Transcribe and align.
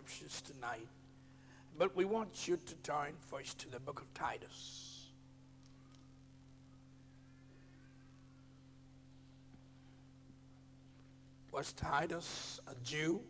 scriptures 0.00 0.40
tonight, 0.40 0.88
but 1.76 1.94
we 1.94 2.06
want 2.06 2.48
you 2.48 2.56
to 2.56 2.74
turn 2.76 3.12
first 3.28 3.58
to 3.58 3.70
the 3.70 3.78
book 3.78 4.00
of 4.00 4.14
Titus. 4.14 5.08
Was 11.52 11.74
Titus 11.74 12.60
a 12.66 12.74
Jew? 12.82 13.20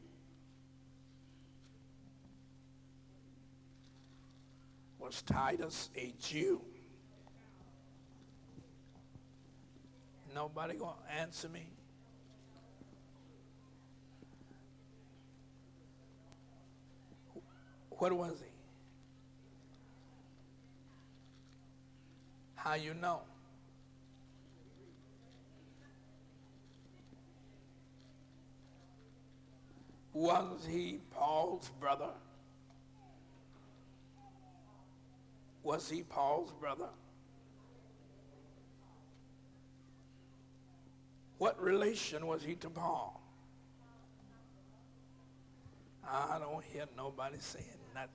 Was 5.00 5.22
Titus 5.22 5.90
a 5.96 6.14
Jew? 6.20 6.60
Nobody 10.32 10.74
gonna 10.74 10.94
answer 11.18 11.48
me? 11.48 11.66
What 18.00 18.14
was 18.14 18.32
he? 18.40 18.46
How 22.54 22.72
you 22.72 22.94
know? 22.94 23.20
Was 30.14 30.66
he 30.66 31.00
Paul's 31.10 31.68
brother? 31.78 32.08
Was 35.62 35.90
he 35.90 36.02
Paul's 36.02 36.54
brother? 36.54 36.88
What 41.36 41.60
relation 41.62 42.26
was 42.26 42.42
he 42.42 42.54
to 42.54 42.70
Paul? 42.70 43.20
I 46.02 46.38
don't 46.38 46.64
hear 46.64 46.86
nobody 46.96 47.36
saying 47.38 47.79
nothing. 47.94 48.10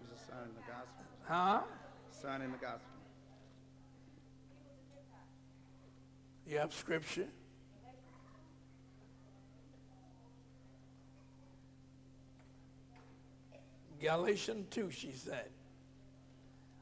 He 0.00 0.10
was 0.10 0.20
a 0.20 0.42
in 0.44 0.54
the 0.54 0.62
gospel. 0.62 1.04
Huh? 1.24 1.60
Son 2.10 2.42
in 2.42 2.52
the 2.52 2.58
gospel. 2.58 2.88
You 6.46 6.58
have 6.58 6.72
scripture? 6.72 7.28
Galatians 14.00 14.66
2, 14.70 14.90
she 14.90 15.12
said. 15.12 15.48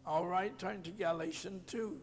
All 0.07 0.27
right, 0.27 0.59
turn 0.59 0.83
to 0.83 0.91
Galatians 0.91 1.63
2. 1.67 2.01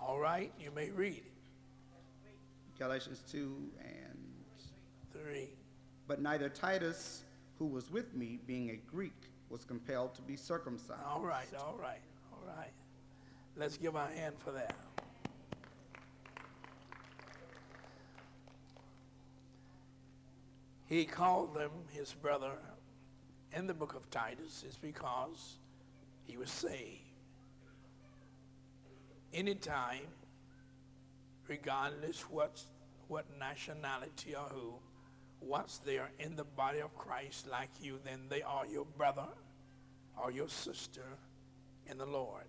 All 0.00 0.18
right, 0.18 0.52
you 0.60 0.70
may 0.70 0.90
read. 0.90 1.24
Galatians 2.78 3.22
2 3.30 3.70
and 5.24 5.34
3. 5.34 5.48
But 6.06 6.20
neither 6.20 6.48
Titus, 6.48 7.22
who 7.58 7.66
was 7.66 7.90
with 7.90 8.14
me, 8.14 8.38
being 8.46 8.70
a 8.70 8.76
Greek, 8.90 9.30
was 9.48 9.64
compelled 9.64 10.14
to 10.14 10.22
be 10.22 10.36
circumcised. 10.36 11.00
All 11.06 11.22
right, 11.22 11.46
all 11.58 11.76
right, 11.80 12.00
all 12.32 12.42
right. 12.56 12.72
Let's 13.56 13.76
give 13.76 13.96
our 13.96 14.08
hand 14.08 14.34
for 14.38 14.50
that. 14.52 14.74
He 20.86 21.04
called 21.04 21.54
them 21.54 21.70
his 21.92 22.12
brother 22.12 22.52
in 23.56 23.66
the 23.66 23.74
book 23.74 23.94
of 23.94 24.10
Titus 24.10 24.64
is 24.68 24.76
because 24.76 25.56
he 26.24 26.36
was 26.36 26.50
saved. 26.50 27.00
Anytime, 29.32 30.06
regardless 31.48 32.22
what, 32.22 32.60
what 33.08 33.24
nationality 33.38 34.34
or 34.34 34.48
who, 34.50 34.74
once 35.44 35.80
they 35.84 35.98
are 35.98 36.10
in 36.18 36.36
the 36.36 36.44
body 36.44 36.80
of 36.80 36.94
Christ 36.96 37.46
like 37.50 37.70
you, 37.80 37.98
then 38.04 38.20
they 38.28 38.42
are 38.42 38.66
your 38.66 38.86
brother 38.96 39.26
or 40.22 40.30
your 40.30 40.48
sister 40.48 41.04
in 41.86 41.98
the 41.98 42.06
Lord. 42.06 42.44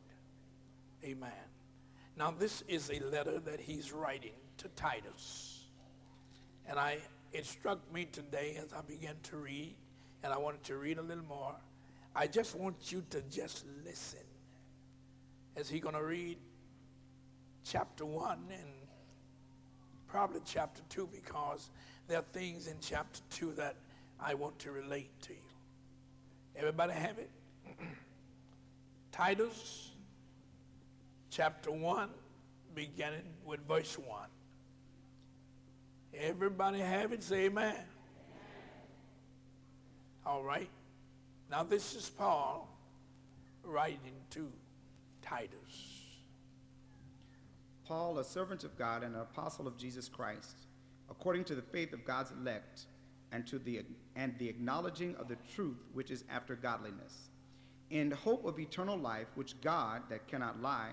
Amen. 1.03 1.31
Now, 2.17 2.31
this 2.31 2.63
is 2.67 2.89
a 2.89 2.99
letter 3.05 3.39
that 3.39 3.59
he's 3.59 3.91
writing 3.91 4.35
to 4.57 4.67
Titus. 4.69 5.65
And 6.67 6.79
I, 6.79 6.97
it 7.33 7.45
struck 7.45 7.79
me 7.93 8.05
today 8.05 8.57
as 8.61 8.73
I 8.73 8.81
began 8.81 9.15
to 9.23 9.37
read, 9.37 9.75
and 10.23 10.33
I 10.33 10.37
wanted 10.37 10.63
to 10.63 10.77
read 10.77 10.97
a 10.97 11.01
little 11.01 11.25
more. 11.25 11.55
I 12.15 12.27
just 12.27 12.55
want 12.55 12.91
you 12.91 13.03
to 13.09 13.21
just 13.23 13.65
listen. 13.85 14.19
Is 15.57 15.69
he 15.69 15.79
going 15.79 15.95
to 15.95 16.03
read 16.03 16.37
chapter 17.65 18.05
1 18.05 18.39
and 18.51 18.69
probably 20.07 20.39
chapter 20.45 20.81
2 20.89 21.09
because 21.11 21.69
there 22.07 22.19
are 22.19 22.25
things 22.33 22.67
in 22.67 22.75
chapter 22.81 23.19
2 23.31 23.53
that 23.53 23.75
I 24.19 24.33
want 24.33 24.59
to 24.59 24.71
relate 24.71 25.09
to 25.23 25.33
you. 25.33 25.39
Everybody 26.55 26.93
have 26.93 27.17
it? 27.17 27.29
Titus 29.11 29.91
chapter 31.29 31.71
1, 31.71 32.09
beginning 32.73 33.23
with 33.45 33.59
verse 33.67 33.97
1. 33.97 34.19
Everybody 36.17 36.79
have 36.79 37.11
it? 37.11 37.23
Say 37.23 37.45
amen. 37.45 37.73
amen. 37.73 37.85
All 40.25 40.43
right. 40.43 40.69
Now, 41.51 41.63
this 41.63 41.93
is 41.93 42.09
Paul 42.09 42.69
writing 43.63 44.13
to 44.31 44.49
Titus. 45.21 45.49
Paul, 47.85 48.17
a 48.17 48.23
servant 48.23 48.63
of 48.63 48.77
God 48.77 49.03
and 49.03 49.13
an 49.13 49.21
apostle 49.21 49.67
of 49.67 49.77
Jesus 49.77 50.07
Christ, 50.07 50.57
according 51.09 51.43
to 51.45 51.55
the 51.55 51.61
faith 51.61 51.93
of 51.93 52.05
God's 52.05 52.31
elect, 52.31 52.85
and 53.31 53.45
to 53.47 53.59
the 53.59 53.83
and 54.15 54.37
the 54.37 54.47
acknowledging 54.47 55.15
of 55.17 55.27
the 55.27 55.37
truth 55.53 55.83
which 55.93 56.11
is 56.11 56.23
after 56.29 56.55
godliness, 56.55 57.29
in 57.89 58.11
hope 58.11 58.45
of 58.45 58.59
eternal 58.59 58.97
life, 58.97 59.27
which 59.35 59.59
God, 59.61 60.03
that 60.09 60.27
cannot 60.27 60.61
lie, 60.61 60.91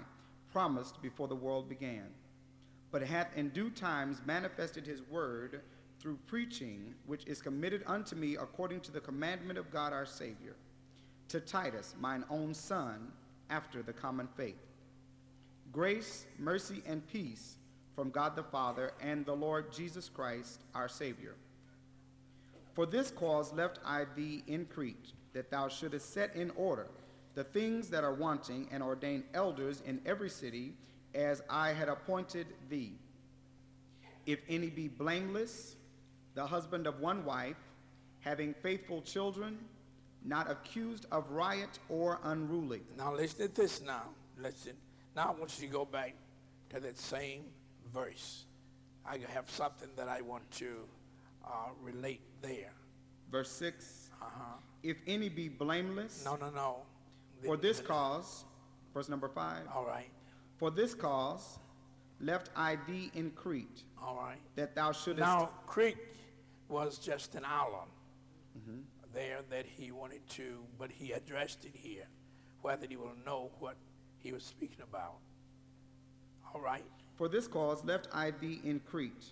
promised 0.52 1.00
before 1.00 1.28
the 1.28 1.34
world 1.34 1.68
began, 1.68 2.08
but 2.90 3.02
hath 3.02 3.28
in 3.36 3.48
due 3.50 3.70
times 3.70 4.20
manifested 4.26 4.86
his 4.86 5.02
word 5.02 5.62
through 5.98 6.18
preaching, 6.26 6.94
which 7.06 7.26
is 7.26 7.40
committed 7.40 7.84
unto 7.86 8.16
me 8.16 8.36
according 8.36 8.80
to 8.80 8.90
the 8.90 9.00
commandment 9.00 9.58
of 9.58 9.70
God 9.70 9.92
our 9.92 10.04
Savior, 10.04 10.56
to 11.28 11.40
Titus, 11.40 11.94
mine 12.00 12.24
own 12.28 12.52
son, 12.52 13.12
after 13.50 13.82
the 13.82 13.92
common 13.92 14.28
faith. 14.36 14.60
Grace, 15.70 16.26
mercy, 16.38 16.82
and 16.86 17.06
peace 17.06 17.56
from 17.94 18.10
God 18.10 18.36
the 18.36 18.42
Father 18.42 18.92
and 19.00 19.24
the 19.24 19.34
Lord 19.34 19.72
Jesus 19.72 20.08
Christ, 20.08 20.60
our 20.74 20.88
Savior. 20.88 21.34
For 22.74 22.86
this 22.86 23.10
cause 23.10 23.52
left 23.52 23.78
I 23.84 24.06
thee 24.16 24.42
in 24.46 24.66
Crete, 24.66 25.12
that 25.34 25.50
thou 25.50 25.68
shouldest 25.68 26.12
set 26.12 26.34
in 26.34 26.50
order 26.56 26.88
the 27.34 27.44
things 27.44 27.88
that 27.88 28.04
are 28.04 28.12
wanting, 28.12 28.68
and 28.70 28.82
ordain 28.82 29.24
elders 29.34 29.82
in 29.86 30.00
every 30.04 30.28
city, 30.28 30.74
as 31.14 31.42
I 31.48 31.70
had 31.70 31.88
appointed 31.88 32.46
thee. 32.68 32.92
If 34.26 34.40
any 34.48 34.68
be 34.68 34.88
blameless, 34.88 35.76
the 36.34 36.46
husband 36.46 36.86
of 36.86 37.00
one 37.00 37.24
wife, 37.24 37.56
having 38.20 38.54
faithful 38.54 39.02
children, 39.02 39.58
not 40.24 40.50
accused 40.50 41.06
of 41.10 41.30
riot 41.30 41.78
or 41.88 42.20
unruly. 42.24 42.82
Now 42.96 43.14
listen 43.14 43.48
to 43.48 43.54
this 43.54 43.82
now. 43.82 44.04
Listen. 44.38 44.74
Now 45.16 45.34
I 45.34 45.38
want 45.38 45.58
you 45.58 45.66
to 45.66 45.72
go 45.72 45.84
back 45.84 46.14
to 46.70 46.80
that 46.80 46.98
same 46.98 47.44
verse. 47.92 48.44
I 49.06 49.18
have 49.34 49.50
something 49.50 49.88
that 49.96 50.08
I 50.08 50.20
want 50.20 50.48
to 50.52 50.76
uh, 51.44 51.70
relate 51.82 52.20
there. 52.40 52.72
Verse 53.30 53.50
6 53.50 54.10
Uh-huh. 54.20 54.56
If 54.82 54.96
any 55.06 55.28
be 55.28 55.48
blameless, 55.48 56.24
No, 56.24 56.36
no, 56.36 56.50
no. 56.50 56.76
for 57.44 57.56
this 57.56 57.80
cause, 57.80 58.44
verse 58.94 59.08
number 59.08 59.28
5 59.28 59.62
All 59.74 59.84
right. 59.86 60.10
For 60.58 60.70
this 60.70 60.94
cause 60.94 61.58
left 62.20 62.50
I 62.56 62.78
thee 62.86 63.10
in 63.14 63.30
Crete, 63.32 63.82
All 64.00 64.16
right. 64.16 64.38
that 64.56 64.74
thou 64.74 64.92
shouldest. 64.92 65.20
Now, 65.26 65.50
Crete 65.66 65.98
was 66.68 66.98
just 66.98 67.34
an 67.34 67.44
island 67.44 67.90
there 69.14 69.40
that 69.50 69.66
he 69.66 69.92
wanted 69.92 70.26
to, 70.30 70.60
but 70.78 70.90
he 70.90 71.12
addressed 71.12 71.66
it 71.66 71.72
here, 71.74 72.06
whether 72.62 72.86
he 72.86 72.96
will 72.96 73.12
know 73.26 73.50
what 73.58 73.76
he 74.18 74.32
was 74.32 74.42
speaking 74.42 74.80
about. 74.82 75.16
All 76.54 76.60
right. 76.62 76.84
For 77.22 77.28
this 77.28 77.46
cause 77.46 77.84
left 77.84 78.08
I 78.12 78.32
thee 78.32 78.60
in 78.64 78.80
Crete, 78.80 79.26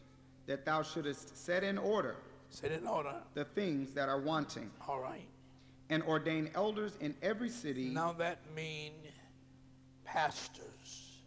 that 0.47 0.65
thou 0.65 0.81
shouldest 0.81 1.37
set 1.37 1.65
in 1.65 1.77
order 1.77 2.15
Set 2.49 2.71
in 2.71 2.87
order. 2.87 3.17
the 3.35 3.45
things 3.45 3.91
that 3.95 4.09
are 4.09 4.21
wanting, 4.21 4.71
All 4.87 5.01
right. 5.01 5.27
and 5.89 6.01
ordain 6.05 6.53
elders 6.55 6.97
in 7.01 7.17
every 7.21 7.49
city. 7.49 7.89
Now 7.89 8.13
that 8.13 8.39
mean 8.55 8.93
pastors. 10.05 11.19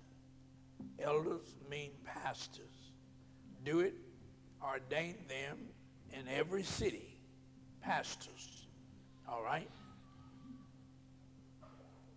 Elders 0.99 1.53
mean 1.69 1.91
pastors. 2.05 2.93
Do 3.65 3.81
it, 3.81 3.95
ordain 4.63 5.17
them 5.27 5.57
in 6.13 6.25
every 6.29 6.63
city, 6.63 7.17
pastors. 7.81 8.67
All 9.27 9.43
right? 9.43 9.69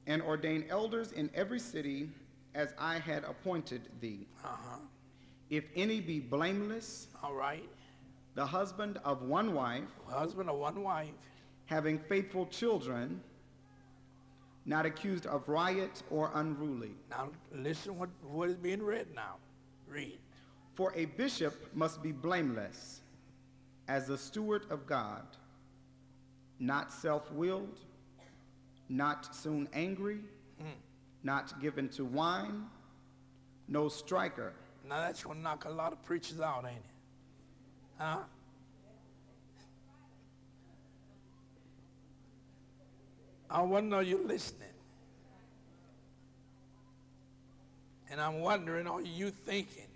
and 0.06 0.22
ordain 0.22 0.66
elders 0.70 1.10
in 1.10 1.28
every 1.34 1.58
city 1.58 2.10
as 2.56 2.72
I 2.78 2.98
had 2.98 3.22
appointed 3.24 3.82
thee. 4.00 4.26
Uh-huh. 4.44 4.78
If 5.50 5.64
any 5.76 6.00
be 6.00 6.18
blameless, 6.18 7.08
All 7.22 7.34
right. 7.34 7.68
the 8.34 8.44
husband 8.46 8.98
of 9.04 9.22
one 9.22 9.54
wife, 9.54 9.84
Husband 10.08 10.48
or 10.50 10.58
one 10.58 10.82
wife. 10.82 11.12
having 11.66 11.98
faithful 11.98 12.46
children, 12.46 13.20
not 14.64 14.86
accused 14.86 15.26
of 15.26 15.48
riot 15.48 16.02
or 16.10 16.30
unruly. 16.34 16.92
Now 17.10 17.28
listen 17.54 17.96
what, 17.98 18.08
what 18.22 18.48
is 18.48 18.56
being 18.56 18.82
read 18.82 19.06
now. 19.14 19.36
Read. 19.86 20.18
For 20.74 20.92
a 20.96 21.04
bishop 21.04 21.54
must 21.74 22.02
be 22.02 22.10
blameless, 22.12 23.00
as 23.88 24.06
the 24.08 24.18
steward 24.18 24.64
of 24.70 24.86
God, 24.86 25.24
not 26.58 26.90
self 26.92 27.30
willed, 27.32 27.78
not 28.88 29.34
soon 29.34 29.68
angry, 29.72 30.20
not 31.26 31.60
given 31.60 31.88
to 31.88 32.04
wine, 32.04 32.66
no 33.66 33.88
striker, 33.88 34.52
Now 34.88 35.00
that's 35.00 35.24
gonna 35.24 35.40
knock 35.40 35.64
a 35.64 35.70
lot 35.70 35.92
of 35.92 36.00
preachers 36.04 36.40
out, 36.40 36.64
ain't 36.64 36.76
it? 36.76 36.84
Huh? 37.98 38.18
I 43.50 43.62
want 43.62 43.86
to 43.86 43.88
know 43.88 44.00
you're 44.00 44.24
listening. 44.24 44.68
And 48.08 48.20
I'm 48.20 48.38
wondering, 48.40 48.86
are 48.86 49.00
you 49.00 49.30
thinking? 49.30 49.88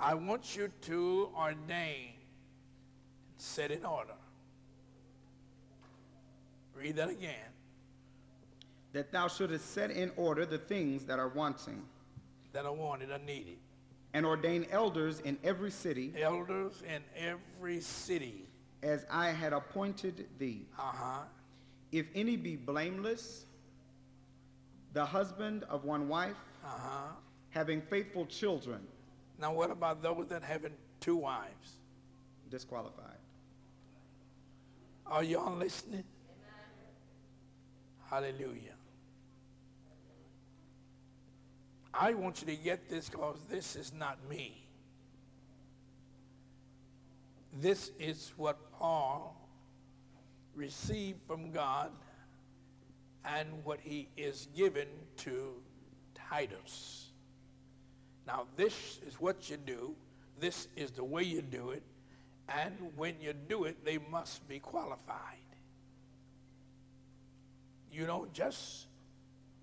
I 0.00 0.14
want 0.14 0.56
you 0.56 0.68
to 0.82 1.28
ordain, 1.36 2.14
set 3.36 3.70
in 3.70 3.84
order. 3.84 4.14
Read 6.74 6.96
that 6.96 7.08
again. 7.10 7.34
that 8.92 9.10
thou 9.10 9.26
shouldest 9.26 9.72
set 9.72 9.90
in 9.90 10.12
order 10.16 10.46
the 10.46 10.58
things 10.58 11.04
that 11.06 11.18
are 11.18 11.28
wanting, 11.28 11.82
That 12.52 12.64
are 12.64 12.72
wanted 12.72 13.10
or 13.10 13.18
needed. 13.18 13.58
and 14.12 14.24
ordain 14.24 14.66
elders 14.70 15.18
in 15.20 15.36
every 15.42 15.70
city, 15.72 16.12
Elders 16.16 16.80
in 16.82 17.02
every 17.16 17.80
city. 17.80 18.46
as 18.84 19.04
I 19.10 19.30
had 19.30 19.52
appointed 19.52 20.28
thee. 20.38 20.66
Uh-huh. 20.78 21.22
If 21.90 22.06
any 22.14 22.36
be 22.36 22.54
blameless, 22.54 23.46
the 24.92 25.04
husband 25.04 25.64
of 25.64 25.84
one 25.84 26.08
wife, 26.08 26.36
Uh-huh. 26.64 27.12
having 27.50 27.80
faithful 27.82 28.26
children, 28.26 28.86
Now 29.38 29.52
what 29.52 29.70
about 29.72 30.02
those 30.02 30.28
that 30.28 30.42
having 30.44 30.72
two 31.00 31.16
wives? 31.16 31.78
disqualified. 32.50 33.18
Are 35.06 35.24
y'all 35.24 35.56
listening? 35.56 36.04
Hallelujah. 38.14 38.76
I 41.92 42.14
want 42.14 42.40
you 42.40 42.46
to 42.46 42.62
get 42.62 42.88
this 42.88 43.08
because 43.08 43.38
this 43.50 43.74
is 43.74 43.92
not 43.92 44.18
me. 44.30 44.68
This 47.60 47.90
is 47.98 48.32
what 48.36 48.70
Paul 48.70 49.36
received 50.54 51.18
from 51.26 51.50
God 51.50 51.90
and 53.24 53.48
what 53.64 53.80
he 53.80 54.08
is 54.16 54.46
given 54.56 54.86
to 55.16 55.54
Titus. 56.14 57.10
Now, 58.28 58.46
this 58.54 59.00
is 59.04 59.14
what 59.20 59.50
you 59.50 59.56
do. 59.56 59.96
This 60.38 60.68
is 60.76 60.92
the 60.92 61.02
way 61.02 61.24
you 61.24 61.42
do 61.42 61.70
it. 61.70 61.82
And 62.48 62.74
when 62.94 63.16
you 63.20 63.32
do 63.48 63.64
it, 63.64 63.84
they 63.84 63.98
must 63.98 64.48
be 64.48 64.60
qualified. 64.60 65.43
You 67.94 68.06
don't 68.06 68.32
just 68.32 68.86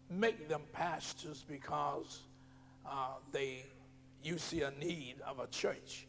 make 0.09 0.47
them 0.47 0.61
pastors 0.71 1.43
because 1.45 2.21
uh, 2.89 3.15
they 3.33 3.65
you 4.23 4.37
see 4.37 4.61
a 4.61 4.71
need 4.71 5.15
of 5.27 5.39
a 5.39 5.47
church 5.47 6.05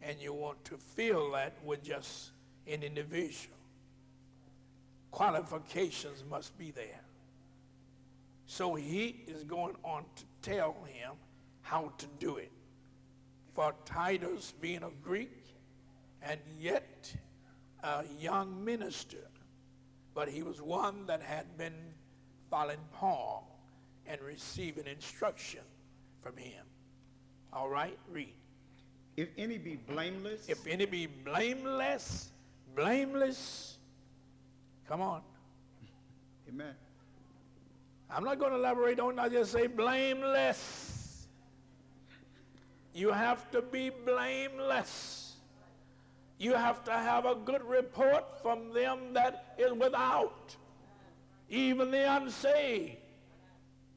and 0.00 0.20
you 0.20 0.32
want 0.32 0.64
to 0.66 0.76
fill 0.76 1.32
that 1.32 1.56
with 1.64 1.82
just 1.82 2.30
an 2.68 2.84
individual. 2.84 3.56
Qualifications 5.10 6.22
must 6.30 6.56
be 6.56 6.70
there. 6.70 7.00
So 8.46 8.76
he 8.76 9.24
is 9.26 9.42
going 9.42 9.74
on 9.82 10.04
to 10.14 10.24
tell 10.48 10.76
him 10.86 11.12
how 11.62 11.92
to 11.98 12.06
do 12.20 12.36
it. 12.36 12.52
For 13.54 13.74
Titus 13.84 14.52
being 14.60 14.82
a 14.84 14.90
Greek 15.02 15.44
and 16.22 16.38
yet 16.58 17.12
a 17.82 18.04
young 18.20 18.64
minister, 18.64 19.28
but 20.14 20.28
he 20.28 20.42
was 20.42 20.62
one 20.62 21.06
that 21.06 21.20
had 21.22 21.56
been 21.58 21.74
following 22.50 22.78
Paul 22.92 23.58
and 24.06 24.20
receiving 24.20 24.86
instruction 24.86 25.60
from 26.22 26.36
him. 26.36 26.64
All 27.52 27.68
right, 27.68 27.98
read. 28.10 28.34
If 29.16 29.28
any 29.38 29.58
be 29.58 29.76
blameless, 29.76 30.48
If 30.48 30.66
any 30.66 30.86
be 30.86 31.06
blameless, 31.06 32.30
blameless, 32.74 33.78
come 34.88 35.00
on. 35.00 35.22
amen. 36.48 36.74
I'm 38.10 38.24
not 38.24 38.38
going 38.38 38.52
to 38.52 38.58
elaborate 38.58 39.00
on 39.00 39.18
it. 39.18 39.22
I 39.22 39.28
just 39.28 39.52
say 39.52 39.66
blameless. 39.66 41.26
You 42.92 43.10
have 43.10 43.50
to 43.50 43.62
be 43.62 43.90
blameless. 43.90 45.23
You 46.38 46.54
have 46.54 46.84
to 46.84 46.92
have 46.92 47.26
a 47.26 47.34
good 47.34 47.62
report 47.64 48.40
from 48.42 48.72
them 48.72 49.12
that 49.14 49.54
is 49.58 49.72
without. 49.72 50.56
Even 51.48 51.90
the 51.90 52.16
unsaved 52.16 52.96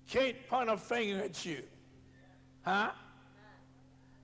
can't 0.07 0.47
point 0.47 0.69
a 0.69 0.77
finger 0.77 1.23
at 1.23 1.45
you. 1.45 1.63
Huh? 2.63 2.91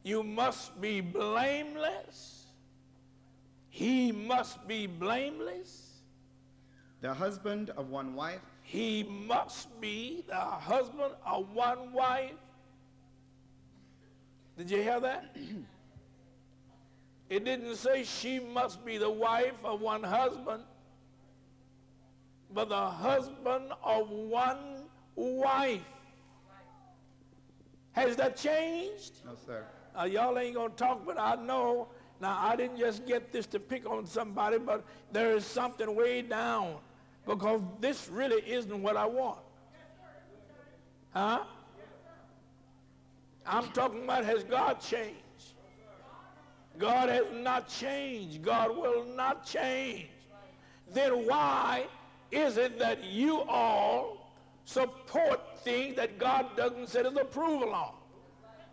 You 0.04 0.24
must 0.24 0.80
be 0.80 1.02
blameless. 1.02 2.46
He 3.70 4.12
must 4.12 4.68
be 4.68 4.86
blameless. 4.86 6.02
The 7.02 7.14
husband 7.14 7.72
of 7.72 7.90
one 7.90 8.14
wife, 8.14 8.42
He 8.62 9.04
must 9.04 9.80
be 9.82 10.24
the 10.28 10.36
husband 10.36 11.14
of 11.26 11.54
one 11.54 11.92
wife. 11.92 12.32
Did 14.58 14.70
you 14.70 14.82
hear 14.84 15.00
that? 15.00 15.36
It 17.30 17.46
didn't 17.46 17.76
say 17.76 18.04
she 18.04 18.40
must 18.40 18.86
be 18.86 18.98
the 18.98 19.10
wife 19.10 19.54
of 19.64 19.82
one 19.82 20.04
husband, 20.04 20.64
but 22.54 22.70
the 22.70 22.86
husband 22.90 23.72
of 23.84 24.10
one 24.10 24.84
wife. 25.16 25.82
Has 27.94 28.16
that 28.16 28.36
changed? 28.36 29.14
no 29.26 29.36
sir. 29.46 29.64
Uh, 29.98 30.06
y'all 30.06 30.38
ain't 30.40 30.56
gonna 30.56 30.70
talk, 30.74 31.06
but 31.06 31.20
I 31.20 31.36
know. 31.36 31.88
Now 32.20 32.38
I 32.40 32.56
didn't 32.56 32.78
just 32.78 33.06
get 33.06 33.32
this 33.32 33.46
to 33.48 33.60
pick 33.60 33.90
on 33.90 34.06
somebody, 34.06 34.58
but 34.58 34.84
there 35.12 35.36
is 35.36 35.46
something 35.46 35.96
way 35.96 36.22
down 36.22 36.78
because 37.26 37.62
this 37.80 38.10
really 38.10 38.42
isn't 38.50 38.82
what 38.82 38.98
I 38.98 39.06
want. 39.06 39.40
Huh? 41.12 41.44
I'm 43.46 43.70
talking 43.72 44.04
about 44.04 44.26
has 44.26 44.44
God 44.44 44.80
changed? 44.80 45.23
God 46.78 47.10
has 47.10 47.26
not 47.34 47.68
changed. 47.70 48.42
God 48.42 48.76
will 48.76 49.06
not 49.06 49.46
change. 49.46 50.08
Then 50.92 51.28
why 51.28 51.86
is 52.32 52.58
it 52.58 52.80
that 52.80 53.04
you 53.04 53.42
all 53.42 54.32
support 54.66 55.40
things 55.64 55.96
that 55.96 56.18
God 56.18 56.56
doesn't 56.58 56.90
set 56.90 57.06
his 57.06 57.16
approval 57.16 57.74
on? 57.74 57.94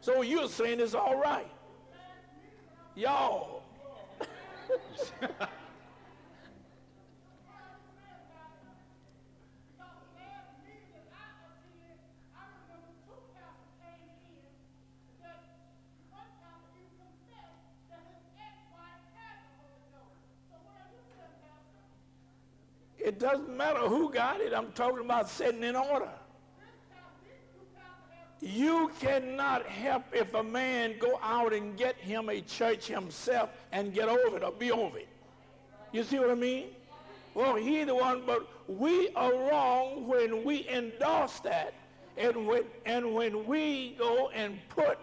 So 0.01 0.23
you're 0.23 0.49
saying 0.49 0.81
it's 0.81 0.95
all 0.95 1.21
right. 1.21 1.51
Y'all. 2.95 3.63
It 23.11 23.19
doesn't 23.19 23.57
matter 23.57 23.81
who 23.81 24.09
got 24.13 24.41
it. 24.41 24.53
I'm 24.55 24.71
talking 24.71 25.01
about 25.01 25.29
setting 25.29 25.65
in 25.65 25.75
order. 25.75 26.13
You 28.41 28.93
cannot 29.01 29.67
help 29.67 30.05
if 30.13 30.33
a 30.35 30.45
man 30.45 30.95
go 31.01 31.19
out 31.21 31.53
and 31.53 31.77
get 31.77 31.97
him 31.97 32.29
a 32.29 32.41
church 32.41 32.87
himself 32.87 33.51
and 33.73 33.93
get 33.93 34.09
over 34.09 34.37
it 34.37 34.45
or 34.45 34.53
be 34.53 34.71
over 34.71 34.99
it. 34.99 35.09
You 35.91 36.05
see 36.05 36.21
what 36.21 36.31
I 36.31 36.37
mean? 36.37 36.69
Well, 37.35 37.57
he 37.57 37.83
the 37.83 37.97
one, 37.97 38.23
but 38.25 38.49
we 38.69 39.09
are 39.17 39.33
wrong 39.33 40.07
when 40.07 40.45
we 40.45 40.69
endorse 40.69 41.41
that. 41.41 41.75
And 42.17 42.47
when, 42.47 42.63
and 42.87 43.13
when 43.13 43.45
we 43.45 43.97
go 43.99 44.31
and 44.33 44.57
put 44.69 45.01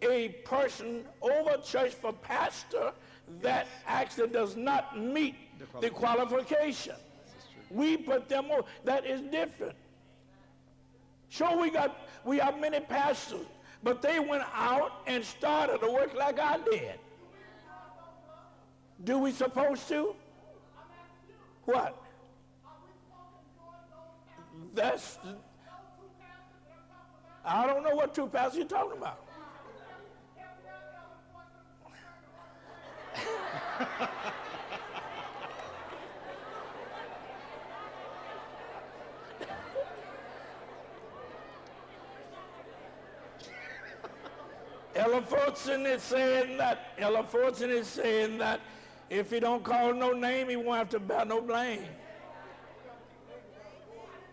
a 0.00 0.28
person 0.46 1.04
over 1.20 1.58
church 1.62 1.92
for 1.92 2.14
pastor 2.14 2.92
that 3.42 3.66
actually 3.86 4.28
does 4.28 4.56
not 4.56 4.98
meet 4.98 5.34
the 5.82 5.90
qualification. 5.90 6.96
We 7.70 7.96
put 7.96 8.28
them 8.28 8.46
over. 8.50 8.64
That 8.84 9.06
is 9.06 9.20
different. 9.22 9.76
Sure, 11.28 11.56
we 11.60 11.70
got 11.70 11.96
we 12.24 12.38
have 12.38 12.60
many 12.60 12.80
pastors, 12.80 13.46
but 13.82 14.02
they 14.02 14.20
went 14.20 14.44
out 14.54 15.02
and 15.06 15.24
started 15.24 15.80
to 15.80 15.90
work 15.90 16.14
like 16.14 16.38
I 16.38 16.58
did. 16.58 16.98
Do 19.04 19.18
we 19.18 19.32
supposed 19.32 19.88
to? 19.88 20.14
What? 21.64 22.02
That's 24.74 25.18
I 27.44 27.66
don't 27.66 27.82
know 27.84 27.94
what 27.94 28.14
two 28.14 28.26
pastors 28.26 28.58
you're 28.58 28.66
talking 28.66 28.98
about. 28.98 29.22
Ella 44.96 45.20
Fortson 45.20 45.84
is 45.84 46.02
saying 46.02 46.56
that. 46.56 46.94
Ella 46.98 47.22
Fortson 47.22 47.68
is 47.68 47.86
saying 47.86 48.38
that 48.38 48.62
if 49.10 49.30
he 49.30 49.38
don't 49.38 49.62
call 49.62 49.92
no 49.92 50.12
name, 50.12 50.48
he 50.48 50.56
won't 50.56 50.78
have 50.78 50.88
to 50.90 50.98
bear 50.98 51.26
no 51.26 51.42
blame. 51.42 51.84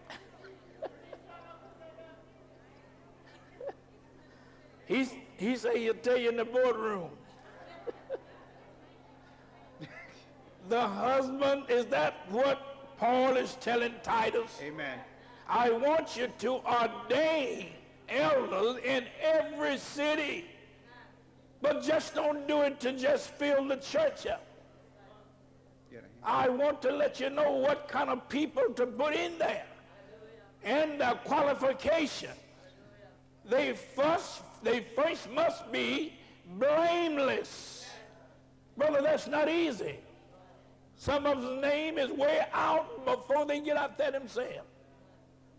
He's, 4.88 5.14
he 5.38 5.58
say 5.58 5.80
he'll 5.80 5.96
tell 5.96 6.16
you 6.18 6.30
in 6.30 6.38
the 6.38 6.46
boardroom. 6.46 7.10
the 10.70 10.82
husband, 10.82 11.66
is 11.68 11.88
that 11.88 12.26
what 12.30 12.98
Paul 12.98 13.36
is 13.36 13.58
telling 13.60 13.94
Titus? 14.02 14.60
Amen. 14.62 14.98
I 15.50 15.72
want 15.72 16.16
you 16.16 16.30
to 16.40 16.62
ordain 16.66 17.68
elders 18.08 18.78
in 18.86 19.04
every 19.22 19.78
city. 19.78 20.46
But 21.64 21.82
just 21.82 22.14
don't 22.14 22.46
do 22.46 22.62
it 22.64 22.82
to 22.82 22.92
just 22.92 23.30
fill 23.30 23.66
the 23.66 23.78
church 23.78 24.28
up. 24.28 24.46
I 26.22 26.50
want 26.50 26.82
to 26.82 26.92
let 26.92 27.22
you 27.22 27.30
know 27.30 27.54
what 27.54 27.88
kind 27.88 28.10
of 28.10 28.28
people 28.28 28.64
to 28.76 28.86
put 28.86 29.16
in 29.16 29.38
there 29.38 29.66
and 30.64 31.00
the 31.00 31.18
qualification. 31.24 32.32
They 33.46 33.74
first, 33.74 34.42
they 34.62 34.86
first 34.94 35.32
must 35.32 35.72
be 35.72 36.14
blameless. 36.58 37.86
Brother, 38.76 39.02
that's 39.02 39.28
not 39.28 39.50
easy. 39.50 40.00
Some 40.98 41.26
of 41.26 41.42
the 41.42 41.56
name 41.56 41.98
is 41.98 42.12
way 42.12 42.46
out 42.54 43.06
before 43.06 43.46
they 43.46 43.62
get 43.62 43.78
out 43.78 43.98
there 43.98 44.12
themselves. 44.12 44.68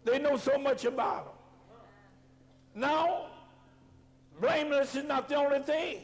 They 0.04 0.18
know 0.18 0.36
so 0.36 0.58
much 0.58 0.84
about 0.84 1.24
them. 1.24 1.34
Now, 2.74 3.26
blameless 4.40 4.94
is 4.94 5.04
not 5.04 5.28
the 5.28 5.36
only 5.36 5.60
thing. 5.60 5.98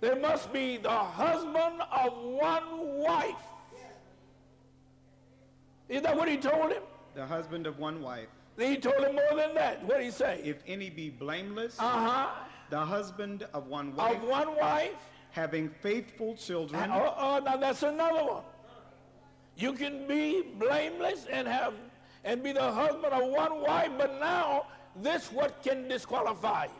There 0.00 0.16
must 0.16 0.52
be 0.52 0.76
the 0.76 0.90
husband 0.90 1.80
of 1.92 2.16
one 2.18 2.96
wife. 2.98 3.34
Is 5.88 6.02
that 6.02 6.16
what 6.16 6.28
he 6.28 6.36
told 6.36 6.72
him? 6.72 6.82
The 7.14 7.26
husband 7.26 7.66
of 7.66 7.78
one 7.78 8.02
wife. 8.02 8.28
He 8.58 8.76
told 8.76 9.02
him 9.04 9.14
more 9.14 9.36
than 9.36 9.54
that. 9.54 9.82
What 9.84 9.98
did 9.98 10.04
he 10.04 10.10
say? 10.10 10.40
If 10.44 10.62
any 10.66 10.90
be 10.90 11.10
blameless, 11.10 11.78
Uh-huh. 11.78 12.28
the 12.70 12.80
husband 12.80 13.46
of 13.52 13.66
one 13.66 13.94
wife, 13.94 14.16
Of 14.16 14.22
one 14.28 14.56
wife. 14.56 14.94
having 15.30 15.68
faithful 15.68 16.34
children, 16.36 16.90
Oh, 16.92 17.14
oh, 17.16 17.38
now 17.40 17.56
that's 17.56 17.82
another 17.82 18.24
one. 18.24 18.42
You 19.56 19.72
can 19.72 20.06
be 20.06 20.42
blameless 20.58 21.26
and 21.26 21.46
have 21.46 21.74
and 22.24 22.42
be 22.42 22.52
the 22.52 22.72
husband 22.72 23.12
of 23.12 23.28
one 23.30 23.60
wife, 23.60 23.90
but 23.98 24.18
now 24.18 24.66
this 24.96 25.30
what 25.30 25.62
can 25.62 25.86
disqualify 25.88 26.64
you. 26.64 26.70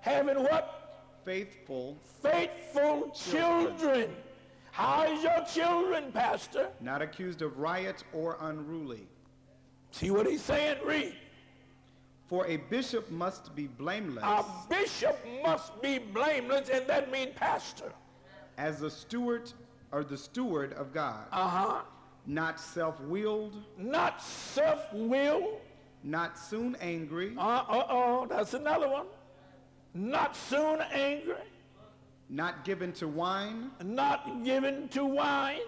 Having 0.00 0.42
what? 0.44 0.76
faithful, 1.24 1.96
Faithful 2.22 3.10
Children. 3.10 3.76
children. 3.78 4.10
How 4.72 5.02
is 5.04 5.22
your 5.22 5.44
children, 5.52 6.10
Pastor? 6.12 6.68
not 6.80 7.02
accused 7.02 7.42
of 7.42 7.58
riot 7.58 8.02
or 8.12 8.38
unruly. 8.40 9.06
See 9.90 10.10
what 10.10 10.26
he's 10.26 10.40
saying? 10.42 10.78
Read. 10.84 11.14
For 12.28 12.46
a 12.46 12.56
bishop 12.58 13.10
must 13.10 13.54
be 13.56 13.66
blameless 13.66 14.22
A 14.24 14.44
bishop 14.68 15.18
must 15.44 15.80
be 15.82 15.98
blameless, 15.98 16.68
and 16.70 16.86
that 16.86 17.10
means 17.10 17.32
pastor. 17.36 17.92
as 18.56 18.78
the 18.80 18.90
steward 18.90 19.52
or 19.92 20.04
the 20.04 20.16
steward 20.16 20.72
of 20.74 20.92
God, 20.94 21.26
Uh-huh. 21.32 21.82
not 22.26 22.60
self-willed, 22.60 23.56
Not 23.76 24.22
self-willed. 24.22 25.60
not 26.04 26.38
soon 26.38 26.76
angry, 26.80 27.34
Uh, 27.36 27.64
uh-oh, 27.68 28.26
that's 28.26 28.54
another 28.54 28.88
one. 28.88 29.06
Not 29.94 30.36
soon 30.36 30.80
angry. 30.92 31.34
not 32.28 32.64
given 32.64 32.92
to 32.92 33.08
wine, 33.08 33.70
Not 33.84 34.44
given 34.44 34.88
to 34.90 35.04
wine. 35.04 35.58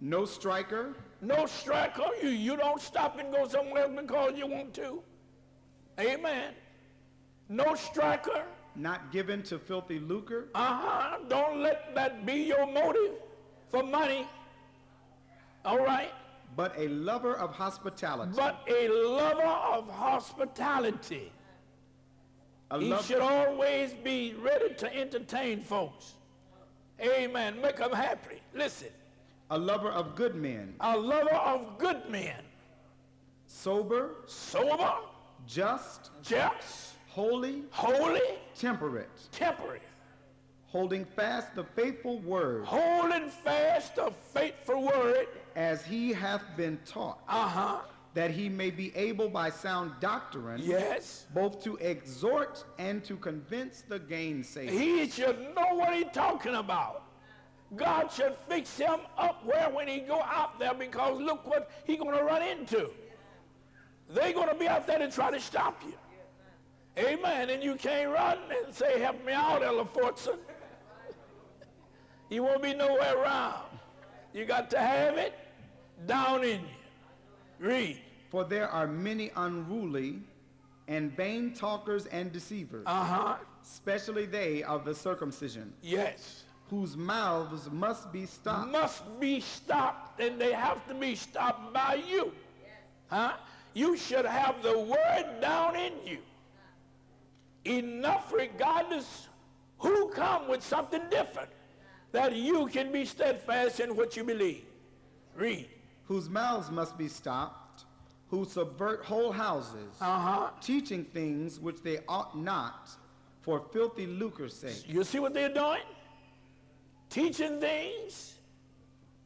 no 0.00 0.24
striker, 0.26 0.94
No 1.22 1.46
striker. 1.46 2.04
You, 2.22 2.28
you 2.28 2.56
don't 2.56 2.80
stop 2.80 3.18
and 3.18 3.32
go 3.32 3.48
somewhere 3.48 3.88
because 3.88 4.32
you 4.36 4.46
want 4.46 4.74
to. 4.74 5.02
Amen. 5.98 6.52
No 7.48 7.74
striker. 7.74 8.42
not 8.74 9.10
given 9.12 9.42
to 9.44 9.58
filthy 9.58 9.98
lucre, 9.98 10.48
Uh-huh. 10.54 11.18
Don't 11.28 11.62
let 11.62 11.94
that 11.94 12.26
be 12.26 12.34
your 12.52 12.66
motive 12.66 13.12
for 13.70 13.82
money. 13.82 14.26
All 15.64 15.78
right? 15.78 16.12
but 16.54 16.72
a 16.78 16.88
lover 16.88 17.34
of 17.36 17.52
hospitality. 17.54 18.32
But 18.34 18.62
a 18.68 18.88
lover 18.88 19.42
of 19.42 19.88
hospitality. 19.90 21.30
A, 22.70 22.80
He 22.80 22.96
should 23.02 23.20
always 23.20 23.92
be 23.94 24.34
ready 24.40 24.74
to 24.74 24.94
entertain 24.96 25.60
folks. 25.62 26.14
Amen. 27.00 27.60
Make 27.60 27.76
them 27.76 27.92
happy. 27.92 28.40
Listen. 28.54 28.88
a 29.50 29.58
lover 29.58 29.90
of 29.90 30.14
good 30.16 30.34
men, 30.34 30.74
A 30.80 30.96
lover 30.96 31.34
of 31.34 31.78
good 31.78 32.08
men. 32.10 32.42
sober, 33.46 34.16
Sober. 34.26 34.92
just, 35.46 36.10
Just. 36.22 36.94
holy, 37.08 37.62
Holy. 37.70 38.20
temperate, 38.56 39.08
Temperate. 39.30 39.82
holding 40.66 41.04
fast 41.04 41.54
the 41.54 41.62
faithful 41.64 42.18
word 42.20 42.64
Holding 42.64 43.28
fast 43.30 43.94
the 43.96 44.10
faithful 44.34 44.82
word. 44.82 45.28
as 45.54 45.84
he 45.84 46.12
hath 46.12 46.42
been 46.56 46.78
taught, 46.84 47.20
Uh-huh. 47.28 47.78
That 48.16 48.30
he 48.30 48.48
may 48.48 48.70
be 48.70 48.96
able 48.96 49.28
by 49.28 49.50
sound 49.50 49.92
doctrine 50.00 50.58
Yes. 50.62 51.26
both 51.34 51.62
to 51.62 51.76
exhort 51.76 52.64
and 52.78 53.04
to 53.04 53.14
convince 53.14 53.82
the 53.82 54.00
gainsayer. 54.00 54.70
He 54.70 55.06
should 55.10 55.38
know 55.54 55.74
what 55.74 55.92
he's 55.92 56.06
talking 56.14 56.54
about. 56.54 57.02
God 57.74 58.10
should 58.10 58.34
fix 58.48 58.78
him 58.78 59.00
up 59.18 59.44
where 59.44 59.68
when 59.68 59.86
he 59.86 59.98
go 60.00 60.22
out 60.22 60.58
there 60.58 60.72
because 60.72 61.20
look 61.20 61.46
what 61.46 61.70
he 61.84 61.98
going 61.98 62.16
to 62.16 62.24
run 62.24 62.40
into. 62.40 62.88
They're 64.08 64.32
going 64.32 64.48
to 64.48 64.54
be 64.54 64.66
out 64.66 64.86
there 64.86 64.98
to 64.98 65.10
try 65.10 65.30
to 65.30 65.38
stop 65.38 65.82
you. 65.84 65.92
Amen. 66.96 67.50
And 67.50 67.62
you 67.62 67.74
can't 67.74 68.10
run 68.10 68.38
and 68.64 68.74
say, 68.74 68.98
help 68.98 69.22
me 69.26 69.34
out, 69.34 69.62
Ella 69.62 69.84
Fortson. 69.84 70.38
You 72.30 72.44
won't 72.44 72.62
be 72.62 72.72
nowhere 72.72 73.18
around. 73.18 73.66
You 74.32 74.46
got 74.46 74.70
to 74.70 74.78
have 74.78 75.18
it 75.18 75.34
down 76.06 76.44
in 76.44 76.62
you. 76.62 76.66
Read. 77.58 78.00
For 78.30 78.44
there 78.44 78.68
are 78.68 78.86
many 78.86 79.30
unruly 79.36 80.20
and 80.88 81.12
vain 81.16 81.52
talkers 81.54 82.06
and 82.06 82.32
deceivers, 82.32 82.84
Uh-huh. 82.86 83.36
especially 83.62 84.26
they 84.26 84.62
of 84.62 84.84
the 84.84 84.94
circumcision, 84.94 85.72
Yes. 85.82 86.44
whose 86.70 86.96
mouths 86.96 87.70
must 87.70 88.12
be 88.12 88.26
stopped. 88.26 88.70
must 88.70 89.20
be 89.20 89.40
stopped, 89.40 90.20
and 90.20 90.40
they 90.40 90.52
have 90.52 90.86
to 90.88 90.94
be 90.94 91.14
stopped 91.14 91.72
by 91.72 91.94
you. 91.94 92.32
Huh? 93.08 93.34
You 93.74 93.96
should 93.96 94.24
have 94.24 94.62
the 94.62 94.78
word 94.78 95.40
down 95.40 95.76
in 95.76 95.92
you. 96.06 96.18
Enough, 97.64 98.32
regardless 98.32 99.28
who 99.78 100.08
come 100.10 100.48
with 100.48 100.62
something 100.62 101.02
different, 101.10 101.50
that 102.12 102.34
you 102.34 102.66
can 102.68 102.90
be 102.92 103.04
steadfast 103.04 103.80
in 103.80 103.94
what 103.96 104.16
you 104.16 104.24
believe. 104.24 104.64
Read. 105.34 105.68
whose 106.06 106.28
mouths 106.30 106.70
must 106.70 106.96
be 106.96 107.08
stopped, 107.08 107.65
who 108.28 108.44
subvert 108.44 109.04
whole 109.04 109.32
houses, 109.32 109.96
Uh-huh. 110.00 110.50
teaching 110.60 111.04
things 111.04 111.60
which 111.60 111.82
they 111.82 112.00
ought 112.08 112.36
not, 112.36 112.90
for 113.40 113.60
filthy 113.72 114.06
lucre's 114.06 114.54
sake. 114.54 114.84
You 114.88 115.04
see 115.04 115.20
what 115.20 115.32
they're 115.34 115.52
doing? 115.52 115.82
Teaching 117.08 117.60
things 117.60 118.34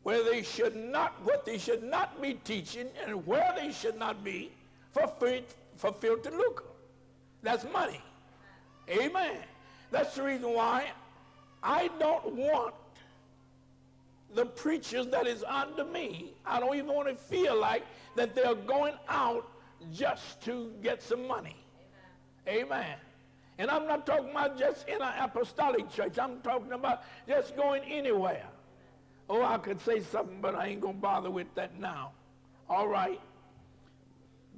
where 0.02 0.22
they 0.22 0.42
should 0.42 0.76
not, 0.76 1.14
what 1.24 1.44
they 1.44 1.56
should 1.58 1.82
not 1.82 2.20
be 2.20 2.34
teaching, 2.34 2.88
and 3.04 3.26
where 3.26 3.52
they 3.56 3.72
should 3.72 3.98
not 3.98 4.22
be 4.22 4.50
for, 4.92 5.06
for 5.76 5.92
filthy 5.92 6.30
lucre. 6.30 6.64
That's 7.42 7.64
money. 7.72 8.00
Amen. 8.88 9.36
That's 9.90 10.14
the 10.14 10.22
reason 10.22 10.52
why 10.52 10.90
I 11.62 11.88
don't 11.98 12.34
want 12.34 12.74
the 14.34 14.46
preachers 14.46 15.06
that 15.08 15.26
is 15.26 15.44
under 15.44 15.84
me. 15.84 16.32
I 16.46 16.60
don't 16.60 16.76
even 16.76 16.94
want 16.94 17.08
to 17.08 17.14
feel 17.14 17.58
like 17.58 17.84
that 18.16 18.34
they're 18.34 18.54
going 18.54 18.94
out 19.08 19.50
just 19.92 20.42
to 20.42 20.72
get 20.82 21.02
some 21.02 21.26
money. 21.26 21.56
Amen. 22.46 22.96
And 23.58 23.70
I'm 23.70 23.86
not 23.86 24.06
talking 24.06 24.30
about 24.30 24.58
just 24.58 24.88
in 24.88 25.02
an 25.02 25.12
apostolic 25.18 25.90
church. 25.90 26.18
I'm 26.18 26.40
talking 26.40 26.72
about 26.72 27.02
just 27.28 27.56
going 27.56 27.82
anywhere. 27.84 28.46
Oh, 29.28 29.42
I 29.42 29.58
could 29.58 29.80
say 29.80 30.00
something, 30.00 30.40
but 30.40 30.54
I 30.54 30.68
ain't 30.68 30.80
going 30.80 30.94
to 30.94 31.00
bother 31.00 31.30
with 31.30 31.54
that 31.54 31.78
now. 31.78 32.12
All 32.68 32.88
right. 32.88 33.20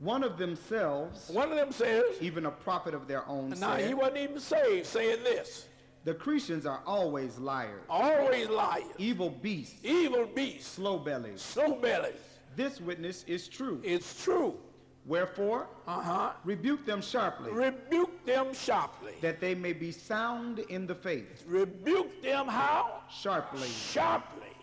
One 0.01 0.25
of 0.25 0.39
themselves, 0.39 1.29
One 1.31 1.51
of 1.51 1.57
them 1.57 1.71
says, 1.71 2.05
even 2.21 2.47
a 2.47 2.51
prophet 2.51 2.93
of 2.95 3.07
their 3.07 3.27
own, 3.29 3.51
now 3.61 3.77
he 3.77 3.95
wasn't 3.95 4.19
even 4.19 4.41
saved, 4.41 4.87
saying 4.87 5.23
this. 5.23 5.69
The 6.05 6.15
Cretians 6.15 6.67
are 6.67 6.81
always 6.85 7.39
liars, 7.39 7.83
Always 7.89 8.49
liars, 8.49 8.85
evil 8.99 9.31
beasts, 9.31 9.77
evil 9.85 10.27
beasts, 10.27 10.69
slow 10.69 10.99
bellies. 10.99 11.41
slow 11.41 11.75
bellies. 11.77 12.15
This 12.57 12.81
witness 12.81 13.25
is 13.29 13.47
true. 13.49 13.81
It's 13.85 14.23
true. 14.25 14.59
Wherefore, 15.07 15.69
Uh-huh. 15.87 16.33
rebuke 16.45 16.85
them 16.87 17.01
sharply, 17.03 17.51
Rebuke 17.53 18.25
them 18.25 18.53
sharply. 18.53 19.15
that 19.21 19.41
they 19.41 19.55
may 19.55 19.73
be 19.73 19.91
sound 19.93 20.59
in 20.61 20.87
the 20.87 20.95
faith. 20.95 21.45
Rebuke 21.47 22.21
them 22.23 22.47
how? 22.49 23.03
Sharply, 23.11 23.69
Sharply. 23.69 24.57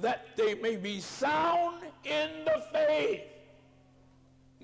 That 0.00 0.36
they 0.36 0.54
may 0.54 0.76
be 0.76 0.98
sound 1.00 1.84
in 2.04 2.44
the 2.44 2.64
faith. 2.72 3.22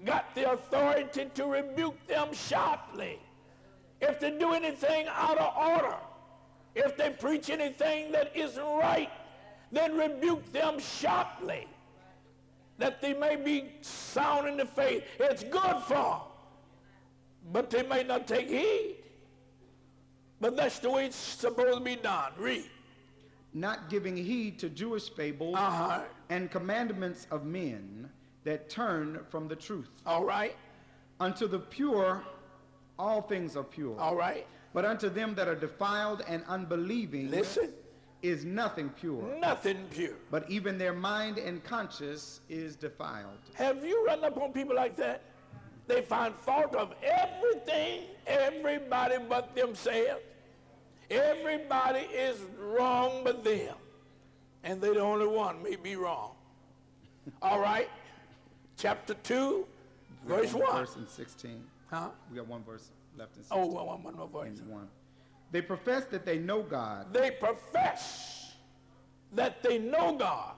Got 0.05 0.35
the 0.35 0.53
authority 0.53 1.27
to 1.35 1.47
rebuke 1.47 2.05
them 2.07 2.33
sharply. 2.33 3.21
If 4.01 4.19
they 4.21 4.31
do 4.31 4.53
anything 4.53 5.07
out 5.11 5.39
of 5.39 5.55
order, 5.57 5.97
if 6.75 6.97
they 6.97 7.11
preach 7.11 7.51
anything 7.51 8.13
that 8.13 8.35
isn't 8.37 8.65
right, 8.65 9.11
then 9.73 9.97
rebuke 9.97 10.51
them 10.53 10.79
sharply. 10.79 11.67
That 12.79 13.03
they 13.03 13.13
may 13.13 13.37
be 13.37 13.71
sound 13.83 14.49
in 14.49 14.57
the 14.57 14.65
faith. 14.65 15.05
It's 15.19 15.45
good 15.45 15.77
for 15.87 15.95
them. 15.95 16.21
But 17.53 17.69
they 17.71 17.83
may 17.83 18.03
not 18.05 18.27
take 18.27 18.49
heed. 18.49 18.97
But 20.41 20.57
that's 20.57 20.79
the 20.79 20.91
way 20.91 21.07
it's 21.07 21.17
supposed 21.17 21.79
to 21.79 21.85
be 21.85 21.97
done. 21.97 22.33
Read. 22.39 22.65
not 23.53 23.91
giving 23.91 24.17
heed 24.17 24.59
to 24.61 24.69
Jewish 24.71 25.11
fables 25.11 25.57
Uh-huh. 25.57 26.03
and 26.29 26.51
commandments 26.53 27.27
of 27.33 27.45
men 27.45 28.09
that 28.45 28.71
turn 28.71 29.25
from 29.29 29.49
the 29.49 29.57
truth. 29.57 29.91
All 30.07 30.25
right. 30.25 30.57
Unto 31.19 31.49
the 31.49 31.59
pure, 31.59 32.23
all 33.01 33.23
things 33.23 33.57
are 33.57 33.65
pure. 33.65 33.99
All 33.99 34.15
right. 34.15 34.47
But 34.75 34.85
unto 34.85 35.09
them 35.09 35.35
that 35.35 35.49
are 35.49 35.55
defiled 35.55 36.23
and 36.29 36.45
unbelieving 36.47 37.31
Listen. 37.31 37.73
is 38.23 38.45
nothing 38.45 38.91
pure. 38.91 39.23
Nothing 39.41 39.87
pure. 39.91 40.15
But 40.31 40.49
even 40.51 40.77
their 40.79 40.93
mind 40.93 41.39
and 41.39 41.65
conscience 41.65 42.41
is 42.49 42.77
defiled. 42.77 43.39
Have 43.55 43.85
you 43.85 44.05
run 44.07 44.23
up 44.23 44.37
on 44.37 44.53
people 44.53 44.77
like 44.77 44.97
that? 44.97 45.23
They 45.89 46.03
find 46.03 46.35
fault 46.35 46.77
of 46.77 46.95
everything, 47.03 48.03
everybody 48.27 49.17
but 49.29 49.57
themselves. 49.57 50.23
Everybody 51.11 52.07
is 52.15 52.39
wrong 52.57 53.23
but 53.25 53.43
them. 53.43 53.75
And 54.63 54.81
they're 54.81 54.95
the 54.95 55.01
only 55.01 55.27
one 55.27 55.61
may 55.63 55.75
be 55.75 55.97
wrong. 55.97 56.33
All 57.43 57.59
right. 57.59 57.89
Chapter 58.77 59.15
2, 59.15 59.67
verse 60.27 60.55
one 60.55 60.73
Verse 60.73 60.97
16. 61.09 61.65
Huh? 61.91 62.11
We 62.31 62.37
got 62.37 62.47
one 62.47 62.63
verse 62.65 62.91
left 63.17 63.37
in 63.37 63.43
16. 63.43 63.59
Oh, 63.59 63.67
one, 63.67 63.87
one, 63.87 64.03
one 64.03 64.17
more 64.17 64.29
verse. 64.45 64.61
one. 64.67 64.89
They 65.51 65.63
profess 65.63 66.05
that 66.07 66.25
they 66.25 66.39
know 66.39 66.63
God, 66.63 67.13
They 67.13 67.33
profess 67.33 68.53
that 69.33 69.63
they 69.63 69.79
know 69.79 70.17
God 70.17 70.55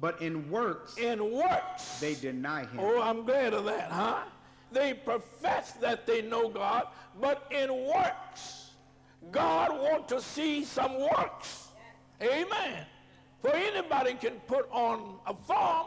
but 0.00 0.20
in 0.22 0.50
works 0.50 0.96
in 0.96 1.30
works. 1.30 2.00
they 2.00 2.14
deny 2.14 2.62
him. 2.62 2.78
Oh, 2.80 3.02
I'm 3.02 3.24
glad 3.24 3.52
of 3.52 3.66
that, 3.66 3.90
huh? 3.90 4.20
They 4.72 4.94
profess 4.94 5.72
that 5.72 6.06
they 6.06 6.22
know 6.22 6.48
God, 6.48 6.86
but 7.20 7.46
in 7.50 7.70
works. 7.86 8.70
God 9.30 9.72
wants 9.78 10.08
to 10.12 10.20
see 10.22 10.64
some 10.64 10.98
works. 11.00 11.68
Amen. 12.22 12.86
For 13.42 13.50
anybody 13.54 14.14
can 14.14 14.34
put 14.46 14.68
on 14.70 15.18
a 15.26 15.34
form, 15.34 15.86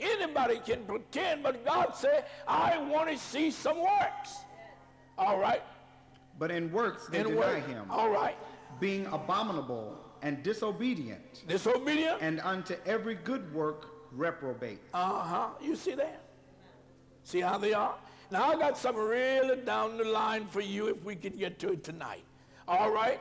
anybody 0.00 0.58
can 0.64 0.84
pretend, 0.84 1.42
but 1.42 1.64
God 1.64 1.94
said, 1.94 2.24
I 2.48 2.78
want 2.78 3.10
to 3.10 3.18
see 3.18 3.50
some 3.50 3.80
works. 3.80 4.36
All 5.18 5.38
right? 5.38 5.62
But 6.38 6.50
in 6.50 6.72
works 6.72 7.06
they 7.06 7.20
In 7.20 7.26
deny 7.28 7.36
work. 7.38 7.66
him, 7.66 7.86
All 7.90 8.10
right. 8.10 8.36
being 8.80 9.06
abominable 9.06 9.96
and 10.22 10.42
disobedient, 10.42 11.46
Disobedient? 11.46 12.18
and 12.20 12.40
unto 12.40 12.74
every 12.86 13.14
good 13.14 13.52
work 13.54 13.90
reprobate. 14.10 14.80
Uh-huh. 14.92 15.48
You 15.60 15.76
see 15.76 15.94
that? 15.94 16.20
See 17.22 17.40
how 17.40 17.58
they 17.58 17.72
are? 17.72 17.94
Now 18.30 18.50
I 18.52 18.56
got 18.58 18.76
something 18.76 19.02
really 19.04 19.56
down 19.62 19.96
the 19.96 20.04
line 20.04 20.46
for 20.46 20.60
you 20.60 20.88
if 20.88 21.02
we 21.04 21.14
can 21.14 21.34
get 21.36 21.58
to 21.60 21.72
it 21.72 21.84
tonight. 21.84 22.24
All 22.66 22.90
right? 22.90 23.20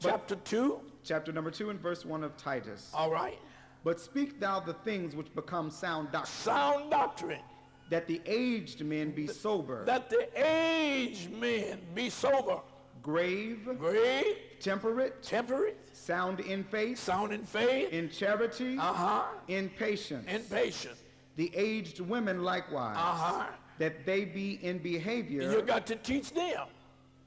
Chapter 0.00 0.36
2. 0.36 0.80
Chapter 1.02 1.32
number 1.32 1.50
2 1.50 1.70
and 1.70 1.80
verse 1.80 2.04
1 2.04 2.24
of 2.24 2.36
Titus. 2.36 2.90
All 2.94 3.10
right. 3.10 3.38
But 3.84 4.00
speak 4.00 4.40
thou 4.40 4.60
the 4.60 4.72
things 4.72 5.14
which 5.14 5.32
become 5.34 5.70
sound 5.70 6.10
doctrine, 6.10 6.26
Sound 6.54 6.90
doctrine. 6.90 7.40
that 7.90 8.06
the 8.06 8.20
aged 8.26 8.82
men 8.84 9.10
be 9.10 9.26
sober, 9.26 9.84
That 9.84 10.08
the 10.08 10.26
aged 10.42 11.30
men 11.32 11.80
be 11.94 12.08
sober, 12.08 12.60
grave, 13.02 13.68
grave, 13.78 14.36
temperate, 14.58 15.22
temperate, 15.22 15.76
sound 15.92 16.40
in 16.40 16.64
faith, 16.64 16.98
sound 16.98 17.32
in 17.34 17.44
faith, 17.44 17.92
in 17.92 18.08
charity, 18.08 18.78
uh-huh, 18.78 19.24
in 19.48 19.68
patience. 19.68 20.24
and 20.28 20.48
patient. 20.48 20.96
the 21.36 21.52
aged 21.54 22.00
women 22.00 22.42
likewise, 22.42 22.96
Uh-huh. 22.96 23.46
that 23.78 24.06
they 24.06 24.24
be 24.24 24.58
in 24.64 24.78
behavior 24.78 25.42
You 25.52 25.60
got 25.60 25.86
to 25.88 25.96
teach 25.96 26.30
them 26.32 26.68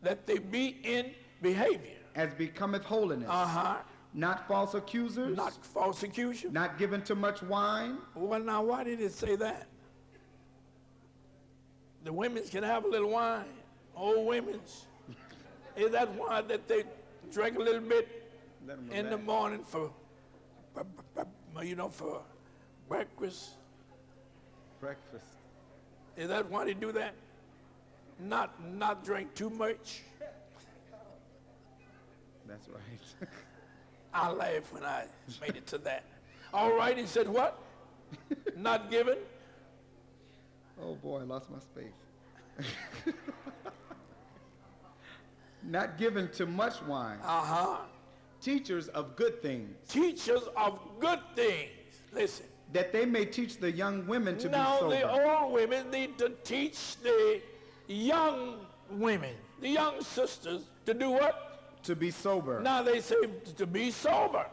that 0.02 0.26
they 0.26 0.40
be 0.40 0.78
in 0.84 1.12
behavior. 1.44 1.92
as 2.16 2.34
becometh 2.34 2.84
holiness, 2.84 3.30
Uh-huh. 3.30 3.78
Not 4.18 4.48
false 4.48 4.74
accusers, 4.74 5.38
Not 5.38 5.54
false 5.64 6.04
accusation. 6.04 6.52
not 6.52 6.80
given 6.80 7.04
to 7.04 7.14
much 7.14 7.44
wine, 7.44 8.00
Well, 8.16 8.40
now, 8.40 8.64
why 8.64 8.84
did 8.84 9.00
it 9.00 9.14
say 9.14 9.36
that? 9.36 9.68
The 12.04 12.12
women's 12.12 12.50
can 12.50 12.64
have 12.64 12.84
a 12.84 12.88
little 12.88 13.12
wine, 13.12 13.46
old 13.96 14.26
women's. 14.26 14.88
Is 15.76 15.92
that 15.92 16.12
why 16.16 16.42
that 16.42 16.68
they 16.68 16.84
drink 17.32 17.58
a 17.58 17.62
little 17.62 17.82
bit 17.82 18.08
in 18.92 19.10
the 19.12 19.18
morning 19.20 19.64
for- 19.64 19.92
you 21.62 21.76
know, 21.76 21.90
for 21.90 22.22
breakfast? 22.90 23.52
breakfast. 24.80 25.26
Is 26.16 26.28
that 26.30 26.50
why 26.50 26.66
they 26.66 26.74
do 26.74 26.92
that? 26.92 27.14
Not, 28.20 28.52
not 28.64 29.04
drink 29.04 29.34
too 29.36 29.50
much? 29.52 30.02
That's 32.48 32.68
right. 32.70 33.30
I 34.18 34.32
laughed 34.32 34.74
when 34.74 34.84
I 34.84 35.06
made 35.40 35.56
it 35.56 35.68
to 35.68 35.78
that. 35.80 36.04
All 36.54 36.76
right, 36.76 36.98
he 36.98 37.06
said 37.06 37.28
what? 37.30 37.60
Not 38.58 38.90
given? 38.90 39.18
oh 40.84 40.96
boy, 40.96 41.20
I 41.20 41.24
lost 41.24 41.50
my 41.52 41.60
space. 41.60 42.66
not 45.64 45.98
given 45.98 46.30
to 46.32 46.46
much 46.46 46.82
wine, 46.84 47.18
Uh-huh. 47.24 47.78
teachers 48.42 48.88
of 48.90 49.16
good 49.16 49.42
things, 49.42 49.76
Teachers 49.90 50.44
of 50.56 50.80
good 51.00 51.20
things. 51.36 51.70
Listen. 52.14 52.46
that 52.74 52.92
they 52.94 53.06
may 53.06 53.26
teach 53.26 53.58
the 53.58 53.72
young 53.72 54.06
women 54.08 54.38
to 54.38 54.48
be 54.48 54.54
so. 54.56 54.60
now 54.60 54.90
the 54.90 55.10
old 55.42 55.54
women 55.54 55.90
need 55.92 56.18
to 56.18 56.30
teach 56.44 56.96
the 56.98 57.42
young 57.88 58.66
women, 58.92 59.36
the 59.62 59.70
young 59.70 60.02
sisters, 60.02 60.62
to 60.86 60.94
do 60.94 61.10
what? 61.12 61.47
To 61.88 61.96
be 61.96 62.12
sober. 62.12 62.60
Now 62.60 62.84
they 62.84 63.00
say 63.00 63.16
to 63.56 63.66
be 63.66 63.92
sober. 63.92 64.46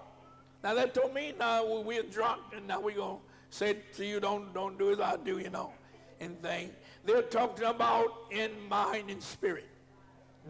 Now 0.62 0.74
that 0.74 0.94
don't 0.94 1.12
mean 1.12 1.36
now 1.36 1.64
we- 1.66 1.82
we're 1.82 2.02
drunk 2.04 2.40
and 2.54 2.66
now 2.66 2.80
we're 2.80 2.96
gonna 2.96 3.18
say 3.50 3.74
to 3.96 4.06
you 4.06 4.20
don't 4.20 4.54
don't 4.54 4.78
do 4.78 4.90
as 4.92 5.00
I 5.00 5.16
do, 5.16 5.38
you 5.38 5.50
know, 5.50 5.72
and 6.20 6.40
thing. 6.40 6.74
They're 7.04 7.22
talking 7.22 7.64
about 7.66 8.08
in 8.30 8.52
mind 8.68 9.10
and 9.10 9.20
spirit. 9.22 9.68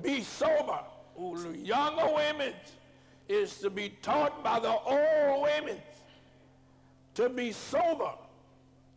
Be 0.03 0.23
sober. 0.23 0.81
Younger 1.55 2.12
women 2.14 2.53
is 3.29 3.59
to 3.61 3.70
be 3.70 3.88
taught 4.03 4.44
by 4.44 4.61
the 4.61 4.73
old 4.73 5.42
women 5.42 5.81
to 7.14 7.29
be 7.31 7.51
sober. 7.53 8.12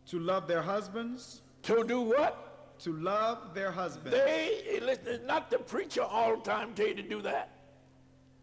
to 0.06 0.18
love 0.18 0.46
their 0.48 0.62
husbands, 0.62 1.42
To 1.62 1.84
do 1.84 2.00
what? 2.00 2.78
to 2.80 2.92
love 2.94 3.52
their 3.54 3.70
husbands. 3.70 4.10
They, 4.10 4.80
listen, 4.82 5.26
not 5.26 5.50
the 5.50 5.58
preacher 5.58 6.02
all 6.02 6.36
the 6.36 6.42
time 6.42 6.72
tell 6.74 6.86
you 6.86 6.94
to 6.94 7.02
do 7.02 7.20
that. 7.22 7.57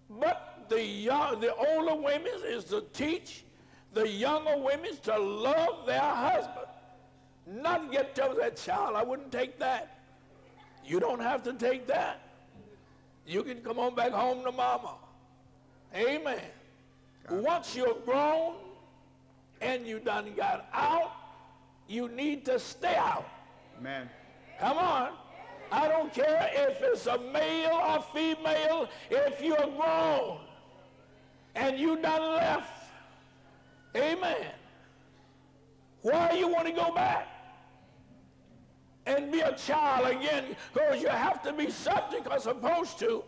But 0.10 0.66
the 0.70 0.84
young, 0.84 1.40
the 1.40 1.54
older 1.56 1.96
women 1.96 2.34
is 2.46 2.66
to 2.66 2.82
teach 2.94 3.44
the 3.94 4.08
younger 4.08 4.58
women 4.58 4.92
to 5.04 5.18
love 5.18 5.86
their 5.86 6.00
husband. 6.00 6.68
Not 7.48 7.92
get 7.92 8.16
to 8.16 8.36
that 8.40 8.58
child, 8.58 8.96
I 8.96 9.04
wouldn't 9.04 9.32
take 9.32 9.60
that. 9.60 10.00
You 10.84 11.00
don't 11.00 11.22
have 11.22 11.44
to 11.44 11.54
take 11.54 11.88
that. 11.88 12.22
You 13.26 13.44
can 13.44 13.62
come 13.62 13.80
on 13.80 13.96
back 13.96 14.12
home 14.12 14.44
to 14.44 14.52
mama. 14.52 14.96
Amen. 15.96 16.42
Once 17.30 17.76
you're 17.76 17.98
grown 18.06 18.56
and 19.62 19.88
you 19.88 20.00
done 20.00 20.34
got 20.36 20.68
out, 20.74 21.12
you 21.88 22.08
need 22.10 22.46
to 22.46 22.60
stay 22.60 22.96
out. 22.96 23.28
Amen. 23.80 24.10
Come 24.60 24.78
on. 24.78 25.10
I 25.76 25.90
don't 25.90 26.14
care 26.14 26.50
if 26.54 26.82
it's 26.82 27.06
a 27.06 27.18
male 27.18 27.82
or 27.86 28.02
female, 28.14 28.88
if 29.10 29.42
you're 29.42 29.58
grown 29.58 30.38
and 31.54 31.78
you 31.78 32.02
done 32.02 32.36
left. 32.36 32.72
Amen. 33.94 34.54
Why 36.02 36.32
you 36.32 36.48
want 36.48 36.68
to 36.68 36.72
go 36.72 36.94
back 36.94 37.28
and 39.06 39.30
be 39.30 39.42
a 39.42 39.54
child 39.58 40.16
again? 40.16 40.56
Because 40.74 41.02
you 41.02 41.10
have 41.10 41.44
to 41.44 41.52
be 41.52 41.70
subject 41.70 42.26
or 42.32 42.40
supposed 42.40 42.98
to. 43.00 43.26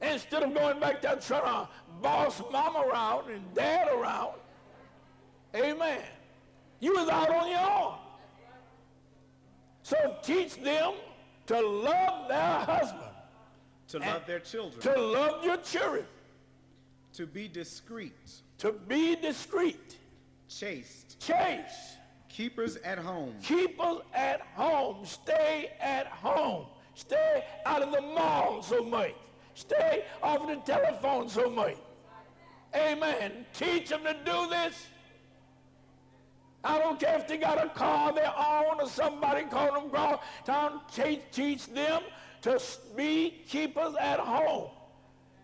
Instead 0.00 0.44
of 0.44 0.54
going 0.54 0.78
back 0.78 1.02
there 1.02 1.16
trying 1.16 1.42
to 1.42 1.68
boss 2.00 2.40
mom 2.52 2.76
around 2.76 3.30
and 3.32 3.42
dad 3.52 3.88
around. 3.88 4.34
Amen. 5.56 6.02
You 6.78 6.92
was 6.94 7.08
out 7.08 7.30
on 7.30 7.50
your 7.50 7.58
own. 7.58 7.94
So 9.82 10.16
teach 10.22 10.54
them 10.54 10.94
to 11.46 11.60
love 11.60 12.28
their 12.28 12.58
husband. 12.60 13.02
To 13.88 13.98
love 13.98 14.26
their 14.26 14.40
children. 14.40 14.80
To 14.82 15.00
love 15.00 15.44
your 15.44 15.58
children. 15.58 16.06
To 17.14 17.26
be 17.26 17.48
discreet. 17.48 18.12
To 18.58 18.72
be 18.72 19.16
discreet. 19.16 19.96
Chaste. 20.48 21.20
Chaste. 21.20 21.98
Keepers 22.28 22.76
at 22.78 22.98
home. 22.98 23.34
Keepers 23.42 23.98
at 24.12 24.40
home. 24.54 25.04
Stay 25.04 25.70
at 25.80 26.06
home. 26.06 26.66
Stay 26.94 27.44
out 27.66 27.82
of 27.82 27.92
the 27.92 28.00
mall 28.00 28.62
so 28.62 28.82
much. 28.82 29.14
Stay 29.54 30.04
off 30.22 30.46
the 30.46 30.56
telephone 30.56 31.28
so 31.28 31.48
much. 31.48 31.76
Amen. 32.74 33.46
Teach 33.52 33.90
them 33.90 34.02
to 34.02 34.14
do 34.24 34.48
this. 34.48 34.86
I 36.64 36.78
don't 36.78 36.98
care 36.98 37.16
if 37.16 37.28
they 37.28 37.36
got 37.36 37.62
a 37.62 37.68
car 37.68 38.12
their 38.12 38.32
own 38.36 38.80
or 38.80 38.88
somebody 38.88 39.44
call 39.44 39.74
them 39.74 39.88
grown. 39.88 40.16
Town 40.46 40.80
teach, 40.92 41.20
teach 41.30 41.66
them 41.66 42.02
to 42.42 42.60
be 42.96 43.42
keepers 43.46 43.94
at 44.00 44.18
home. 44.18 44.70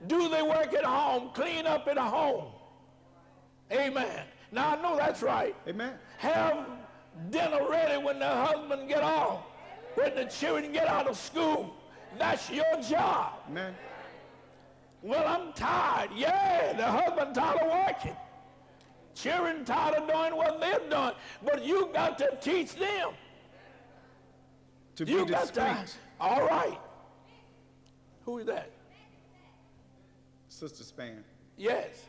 Do 0.06 0.28
they 0.28 0.42
work 0.42 0.72
at 0.72 0.84
home? 0.84 1.30
Clean 1.34 1.66
up 1.66 1.86
at 1.88 1.98
home. 1.98 2.46
Amen. 3.70 4.24
Now 4.50 4.76
I 4.76 4.82
know 4.82 4.96
that's 4.96 5.22
right. 5.22 5.54
Amen. 5.68 5.92
Have 6.18 6.66
dinner 7.30 7.68
ready 7.68 8.02
when 8.02 8.18
the 8.18 8.28
husband 8.28 8.88
get 8.88 9.02
off, 9.02 9.42
when 9.94 10.14
the 10.14 10.24
children 10.24 10.72
get 10.72 10.88
out 10.88 11.06
of 11.06 11.16
school. 11.16 11.74
That's 12.18 12.50
your 12.50 12.80
job. 12.88 13.34
Amen. 13.50 13.74
Well, 15.02 15.26
I'm 15.26 15.52
tired. 15.52 16.10
Yeah, 16.14 16.72
the 16.72 16.84
husband 16.84 17.34
tired 17.34 17.60
of 17.60 17.70
working. 17.70 18.16
Children 19.14 19.64
tired 19.64 19.96
of 19.96 20.08
doing 20.08 20.36
what 20.36 20.60
they're 20.60 20.78
doing. 20.88 21.12
But 21.44 21.64
you 21.64 21.90
got 21.92 22.18
to 22.18 22.36
teach 22.40 22.74
them. 22.74 23.10
To 24.96 25.06
be 25.06 25.12
you 25.12 25.26
discreet. 25.26 25.54
got 25.54 25.86
to. 25.86 25.92
All 26.20 26.46
right. 26.46 26.78
Who 28.24 28.38
is 28.38 28.46
that? 28.46 28.70
Sister 30.48 30.84
Span. 30.84 31.24
Yes. 31.56 32.04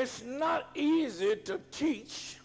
It's 0.00 0.22
not 0.22 0.70
easy 0.74 1.36
to 1.36 1.60
teach 1.70 2.38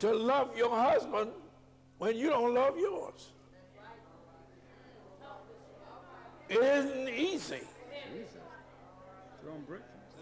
to 0.00 0.12
love 0.12 0.54
your 0.54 0.68
husband 0.68 1.30
when 1.96 2.14
you 2.14 2.28
don't 2.28 2.52
love 2.52 2.76
yours. 2.76 3.30
It 6.50 6.58
isn't 6.58 7.08
easy. 7.08 7.62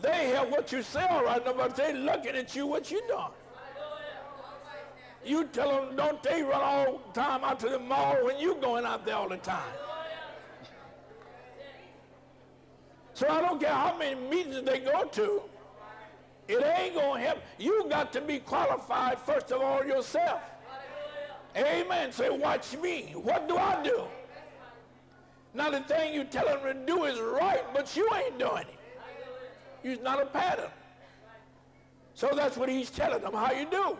They 0.02 0.26
hear 0.26 0.44
what 0.44 0.70
you 0.70 0.84
say 0.84 1.04
all 1.10 1.24
right 1.24 1.44
now, 1.44 1.54
but 1.54 1.74
they 1.74 1.92
looking 1.92 2.36
at 2.36 2.54
you 2.54 2.68
what 2.68 2.88
you 2.88 3.02
doing. 3.08 3.34
You 5.24 5.46
tell 5.46 5.84
them, 5.84 5.96
don't 5.96 6.22
they 6.22 6.42
run 6.44 6.62
all 6.62 7.00
the 7.12 7.20
time 7.20 7.42
out 7.42 7.58
to 7.58 7.70
the 7.70 7.80
mall 7.80 8.24
when 8.24 8.38
you 8.38 8.54
going 8.60 8.84
out 8.84 9.04
there 9.04 9.16
all 9.16 9.28
the 9.28 9.38
time. 9.38 9.64
So 13.16 13.26
I 13.30 13.40
don't 13.40 13.58
care 13.58 13.70
how 13.70 13.96
many 13.96 14.14
meetings 14.28 14.62
they 14.62 14.78
go 14.78 15.04
to, 15.04 15.40
it 16.48 16.62
ain't 16.62 16.92
going 16.92 17.22
to 17.22 17.28
help. 17.28 17.38
You 17.58 17.86
got 17.88 18.12
to 18.12 18.20
be 18.20 18.40
qualified, 18.40 19.18
first 19.18 19.50
of 19.52 19.62
all, 19.62 19.82
yourself. 19.82 20.42
Amen. 21.56 22.12
Say, 22.12 22.28
watch 22.28 22.76
me. 22.76 23.14
What 23.14 23.48
do 23.48 23.56
I 23.56 23.82
do? 23.82 24.02
Now, 25.54 25.70
the 25.70 25.80
thing 25.80 26.12
you 26.12 26.24
tell 26.24 26.44
them 26.44 26.60
to 26.62 26.74
do 26.86 27.04
is 27.04 27.18
right, 27.18 27.62
but 27.72 27.96
you 27.96 28.06
ain't 28.14 28.38
doing 28.38 28.66
it. 28.68 28.78
You're 29.82 30.02
not 30.02 30.22
a 30.22 30.26
pattern. 30.26 30.70
So 32.12 32.32
that's 32.36 32.58
what 32.58 32.68
he's 32.68 32.90
telling 32.90 33.22
them, 33.22 33.32
how 33.32 33.52
you 33.52 33.64
do. 33.70 33.96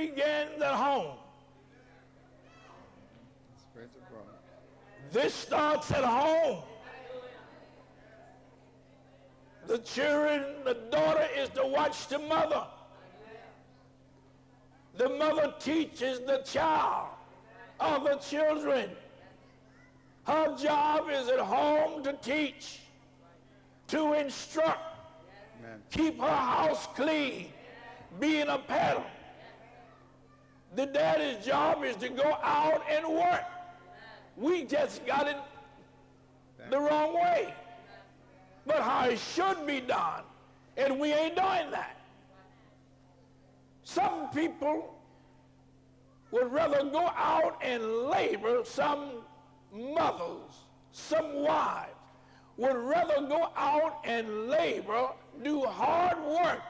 Begins 0.00 0.62
at 0.62 0.74
home. 0.74 1.16
This 5.12 5.34
starts 5.34 5.90
at 5.90 6.04
home. 6.04 6.62
The 9.66 9.78
children, 9.78 10.44
the 10.64 10.74
daughter 10.90 11.26
is 11.36 11.48
to 11.50 11.66
watch 11.66 12.08
the 12.08 12.18
mother. 12.18 12.64
The 14.96 15.08
mother 15.08 15.54
teaches 15.60 16.20
the 16.20 16.38
child 16.38 17.08
or 17.78 17.98
the 18.00 18.16
children. 18.16 18.90
Her 20.24 20.56
job 20.56 21.08
is 21.10 21.28
at 21.28 21.40
home 21.40 22.02
to 22.04 22.12
teach, 22.14 22.80
to 23.88 24.14
instruct, 24.14 24.96
Amen. 25.58 25.80
keep 25.90 26.20
her 26.20 26.26
house 26.26 26.86
clean, 26.94 27.52
being 28.18 28.48
a 28.48 28.58
pattern. 28.58 29.04
The 30.76 30.86
daddy's 30.86 31.44
job 31.44 31.82
is 31.84 31.96
to 31.96 32.08
go 32.08 32.38
out 32.42 32.82
and 32.88 33.06
work. 33.08 33.44
We 34.36 34.64
just 34.64 35.04
got 35.04 35.26
it 35.26 35.36
the 36.70 36.78
wrong 36.78 37.14
way. 37.14 37.52
But 38.66 38.82
how 38.82 39.06
it 39.06 39.18
should 39.18 39.66
be 39.66 39.80
done, 39.80 40.22
and 40.76 41.00
we 41.00 41.12
ain't 41.12 41.34
doing 41.34 41.70
that. 41.70 41.96
Some 43.82 44.30
people 44.30 44.94
would 46.30 46.52
rather 46.52 46.84
go 46.84 47.10
out 47.16 47.58
and 47.62 47.82
labor, 48.04 48.62
some 48.64 49.22
mothers, 49.72 50.52
some 50.92 51.42
wives 51.42 51.90
would 52.56 52.76
rather 52.76 53.26
go 53.26 53.48
out 53.56 54.00
and 54.04 54.48
labor, 54.48 55.08
do 55.42 55.62
hard 55.62 56.22
work, 56.22 56.60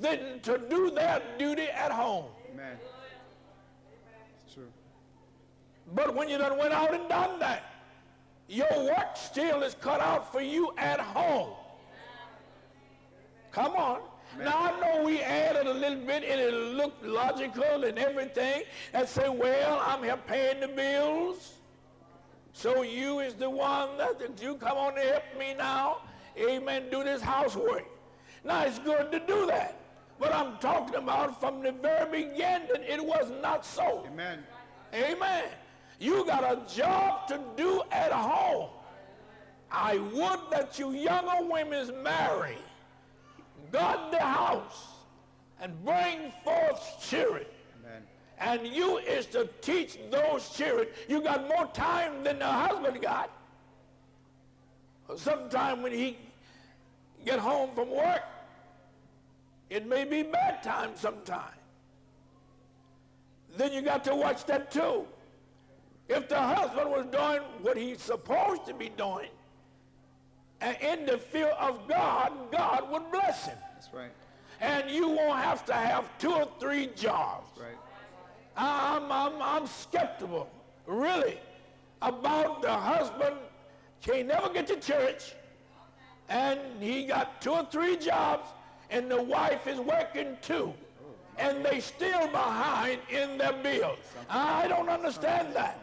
than 0.00 0.38
to 0.40 0.56
do 0.70 0.90
their 0.90 1.20
duty 1.36 1.64
at 1.64 1.90
home. 1.90 2.26
Amen. 2.52 2.76
But 5.92 6.14
when 6.14 6.28
you 6.28 6.38
done 6.38 6.58
went 6.58 6.72
out 6.72 6.94
and 6.94 7.08
done 7.08 7.38
that, 7.40 7.64
your 8.48 8.84
work 8.84 9.16
still 9.16 9.62
is 9.62 9.74
cut 9.74 10.00
out 10.00 10.30
for 10.30 10.40
you 10.40 10.72
at 10.76 11.00
home. 11.00 11.50
Come 13.52 13.76
on. 13.76 14.00
Now 14.38 14.72
I 14.72 14.80
know 14.80 15.04
we 15.04 15.20
added 15.20 15.66
a 15.66 15.72
little 15.72 16.04
bit 16.04 16.24
and 16.24 16.40
it 16.40 16.52
looked 16.52 17.04
logical 17.04 17.84
and 17.84 17.98
everything 17.98 18.64
and 18.92 19.08
say, 19.08 19.28
well, 19.28 19.82
I'm 19.86 20.02
here 20.02 20.18
paying 20.26 20.60
the 20.60 20.68
bills. 20.68 21.54
So 22.52 22.82
you 22.82 23.20
is 23.20 23.34
the 23.34 23.48
one 23.48 23.96
that 23.98 24.42
you 24.42 24.56
come 24.56 24.76
on 24.76 24.98
and 24.98 25.08
help 25.08 25.24
me 25.38 25.54
now. 25.54 26.02
Amen. 26.38 26.84
Do 26.90 27.04
this 27.04 27.22
housework. 27.22 27.86
Now 28.44 28.64
it's 28.64 28.78
good 28.78 29.12
to 29.12 29.20
do 29.20 29.46
that. 29.46 29.78
But 30.18 30.32
I'm 30.32 30.58
talking 30.58 30.96
about 30.96 31.40
from 31.40 31.62
the 31.62 31.72
very 31.72 32.24
beginning, 32.24 32.68
it 32.70 33.04
was 33.04 33.32
not 33.42 33.64
so. 33.64 34.06
Amen. 34.10 34.44
Amen. 34.92 35.44
You 36.04 36.22
got 36.26 36.44
a 36.44 36.60
job 36.70 37.28
to 37.28 37.40
do 37.56 37.80
at 37.90 38.12
home. 38.12 38.68
I 39.70 39.96
would 39.96 40.40
that 40.50 40.78
you 40.78 40.90
younger 40.90 41.48
women 41.48 42.02
marry, 42.02 42.58
guard 43.72 44.12
the 44.12 44.20
house, 44.20 44.88
and 45.62 45.82
bring 45.82 46.30
forth 46.44 46.98
children. 47.00 47.46
Amen. 47.80 48.02
And 48.38 48.66
you 48.66 48.98
is 48.98 49.24
to 49.28 49.48
teach 49.62 49.96
those 50.10 50.50
children. 50.50 50.88
You 51.08 51.22
got 51.22 51.48
more 51.48 51.68
time 51.68 52.22
than 52.22 52.38
the 52.38 52.52
husband 52.52 53.00
got. 53.00 53.30
Sometime 55.16 55.80
when 55.80 55.92
he 55.92 56.18
get 57.24 57.38
home 57.38 57.70
from 57.74 57.90
work, 57.90 58.24
it 59.70 59.86
may 59.86 60.04
be 60.04 60.22
bad 60.22 60.62
time 60.62 60.90
sometime. 60.96 61.58
Then 63.56 63.72
you 63.72 63.80
got 63.80 64.04
to 64.04 64.14
watch 64.14 64.44
that 64.44 64.70
too. 64.70 65.06
If 66.08 66.28
the 66.28 66.40
husband 66.40 66.90
was 66.90 67.06
doing 67.06 67.40
what 67.62 67.76
he's 67.76 68.00
supposed 68.00 68.66
to 68.66 68.74
be 68.74 68.90
doing, 68.90 69.28
and 70.60 70.76
in 70.80 71.06
the 71.06 71.18
fear 71.18 71.48
of 71.48 71.88
God, 71.88 72.32
God 72.52 72.90
would 72.90 73.10
bless 73.10 73.46
him. 73.46 73.58
That's 73.74 73.92
right. 73.92 74.10
And 74.60 74.90
you 74.90 75.08
won't 75.08 75.38
have 75.42 75.64
to 75.66 75.74
have 75.74 76.06
two 76.18 76.32
or 76.32 76.48
three 76.58 76.88
jobs. 76.94 77.48
That's 77.56 77.68
right. 77.68 77.78
I'm, 78.56 79.10
I'm, 79.10 79.42
I'm 79.42 79.66
skeptical, 79.66 80.48
really, 80.86 81.38
about 82.02 82.62
the 82.62 82.72
husband 82.72 83.36
can't 84.00 84.28
never 84.28 84.50
get 84.50 84.66
to 84.66 84.76
church, 84.76 85.34
and 86.28 86.60
he 86.80 87.04
got 87.06 87.40
two 87.40 87.52
or 87.52 87.66
three 87.70 87.96
jobs, 87.96 88.48
and 88.90 89.10
the 89.10 89.22
wife 89.22 89.66
is 89.66 89.80
working 89.80 90.36
too, 90.42 90.74
and 91.38 91.64
they 91.64 91.80
still 91.80 92.28
behind 92.28 93.00
in 93.10 93.38
their 93.38 93.54
bills. 93.54 93.98
I 94.28 94.68
don't 94.68 94.90
understand 94.90 95.54
that. 95.56 95.78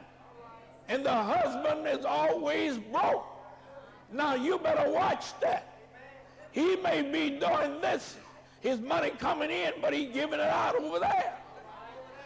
And 0.91 1.05
the 1.05 1.13
husband 1.13 1.87
is 1.87 2.03
always 2.03 2.77
broke. 2.77 3.25
Now 4.11 4.35
you 4.35 4.59
better 4.59 4.91
watch 4.91 5.39
that. 5.39 5.65
He 6.51 6.75
may 6.75 7.01
be 7.01 7.39
doing 7.39 7.79
this, 7.79 8.17
his 8.59 8.81
money 8.81 9.11
coming 9.11 9.49
in, 9.49 9.71
but 9.81 9.93
he 9.93 10.07
giving 10.07 10.41
it 10.41 10.49
out 10.49 10.75
over 10.75 10.99
there. 10.99 11.37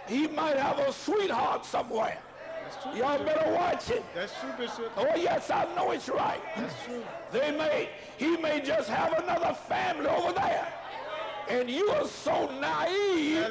He 0.07 0.27
might 0.27 0.57
have 0.57 0.79
a 0.79 0.91
sweetheart 0.91 1.63
somewhere. 1.63 2.17
Y'all 2.91 3.23
better 3.23 3.51
watch 3.53 3.91
it. 3.91 4.03
That's 4.15 4.39
true, 4.39 4.51
Bishop. 4.57 4.93
Oh 4.97 5.15
yes, 5.15 5.51
I 5.51 5.71
know 5.75 5.91
it's 5.91 6.09
right. 6.09 6.41
That's 6.55 6.83
true. 6.83 7.03
They 7.31 7.51
may, 7.51 7.91
he 8.17 8.35
may 8.37 8.61
just 8.61 8.89
have 8.89 9.13
another 9.19 9.53
family 9.53 10.07
over 10.07 10.33
there. 10.33 10.73
And 11.47 11.69
you 11.69 11.87
are 11.91 12.07
so 12.07 12.49
naive 12.59 13.45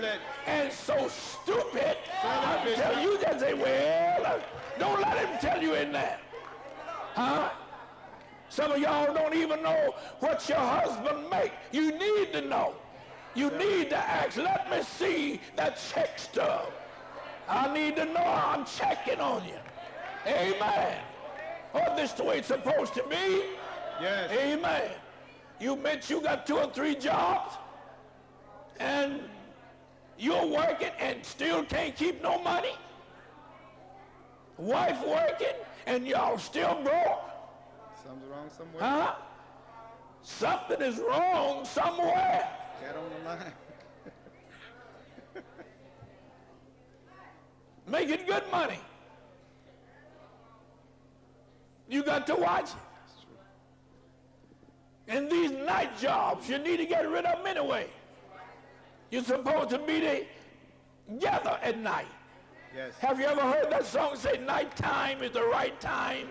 and 0.46 0.72
so 0.72 1.07
stupid. 1.07 1.98
Tell 2.20 2.66
it, 2.66 2.72
I 2.72 2.74
tell 2.74 3.00
you 3.00 3.16
just 3.20 3.38
say, 3.38 3.55
well, 3.55 4.42
don't 4.78 5.00
let 5.00 5.18
him 5.18 5.38
tell 5.38 5.62
you 5.62 5.74
in 5.74 5.92
that. 5.92 6.20
Huh? 7.14 7.50
Some 8.48 8.72
of 8.72 8.78
y'all 8.78 9.12
don't 9.12 9.34
even 9.34 9.62
know 9.62 9.94
what 10.20 10.48
your 10.48 10.58
husband 10.58 11.28
make. 11.30 11.52
You 11.72 11.92
need 11.92 12.32
to 12.32 12.40
know. 12.42 12.74
You 13.34 13.50
need 13.50 13.90
to 13.90 13.96
ask, 13.96 14.37
let 14.37 14.70
me 14.70 14.82
see 14.82 15.40
that 15.56 15.80
check 15.92 16.18
stub. 16.18 16.72
I 17.48 17.72
need 17.74 17.96
to 17.96 18.04
know 18.04 18.22
I'm 18.22 18.64
checking 18.64 19.20
on 19.20 19.44
you. 19.44 19.58
Amen. 20.26 20.98
Oh, 21.74 21.96
this 21.96 22.12
the 22.12 22.24
way 22.24 22.38
it's 22.38 22.48
supposed 22.48 22.94
to 22.94 23.02
be. 23.10 23.42
Yes. 24.00 24.30
Amen. 24.30 24.90
You 25.60 25.76
meant 25.76 26.08
you 26.08 26.20
got 26.20 26.46
two 26.46 26.58
or 26.58 26.70
three 26.70 26.94
jobs 26.94 27.56
and 28.78 29.20
you're 30.18 30.46
working 30.46 30.90
and 30.98 31.24
still 31.24 31.64
can't 31.64 31.94
keep 31.96 32.22
no 32.22 32.40
money? 32.42 32.72
Wife 34.58 35.04
working 35.06 35.56
and 35.86 36.06
y'all 36.06 36.38
still 36.38 36.80
broke? 36.82 37.20
Something's 38.04 38.30
wrong 38.30 38.50
somewhere. 38.56 38.82
Huh? 38.82 39.14
Something 40.22 40.80
is 40.80 40.98
wrong 40.98 41.64
somewhere. 41.64 42.48
Get 42.80 42.96
on 42.96 43.04
the 43.10 43.28
line. 43.28 43.52
Making 47.86 48.26
good 48.26 48.44
money. 48.50 48.78
You 51.88 52.02
got 52.02 52.26
to 52.28 52.34
watch 52.34 52.70
it. 52.70 52.76
And 55.06 55.30
these 55.30 55.50
night 55.50 55.98
jobs, 55.98 56.48
you 56.48 56.58
need 56.58 56.78
to 56.78 56.86
get 56.86 57.08
rid 57.08 57.26
of 57.26 57.38
them 57.38 57.46
anyway. 57.46 57.88
You're 59.10 59.22
supposed 59.22 59.70
to 59.70 59.78
be 59.78 60.26
together 61.08 61.58
at 61.62 61.78
night. 61.78 62.06
Yes. 62.74 62.92
Have 62.98 63.20
you 63.20 63.26
ever 63.26 63.40
heard 63.40 63.70
that 63.70 63.87
song 63.87 64.16
say 64.16 64.37
nighttime 64.44 65.22
is 65.22 65.30
the 65.30 65.44
right 65.44 65.78
time? 65.80 66.26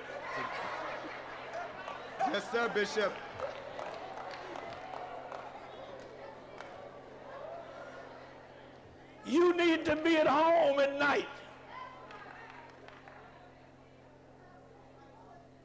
Yes, 2.19 2.43
sir, 2.51 2.69
Bishop. 2.73 3.13
You 9.25 9.55
need 9.55 9.85
to 9.85 9.95
be 9.95 10.17
at 10.17 10.27
home 10.27 10.81
at 10.81 10.99
night. 10.99 11.27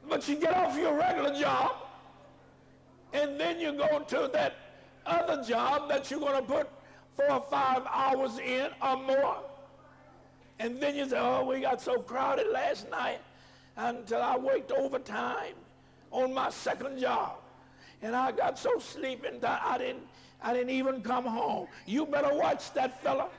But 0.07 0.29
you 0.29 0.37
get 0.37 0.55
off 0.55 0.77
your 0.77 0.97
regular 0.97 1.37
job, 1.37 1.75
and 3.11 3.37
then 3.37 3.59
you 3.59 3.73
go 3.73 3.99
to 3.99 4.29
that 4.31 4.55
other 5.05 5.43
job 5.43 5.89
that 5.89 6.09
you're 6.09 6.21
going 6.21 6.41
to 6.41 6.47
put 6.47 6.69
four 7.17 7.31
or 7.31 7.45
five 7.49 7.83
hours 7.91 8.39
in 8.39 8.69
or 8.81 8.95
more. 8.95 9.48
And 10.59 10.79
then 10.79 10.95
you 10.95 11.07
say, 11.07 11.17
oh, 11.17 11.45
we 11.45 11.61
got 11.61 11.81
so 11.81 11.99
crowded 11.99 12.47
last 12.51 12.89
night 12.91 13.19
until 13.77 14.21
I 14.21 14.37
worked 14.37 14.71
overtime 14.71 15.55
on 16.11 16.33
my 16.33 16.49
second 16.49 16.99
job. 16.99 17.37
And 18.01 18.15
I 18.15 18.31
got 18.31 18.59
so 18.59 18.77
sleepy 18.79 19.29
that 19.39 19.61
I 19.63 19.77
didn't, 19.77 20.03
I 20.41 20.53
didn't 20.53 20.71
even 20.71 21.01
come 21.01 21.25
home. 21.25 21.67
You 21.85 22.05
better 22.05 22.33
watch 22.33 22.73
that 22.73 23.01
fella. 23.01 23.29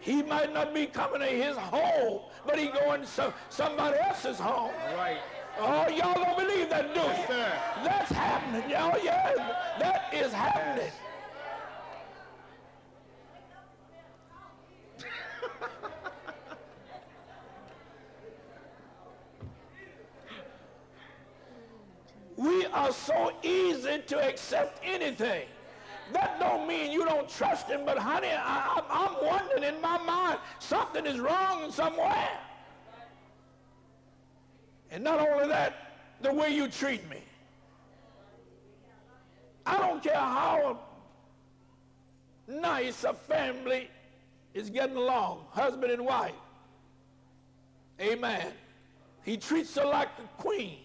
He 0.00 0.22
might 0.22 0.52
not 0.52 0.72
be 0.72 0.86
coming 0.86 1.20
to 1.20 1.26
his 1.26 1.56
home, 1.56 2.20
but 2.46 2.58
he 2.58 2.68
going 2.68 3.02
to 3.02 3.34
somebody 3.48 3.98
else's 3.98 4.38
home. 4.38 4.72
Right. 4.94 5.18
Oh, 5.58 5.88
y'all 5.88 6.14
don't 6.14 6.36
believe 6.36 6.68
that, 6.70 6.94
do 6.94 7.00
you? 7.00 7.06
Yes. 7.06 7.84
That's 7.84 8.12
happening, 8.12 8.68
y'all. 8.70 8.98
Yeah, 9.02 9.34
that 9.78 10.12
is 10.12 10.32
happening. 10.32 10.90
we 10.90 11.13
are 22.74 22.92
so 22.92 23.32
easy 23.42 24.00
to 24.08 24.18
accept 24.28 24.80
anything. 24.84 25.46
That 26.12 26.38
don't 26.38 26.68
mean 26.68 26.90
you 26.90 27.04
don't 27.04 27.28
trust 27.28 27.68
him, 27.68 27.82
but 27.86 27.96
honey, 27.96 28.28
I, 28.28 28.74
I'm- 28.74 28.84
I'm 28.90 29.24
wondering 29.24 29.62
in 29.62 29.80
my 29.80 29.96
mind, 29.98 30.38
something 30.58 31.06
is 31.06 31.18
wrong 31.18 31.70
somewhere. 31.70 32.28
And 34.90 35.02
not 35.02 35.20
only 35.20 35.48
that, 35.48 35.92
the 36.20 36.32
way 36.32 36.50
you 36.50 36.68
treat 36.68 37.08
me. 37.08 37.22
I 39.64 39.78
don't 39.78 40.02
care 40.02 40.14
how 40.14 40.78
nice 42.46 43.04
a 43.04 43.14
family 43.14 43.88
is 44.52 44.68
getting 44.68 44.96
along, 44.96 45.46
husband 45.52 45.90
and 45.90 46.04
wife. 46.04 46.34
Amen. 48.00 48.52
He 49.24 49.36
treats 49.36 49.74
her 49.76 49.86
like 49.86 50.14
the 50.16 50.24
queen. 50.42 50.83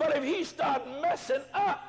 But 0.00 0.16
if 0.16 0.24
he 0.24 0.44
start 0.44 0.82
messing 1.02 1.42
up, 1.52 1.84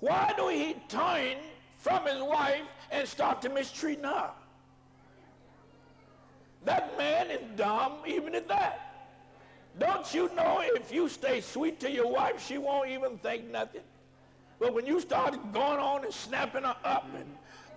why 0.00 0.34
do 0.36 0.48
he 0.48 0.76
turn 0.86 1.38
from 1.78 2.04
his 2.04 2.20
wife 2.20 2.60
and 2.90 3.08
start 3.08 3.40
to 3.40 3.48
mistreating 3.48 4.04
her? 4.04 4.30
That 6.66 6.98
man 6.98 7.30
is 7.30 7.40
dumb 7.56 7.94
even 8.06 8.34
at 8.34 8.46
that. 8.48 9.08
Don't 9.78 10.12
you 10.12 10.30
know 10.36 10.60
if 10.62 10.92
you 10.92 11.08
stay 11.08 11.40
sweet 11.40 11.80
to 11.80 11.90
your 11.90 12.12
wife, 12.12 12.46
she 12.46 12.58
won't 12.58 12.90
even 12.90 13.16
think 13.16 13.50
nothing? 13.50 13.80
But 14.60 14.74
when 14.74 14.84
you 14.84 15.00
start 15.00 15.32
going 15.54 15.80
on 15.80 16.04
and 16.04 16.12
snapping 16.12 16.64
her 16.64 16.76
up 16.84 17.08
and 17.16 17.24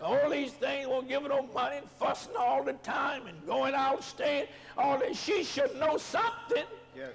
All 0.01 0.29
these 0.29 0.51
things 0.51 0.87
won't 0.87 1.07
give 1.07 1.23
her 1.23 1.29
no 1.29 1.47
money 1.53 1.77
and 1.77 1.89
fussing 1.89 2.35
all 2.37 2.63
the 2.63 2.73
time 2.73 3.27
and 3.27 3.45
going 3.45 3.73
out, 3.73 4.03
staying, 4.03 4.47
all 4.77 4.97
that. 4.99 5.15
She 5.15 5.43
should 5.43 5.73
know 5.79 5.97
something. 5.97 6.65
Yes. 6.95 7.13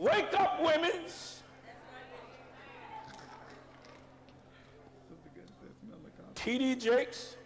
Wake 0.00 0.32
up, 0.32 0.62
women's. 0.62 1.42
T.D. 6.34 6.76
Jakes. 6.76 7.36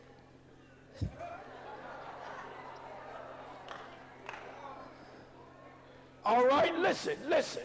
All 6.24 6.46
right, 6.46 6.72
listen, 6.78 7.16
listen. 7.28 7.62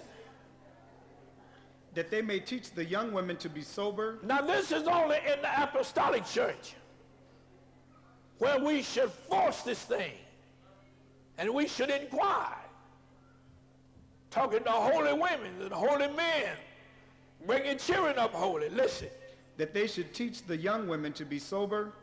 That 1.93 2.09
they 2.09 2.23
may 2.23 2.39
teach 2.39 2.71
the 2.71 2.83
young 2.83 3.13
women 3.13 3.37
to 3.37 3.49
be 3.49 3.61
sober, 3.61 4.17
Now, 4.23 4.41
this 4.41 4.71
is 4.71 4.87
only 4.87 5.17
in 5.17 5.39
the 5.43 5.63
apostolic 5.63 6.25
church 6.25 6.73
where 8.39 8.57
we 8.57 8.81
should 8.81 9.11
force 9.11 9.61
this 9.61 9.83
thing 9.83 10.13
and 11.37 11.53
we 11.53 11.67
should 11.67 11.91
inquire. 11.91 12.58
Talking 14.31 14.63
to 14.63 14.69
holy 14.71 15.13
women 15.13 15.61
and 15.61 15.71
holy 15.71 16.07
men, 16.09 16.55
bringing 17.45 17.77
children 17.77 18.19
up 18.19 18.33
holy. 18.33 18.69
Listen, 18.69 19.07
that 19.57 19.73
they 19.73 19.87
should 19.87 20.13
teach 20.13 20.43
the 20.45 20.55
young 20.55 20.87
women 20.87 21.13
to 21.13 21.25
be 21.25 21.39
sober, 21.39 21.93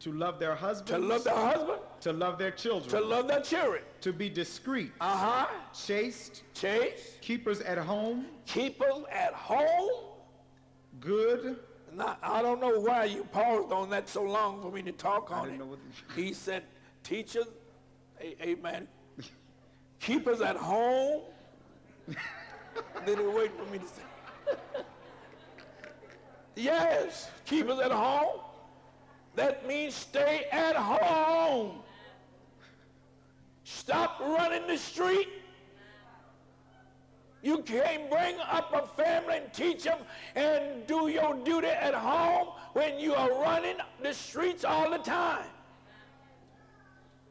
to 0.00 0.12
love 0.12 0.38
their 0.38 0.54
husbands, 0.54 0.90
to 0.90 0.98
love 0.98 1.24
their 1.24 1.34
husband, 1.34 1.78
to 2.02 2.12
love 2.12 2.38
their 2.38 2.50
children, 2.50 2.90
to 2.90 3.00
love 3.00 3.26
their 3.26 3.40
children. 3.40 3.82
to 4.02 4.12
be 4.12 4.28
discreet, 4.28 4.92
Uh 5.00 5.16
huh. 5.16 5.46
chaste, 5.74 6.42
Chase, 6.52 7.16
keepers 7.22 7.60
at 7.62 7.78
home, 7.78 8.26
Keepers 8.46 9.04
at 9.10 9.32
home. 9.32 9.90
good. 11.00 11.56
Now, 11.94 12.18
I 12.22 12.42
don't 12.42 12.60
know 12.60 12.78
why 12.80 13.04
you 13.04 13.24
paused 13.32 13.72
on 13.72 13.88
that 13.90 14.06
so 14.10 14.22
long 14.22 14.60
for 14.60 14.70
me 14.70 14.82
to 14.82 14.92
talk 14.92 15.30
on 15.30 15.48
it. 15.48 15.58
know 15.58 15.64
what 15.64 15.78
he 16.14 16.34
said, 16.34 16.64
teachers, 17.02 17.46
amen, 18.22 18.86
keepers 20.00 20.42
at 20.42 20.56
home. 20.56 21.22
Then 22.06 23.18
he 23.18 23.24
waited 23.26 23.52
for 23.56 23.70
me 23.70 23.78
to 23.78 23.86
say, 23.86 24.02
yes, 26.54 27.30
keep 27.44 27.68
us 27.68 27.80
at 27.80 27.92
home. 27.92 28.40
That 29.34 29.66
means 29.66 29.94
stay 29.94 30.46
at 30.50 30.76
home. 30.76 31.82
Stop 33.64 34.20
running 34.20 34.66
the 34.66 34.78
street. 34.78 35.28
You 37.42 37.58
can't 37.58 38.10
bring 38.10 38.36
up 38.40 38.72
a 38.72 38.86
family 39.00 39.36
and 39.36 39.52
teach 39.52 39.84
them 39.84 39.98
and 40.34 40.86
do 40.86 41.08
your 41.08 41.34
duty 41.44 41.68
at 41.68 41.94
home 41.94 42.48
when 42.72 42.98
you 42.98 43.14
are 43.14 43.30
running 43.40 43.76
the 44.02 44.12
streets 44.12 44.64
all 44.64 44.90
the 44.90 44.98
time. 44.98 45.46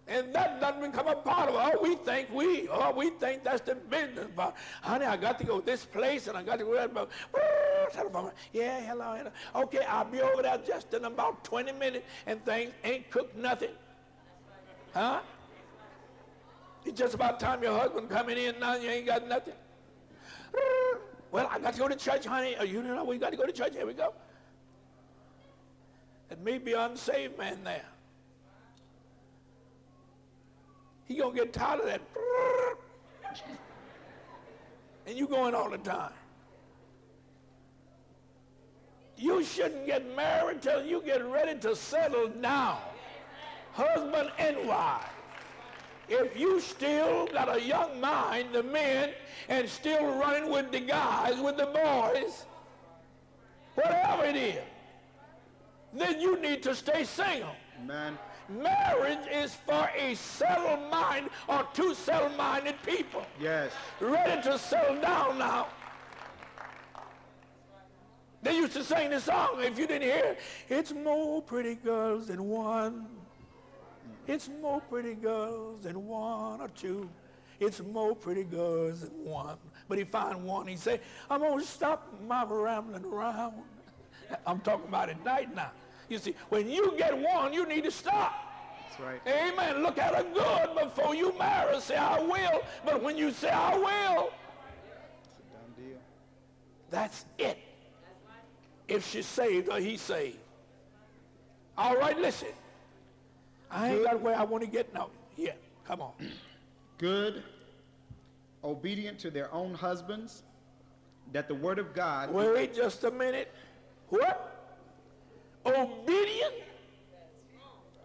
And 0.07 0.33
that 0.35 0.61
doesn't 0.61 0.91
become 0.91 1.07
a 1.07 1.15
part 1.15 1.49
of 1.49 1.55
it. 1.55 1.61
Oh, 1.63 1.81
we 1.81 1.95
think 1.95 2.29
we, 2.31 2.67
oh, 2.69 2.91
we 2.95 3.09
think 3.09 3.43
that's 3.43 3.61
the 3.61 3.73
business. 3.73 4.27
But, 4.35 4.55
honey, 4.81 5.05
I 5.05 5.17
got 5.17 5.39
to 5.39 5.45
go 5.45 5.61
this 5.61 5.83
place 5.83 6.27
and 6.27 6.37
I 6.37 6.43
got 6.43 6.59
to 6.59 6.65
go 6.65 6.75
that. 6.75 6.93
But. 6.93 7.09
Yeah, 8.53 8.81
hello, 8.81 9.15
hello. 9.15 9.31
Okay, 9.63 9.85
I'll 9.87 10.05
be 10.05 10.21
over 10.21 10.41
there 10.41 10.59
just 10.65 10.93
in 10.93 11.05
about 11.05 11.43
20 11.43 11.71
minutes 11.73 12.05
and 12.25 12.43
things 12.43 12.71
ain't 12.83 13.09
cooked 13.09 13.37
nothing. 13.37 13.69
Huh? 14.93 15.21
It's 16.85 16.97
just 16.97 17.13
about 17.13 17.39
time 17.39 17.63
your 17.63 17.77
husband 17.77 18.09
coming 18.09 18.37
in 18.37 18.59
now 18.59 18.75
you 18.75 18.89
ain't 18.89 19.05
got 19.05 19.27
nothing. 19.27 19.53
Well, 21.31 21.49
I 21.51 21.59
got 21.59 21.73
to 21.73 21.79
go 21.79 21.89
to 21.89 21.97
church, 21.97 22.25
honey. 22.25 22.55
Oh, 22.57 22.63
You 22.63 22.81
know, 22.81 23.03
we 23.03 23.17
got 23.17 23.31
to 23.31 23.35
go 23.35 23.45
to 23.45 23.51
church. 23.51 23.73
Here 23.75 23.85
we 23.85 23.93
go. 23.93 24.13
It 26.31 26.39
may 26.39 26.59
be 26.59 26.71
unsaved 26.71 27.37
man 27.37 27.61
there. 27.61 27.83
He 31.07 31.15
gonna 31.15 31.35
get 31.35 31.53
tired 31.53 31.81
of 31.81 31.85
that. 31.85 32.01
And 35.07 35.17
you 35.17 35.27
going 35.27 35.53
all 35.53 35.69
the 35.69 35.77
time. 35.77 36.13
You 39.17 39.43
shouldn't 39.43 39.85
get 39.85 40.15
married 40.15 40.61
till 40.61 40.83
you 40.83 41.01
get 41.01 41.23
ready 41.25 41.57
to 41.59 41.75
settle 41.75 42.27
down. 42.27 42.79
Husband 43.73 44.31
and 44.37 44.67
wife. 44.67 45.09
If 46.07 46.37
you 46.39 46.59
still 46.59 47.27
got 47.27 47.55
a 47.55 47.61
young 47.61 47.99
mind, 47.99 48.49
the 48.53 48.63
men, 48.63 49.11
and 49.49 49.67
still 49.67 50.05
running 50.19 50.51
with 50.51 50.71
the 50.71 50.79
guys, 50.79 51.39
with 51.39 51.57
the 51.57 51.65
boys, 51.65 52.45
whatever 53.75 54.25
it 54.25 54.35
is, 54.35 54.63
then 55.93 56.19
you 56.19 56.39
need 56.39 56.61
to 56.63 56.75
stay 56.75 57.03
single. 57.05 57.55
Man, 57.85 58.17
Marriage 58.49 59.27
is 59.31 59.55
for 59.55 59.89
a 59.97 60.13
settled 60.13 60.91
mind 60.91 61.29
or 61.47 61.67
two 61.73 61.95
settled-minded 61.95 62.75
people 62.85 63.25
yes. 63.41 63.71
ready 63.99 64.41
to 64.43 64.59
settle 64.59 65.01
down 65.01 65.39
now. 65.39 65.67
They 68.43 68.57
used 68.57 68.73
to 68.73 68.83
sing 68.83 69.09
the 69.09 69.19
song, 69.19 69.55
if 69.63 69.79
you 69.79 69.87
didn't 69.87 70.03
hear 70.03 70.23
it, 70.23 70.39
it's 70.69 70.93
more 70.93 71.41
pretty 71.41 71.73
girls 71.73 72.27
than 72.27 72.47
one. 72.47 73.07
It's 74.27 74.49
more 74.61 74.81
pretty 74.81 75.15
girls 75.15 75.81
than 75.81 76.05
one 76.05 76.61
or 76.61 76.67
two. 76.69 77.09
It's 77.59 77.81
more 77.81 78.15
pretty 78.15 78.43
girls 78.43 79.01
than 79.01 79.25
one. 79.25 79.57
But 79.87 79.97
he 79.97 80.03
find 80.03 80.43
one, 80.43 80.67
he 80.67 80.75
say, 80.75 80.99
I'm 81.29 81.41
going 81.41 81.59
to 81.59 81.65
stop 81.65 82.13
my 82.27 82.43
rambling 82.43 83.05
around. 83.05 83.55
I'm 84.45 84.59
talking 84.59 84.87
about 84.87 85.09
at 85.09 85.23
night 85.25 85.55
now. 85.55 85.71
You 86.09 86.17
see, 86.19 86.35
when 86.49 86.69
you 86.69 86.93
get 86.97 87.17
one, 87.17 87.53
you 87.53 87.65
need 87.67 87.83
to 87.83 87.91
stop. 87.91 88.33
That's 88.81 88.99
right. 88.99 89.21
Amen. 89.27 89.83
Look 89.83 89.97
at 89.97 90.15
her 90.15 90.23
good 90.23 90.83
before 90.83 91.15
you 91.15 91.33
marry. 91.37 91.79
Say, 91.81 91.95
I 91.95 92.19
will. 92.19 92.61
But 92.85 93.01
when 93.01 93.17
you 93.17 93.31
say, 93.31 93.49
I 93.49 93.75
will, 93.77 94.31
It's 95.25 95.39
a 95.39 95.53
done 95.53 95.73
deal. 95.89 95.97
that's 96.89 97.25
it. 97.37 97.57
If 98.87 99.09
she's 99.09 99.25
saved 99.25 99.69
or 99.69 99.79
he's 99.79 100.01
saved. 100.01 100.37
All 101.77 101.95
right, 101.97 102.17
listen. 102.17 102.49
I 103.71 103.93
ain't 103.93 104.03
got 104.05 104.21
where 104.21 104.37
I 104.37 104.43
want 104.43 104.63
to 104.63 104.69
get 104.69 104.93
now. 104.93 105.09
Yeah, 105.35 105.53
come 105.85 106.01
on. 106.01 106.11
Good, 106.97 107.43
obedient 108.63 109.19
to 109.19 109.29
their 109.31 109.53
own 109.53 109.73
husbands, 109.73 110.43
that 111.33 111.49
the 111.49 111.55
word 111.55 111.77
of 111.79 111.93
God 111.93 112.31
Wait 112.31 112.73
just 112.73 113.03
a 113.03 113.11
minute. 113.11 113.51
What? 114.09 114.54
Obedient? 115.65 116.53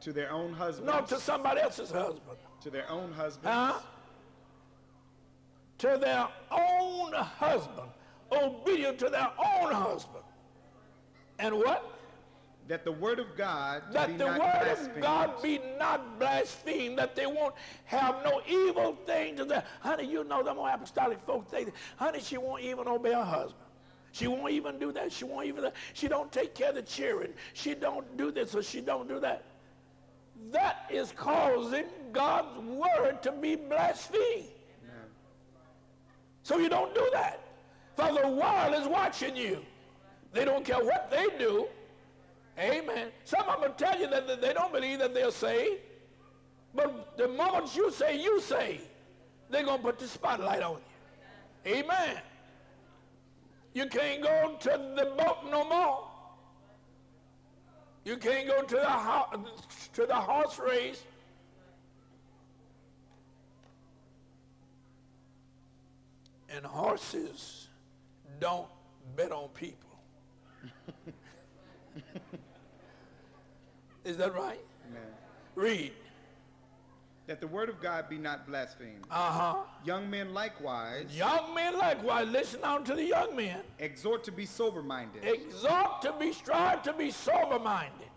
to 0.00 0.12
their 0.14 0.32
own 0.32 0.52
husbands, 0.54 0.90
No, 0.90 1.02
to 1.02 1.20
somebody 1.20 1.60
else's 1.60 1.90
husband. 1.90 2.38
to 2.62 2.70
their 2.70 2.90
own 2.90 3.12
husbands, 3.12 3.46
Huh? 3.46 3.78
To 5.78 5.98
their 6.00 6.28
own 6.50 7.12
husband. 7.12 7.88
Obedient 8.32 8.98
to 9.00 9.10
their 9.10 9.28
own 9.38 9.72
husband. 9.72 10.24
And 11.38 11.54
what? 11.56 11.96
that 12.68 12.84
the 12.84 12.92
word 12.92 13.18
of 13.18 13.36
God 13.36 13.82
be 13.88 13.94
that 13.94 14.16
the 14.16 14.24
not 14.26 14.38
word 14.38 14.60
blasphemed. 14.62 14.96
of 14.96 15.02
God 15.02 15.42
be 15.42 15.60
not 15.76 16.18
blasphemed, 16.20 16.96
that 16.98 17.16
they 17.16 17.26
won't 17.26 17.54
have 17.84 18.22
no 18.22 18.40
evil 18.48 18.96
thing 19.06 19.34
to 19.36 19.44
them. 19.44 19.64
Honey, 19.80 20.04
you 20.06 20.22
know 20.22 20.40
them 20.44 20.56
old 20.56 20.68
apostolic 20.72 21.18
folks, 21.26 21.50
they, 21.50 21.66
honey, 21.96 22.20
she 22.20 22.38
won't 22.38 22.62
even 22.62 22.86
obey 22.86 23.12
her 23.12 23.24
husband. 23.24 23.64
She 24.12 24.26
won't 24.26 24.52
even 24.52 24.78
do 24.78 24.92
that. 24.92 25.12
She 25.12 25.24
won't 25.24 25.46
even, 25.46 25.70
she 25.92 26.08
don't 26.08 26.30
take 26.32 26.54
care 26.54 26.70
of 26.70 26.74
the 26.74 26.82
children. 26.82 27.32
She 27.52 27.74
don't 27.74 28.16
do 28.16 28.30
this 28.30 28.54
or 28.54 28.62
she 28.62 28.80
don't 28.80 29.08
do 29.08 29.20
that. 29.20 29.44
That 30.50 30.88
is 30.90 31.12
causing 31.16 31.84
God's 32.12 32.58
word 32.60 33.22
to 33.22 33.32
be 33.32 33.56
blasphemed. 33.56 34.48
So 36.42 36.58
you 36.58 36.68
don't 36.68 36.94
do 36.94 37.08
that. 37.12 37.40
For 37.94 38.12
the 38.12 38.28
world 38.28 38.74
is 38.74 38.88
watching 38.88 39.36
you. 39.36 39.64
They 40.32 40.44
don't 40.44 40.64
care 40.64 40.82
what 40.82 41.10
they 41.10 41.26
do. 41.38 41.66
Amen. 42.58 43.08
Some 43.24 43.48
of 43.48 43.60
them 43.60 43.72
tell 43.76 43.98
you 43.98 44.08
that 44.08 44.40
they 44.40 44.52
don't 44.52 44.72
believe 44.72 44.98
that 45.00 45.14
they're 45.14 45.30
saved. 45.30 45.80
But 46.74 47.16
the 47.16 47.28
moment 47.28 47.74
you 47.76 47.90
say 47.90 48.20
you 48.20 48.40
saved, 48.40 48.82
they're 49.50 49.64
going 49.64 49.78
to 49.78 49.82
put 49.82 49.98
the 49.98 50.06
spotlight 50.06 50.62
on 50.62 50.78
you. 51.66 51.74
Amen. 51.74 52.18
You 53.72 53.86
can't 53.86 54.22
go 54.22 54.56
to 54.60 54.68
the 54.68 55.12
boat 55.16 55.38
no 55.50 55.68
more. 55.68 56.08
You 58.04 58.16
can't 58.16 58.48
go 58.48 58.62
to 58.62 58.74
the, 58.74 58.90
ho- 58.90 59.44
to 59.92 60.06
the 60.06 60.14
horse 60.14 60.58
race. 60.58 61.04
And 66.48 66.66
horses 66.66 67.68
don't 68.40 68.66
bet 69.14 69.30
on 69.30 69.48
people. 69.50 69.90
Is 74.04 74.16
that 74.16 74.34
right? 74.34 74.58
Amen. 74.88 75.02
Read. 75.54 75.92
That 77.30 77.40
the 77.40 77.46
word 77.46 77.68
of 77.68 77.80
God 77.80 78.08
be 78.08 78.18
not 78.18 78.44
blasphemed. 78.44 79.04
Uh-huh. 79.08 79.54
Young 79.84 80.10
men 80.10 80.34
likewise 80.34 81.06
Young 81.16 81.54
men 81.54 81.78
likewise, 81.78 82.26
listen 82.26 82.58
on 82.64 82.82
to 82.82 82.92
the 82.96 83.04
young 83.04 83.36
men. 83.36 83.60
exhort 83.78 84.24
to 84.24 84.32
be 84.32 84.44
sober-minded, 84.44 85.22
Exhort 85.24 86.02
to 86.02 86.12
be, 86.18 86.32
strive 86.32 86.82
to 86.82 86.92
be 86.92 87.12
sober-minded. 87.12 88.08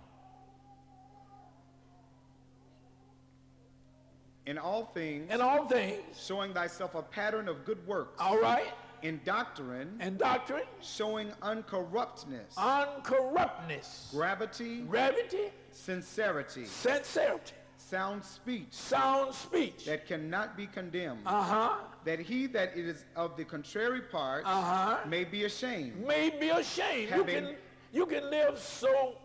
in 4.48 4.58
all 4.58 4.86
things, 4.96 5.32
In 5.32 5.42
all 5.42 5.68
things, 5.68 6.02
showing 6.20 6.52
thyself 6.52 6.96
a 6.96 7.04
pattern 7.04 7.48
of 7.48 7.66
good 7.66 7.86
works, 7.86 8.20
all 8.20 8.40
right? 8.42 8.74
in 9.04 9.20
doctrine, 9.24 9.96
And 10.00 10.18
doctrine, 10.18 10.64
showing 10.82 11.30
uncorruptness, 11.44 12.56
uncorruptness, 12.58 14.10
gravity, 14.12 14.82
gravity, 14.82 15.52
sincerity, 15.72 16.66
sincerity, 16.66 17.54
sound 17.94 18.24
speech 18.24 18.66
sound 18.72 19.32
speech. 19.36 19.86
that 19.86 20.08
cannot 20.08 20.58
be 20.58 20.66
condemned, 20.66 21.22
Uh-huh. 21.28 21.76
that 22.06 22.20
he 22.20 22.48
that 22.48 22.76
is 22.76 23.06
of 23.16 23.38
the 23.38 23.46
contrary 23.46 24.02
part 24.02 24.44
Uh-huh. 24.48 24.98
may 25.08 25.24
be 25.24 25.44
ashamed, 25.44 25.96
May 26.08 26.32
be 26.32 26.50
ashamed. 26.50 27.12
You 27.16 27.24
can, 27.24 27.56
you 27.92 28.06
can 28.08 28.24
live 28.32 28.58
so 28.58 29.16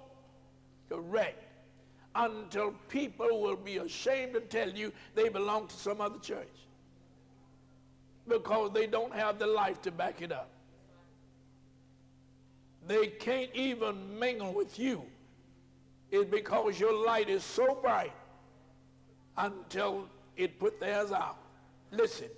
correct 0.91 1.43
until 2.15 2.73
people 2.89 3.41
will 3.41 3.57
be 3.57 3.79
ashamed 3.79 4.35
to 4.35 4.41
tell 4.41 4.69
you 4.69 4.93
they 5.15 5.31
belong 5.31 5.67
to 5.69 5.77
some 5.77 6.03
other 6.03 6.19
church 6.19 6.57
because 8.29 8.71
they 8.75 8.87
don't 8.87 9.15
have 9.15 9.39
the 9.39 9.47
life 9.47 9.81
to 9.81 9.91
back 9.91 10.21
it 10.21 10.31
up. 10.31 10.51
They 12.87 13.07
can't 13.07 13.51
even 13.55 14.19
mingle 14.19 14.53
with 14.53 14.79
you. 14.79 15.05
It's 16.11 16.29
because 16.31 16.79
your 16.79 16.93
light 17.07 17.29
is 17.31 17.43
so 17.45 17.75
bright 17.83 18.13
until 19.39 20.07
it 20.37 20.59
put 20.59 20.79
theirs 20.81 21.13
out. 21.13 21.39
Listen, 21.91 22.29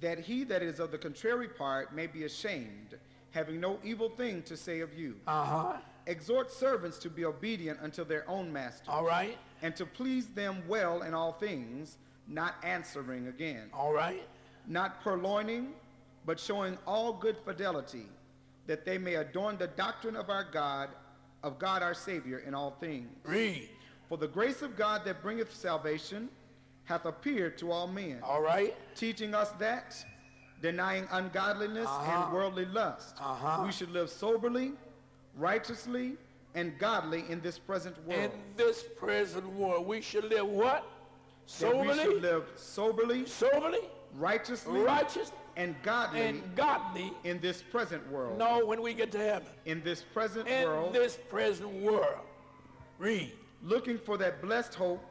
that 0.00 0.18
he 0.18 0.44
that 0.44 0.62
is 0.62 0.80
of 0.80 0.90
the 0.90 0.98
contrary 0.98 1.48
part 1.48 1.94
may 1.94 2.06
be 2.06 2.24
ashamed, 2.24 2.96
having 3.32 3.60
no 3.60 3.78
evil 3.84 4.08
thing 4.08 4.42
to 4.42 4.56
say 4.56 4.80
of 4.80 4.98
you. 4.98 5.16
uh-huh, 5.26 5.76
Exhort 6.06 6.52
servants 6.52 6.98
to 6.98 7.10
be 7.10 7.24
obedient 7.24 7.80
unto 7.82 8.04
their 8.04 8.28
own 8.30 8.52
master, 8.52 8.88
all 8.88 9.04
right, 9.04 9.36
and 9.62 9.74
to 9.74 9.84
please 9.84 10.28
them 10.28 10.62
well 10.68 11.02
in 11.02 11.12
all 11.14 11.32
things, 11.32 11.98
not 12.28 12.54
answering 12.62 13.26
again, 13.26 13.68
all 13.74 13.92
right, 13.92 14.22
not 14.68 15.02
purloining, 15.02 15.72
but 16.24 16.38
showing 16.38 16.78
all 16.86 17.12
good 17.12 17.36
fidelity, 17.44 18.06
that 18.66 18.84
they 18.84 18.98
may 18.98 19.14
adorn 19.16 19.56
the 19.58 19.66
doctrine 19.66 20.14
of 20.16 20.30
our 20.30 20.44
God, 20.44 20.90
of 21.42 21.58
God 21.58 21.82
our 21.82 21.94
Savior 21.94 22.38
in 22.38 22.54
all 22.54 22.76
things. 22.80 23.08
read, 23.24 23.68
For 24.08 24.16
the 24.16 24.28
grace 24.28 24.62
of 24.62 24.76
God 24.76 25.04
that 25.04 25.22
bringeth 25.22 25.54
salvation 25.54 26.28
hath 26.84 27.04
appeared 27.04 27.58
to 27.58 27.72
all 27.72 27.86
men, 27.88 28.20
all 28.22 28.40
right. 28.40 28.74
teaching 28.94 29.34
us 29.34 29.50
that, 29.58 29.96
denying 30.62 31.08
ungodliness 31.10 31.88
Uh-huh. 31.88 32.24
and 32.26 32.32
worldly 32.32 32.66
lust, 32.66 33.16
Uh-huh. 33.20 33.64
we 33.66 33.72
should 33.72 33.90
live 33.90 34.08
soberly, 34.08 34.72
righteously, 35.36 36.16
and 36.54 36.78
godly 36.78 37.24
in 37.28 37.40
this 37.40 37.58
present 37.58 37.96
world. 38.06 38.20
in 38.20 38.30
this 38.56 38.84
present 38.96 39.46
world. 39.54 39.86
We 39.86 40.00
should 40.00 40.24
live 40.24 40.46
what? 40.46 40.84
that 41.60 41.76
we 41.76 41.86
should 41.88 41.96
Soberly, 41.96 42.20
live 42.22 42.44
soberly, 42.56 43.26
soberly, 43.26 43.88
righteously, 44.16 44.80
righteous, 44.80 45.30
and 45.56 45.74
godly 45.82 46.20
and 46.22 46.56
godly. 46.56 47.12
in 47.24 47.38
this 47.40 47.62
present 47.62 48.04
world. 48.10 48.36
No, 48.38 48.64
when 48.66 48.82
we 48.82 48.94
get 48.94 49.12
to 49.12 49.18
heaven. 49.18 49.48
In 49.64 49.80
this 49.82 50.02
present 50.02 50.48
In 50.48 50.64
world, 50.68 50.86
In 50.88 50.92
this 51.02 51.16
present 51.28 51.70
world. 51.82 52.20
Read. 52.98 53.32
Looking 53.62 53.98
for 53.98 54.16
that 54.18 54.40
blessed 54.42 54.74
hope 54.74 55.04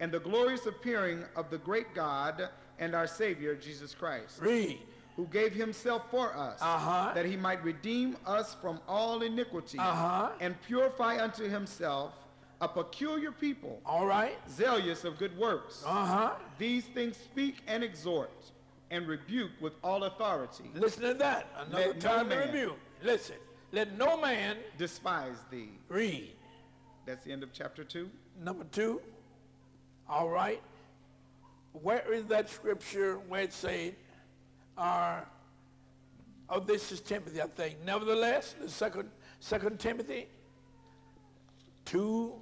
and 0.00 0.12
the 0.12 0.20
glorious 0.20 0.66
appearing 0.66 1.24
of 1.36 1.50
the 1.50 1.58
great 1.58 1.94
God 1.94 2.48
and 2.78 2.94
our 2.94 3.06
Savior 3.06 3.54
Jesus 3.56 3.94
Christ, 3.94 4.40
Read. 4.40 4.78
who 5.16 5.26
gave 5.26 5.52
himself 5.52 6.02
for 6.10 6.36
us, 6.36 6.58
Uh-huh. 6.62 7.12
that 7.14 7.24
he 7.26 7.36
might 7.36 7.62
redeem 7.64 8.16
us 8.26 8.54
from 8.60 8.80
all 8.88 9.22
iniquity 9.22 9.78
Uh-huh. 9.78 10.30
and 10.40 10.60
purify 10.62 11.22
unto 11.22 11.48
himself 11.48 12.12
a 12.60 12.68
peculiar 12.68 13.32
people, 13.32 13.80
All 13.86 14.06
right. 14.06 14.36
zealous 14.48 15.04
of 15.04 15.18
good 15.18 15.36
works. 15.36 15.82
Uh-huh. 15.86 16.34
These 16.58 16.86
things 16.86 17.16
speak 17.16 17.62
and 17.66 17.82
exhort 17.84 18.30
and 18.90 19.06
rebuke 19.06 19.50
with 19.60 19.74
all 19.84 20.04
authority. 20.04 20.70
Listen 20.74 21.02
to 21.02 21.14
that. 21.14 21.46
Another 21.58 21.88
Let 21.88 22.02
no 22.02 22.24
to 22.24 22.36
review. 22.46 22.74
Listen. 23.02 23.36
Let 23.70 23.98
no 23.98 24.16
man 24.16 24.56
Despise 24.78 25.36
thee. 25.50 25.68
read. 25.88 26.30
That's 27.08 27.24
the 27.24 27.32
end 27.32 27.42
of 27.42 27.54
chapter 27.54 27.84
2. 27.84 28.06
Number 28.44 28.64
two. 28.64 29.00
All 30.10 30.28
right. 30.28 30.60
Where 31.72 32.12
is 32.12 32.26
that 32.26 32.50
scripture 32.50 33.18
where 33.28 33.44
it 33.44 33.52
said, 33.54 33.94
uh, 34.76 35.20
oh, 36.50 36.60
this 36.60 36.92
is 36.92 37.00
Timothy, 37.00 37.40
I 37.40 37.46
think. 37.46 37.76
Nevertheless, 37.82 38.54
the 38.60 38.68
second, 38.68 39.08
second 39.40 39.80
Timothy 39.80 40.26
2, 41.86 42.34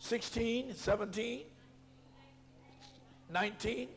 16, 0.00 0.74
17, 0.74 1.40
19. 3.32 3.88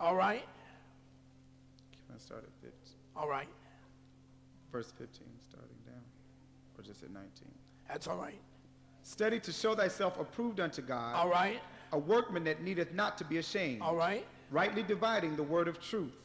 All 0.00 0.16
right. 0.16 0.44
Can 1.92 2.16
I 2.16 2.18
start 2.18 2.42
at 2.42 2.68
15? 2.68 2.72
All 3.16 3.28
right. 3.28 3.46
Verse 4.74 4.92
15, 4.98 5.22
starting 5.48 5.76
down, 5.86 6.02
or 6.76 6.82
just 6.82 7.04
at 7.04 7.10
19. 7.12 7.30
That's 7.86 8.08
all 8.08 8.16
right. 8.16 8.40
Study 9.04 9.38
to 9.38 9.52
show 9.52 9.76
thyself 9.76 10.18
approved 10.18 10.58
unto 10.58 10.82
God, 10.82 11.14
All 11.14 11.28
right. 11.28 11.60
a 11.92 11.98
workman 11.98 12.42
that 12.44 12.60
needeth 12.60 12.92
not 12.92 13.16
to 13.18 13.24
be 13.24 13.36
ashamed, 13.38 13.82
All 13.82 13.94
right. 13.94 14.26
rightly 14.50 14.82
dividing 14.82 15.36
the 15.36 15.44
word 15.44 15.68
of 15.68 15.78
truth. 15.80 16.16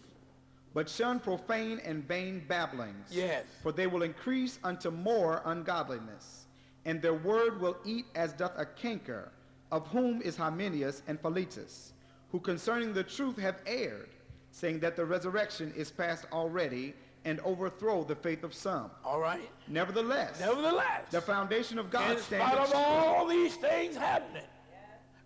But 0.74 0.90
shun 0.90 1.20
profane 1.20 1.80
and 1.86 2.04
vain 2.08 2.44
babblings, 2.48 3.10
Yes. 3.12 3.46
for 3.62 3.72
they 3.72 3.86
will 3.86 4.02
increase 4.02 4.58
unto 4.64 4.90
more 4.90 5.44
ungodliness, 5.46 6.48
and 6.86 7.00
their 7.04 7.14
word 7.14 7.62
will 7.62 7.78
eat 7.86 8.06
as 8.16 8.34
doth 8.34 8.54
a 8.58 8.66
canker, 8.66 9.32
of 9.72 9.86
whom 9.90 10.24
is 10.24 10.36
Hymenaeus 10.36 11.04
and 11.08 11.20
Philetus, 11.22 11.94
who 12.32 12.40
concerning 12.40 12.94
the 12.94 13.04
truth 13.04 13.38
have 13.38 13.62
erred, 13.68 14.10
saying 14.50 14.80
that 14.80 14.96
the 14.96 15.06
resurrection 15.06 15.72
is 15.78 15.92
past 15.92 16.26
already, 16.32 16.96
and 17.30 17.40
overthrow 17.42 18.04
the 18.04 18.16
faith 18.16 18.44
of 18.44 18.54
some. 18.54 18.90
All 19.06 19.20
right. 19.20 19.50
Nevertheless, 19.68 20.40
Nevertheless. 20.40 21.12
the 21.12 21.22
foundation 21.22 21.78
of 21.78 21.92
God 21.92 22.12
in 22.12 22.18
spite 22.18 22.42
standeth 22.42 22.70
of 22.72 22.76
all 22.76 23.28
these 23.28 23.56
things 23.56 23.96
happening, 23.96 24.48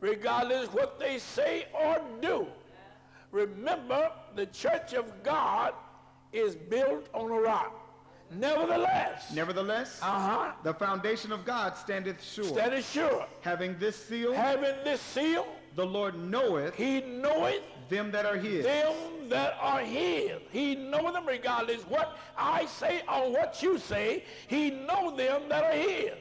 regardless 0.01 0.68
what 0.74 0.99
they 0.99 1.18
say 1.18 1.66
or 1.74 2.01
do, 2.22 2.45
remember 3.32 4.12
the 4.36 4.45
church 4.47 4.93
of 4.93 5.24
God 5.24 5.74
is 6.34 6.56
built 6.56 7.08
on 7.14 7.32
a 7.32 7.39
rock. 7.39 7.80
Nevertheless, 8.32 9.32
Nevertheless, 9.34 9.99
uh-huh, 10.01 10.54
the 10.64 10.74
foundation 10.74 11.32
of 11.32 11.45
God 11.45 11.78
standeth 11.78 12.22
sure. 12.24 12.74
is 12.74 12.89
sure. 12.89 13.28
Having 13.41 13.78
this 13.78 13.95
seal, 13.95 14.34
Having 14.34 14.84
this 14.84 14.99
seal, 15.01 15.45
the 15.76 15.86
Lord 15.86 16.16
knoweth 16.18 16.76
he 16.76 17.01
knoweth 17.01 17.62
them 17.90 18.12
that 18.12 18.26
are 18.26 18.36
his. 18.38 18.64
them 18.64 18.94
that 19.30 19.58
are 19.62 19.80
his. 19.80 20.32
He 20.52 20.76
know 20.76 21.12
them 21.12 21.26
regardless 21.28 21.82
what 21.84 22.18
I 22.38 22.66
say 22.66 23.02
or 23.08 23.32
what 23.32 23.62
you 23.64 23.78
say. 23.78 24.24
He 24.48 24.70
know 24.72 25.16
them 25.16 25.44
that 25.50 25.64
are 25.64 25.72
his. 25.78 26.14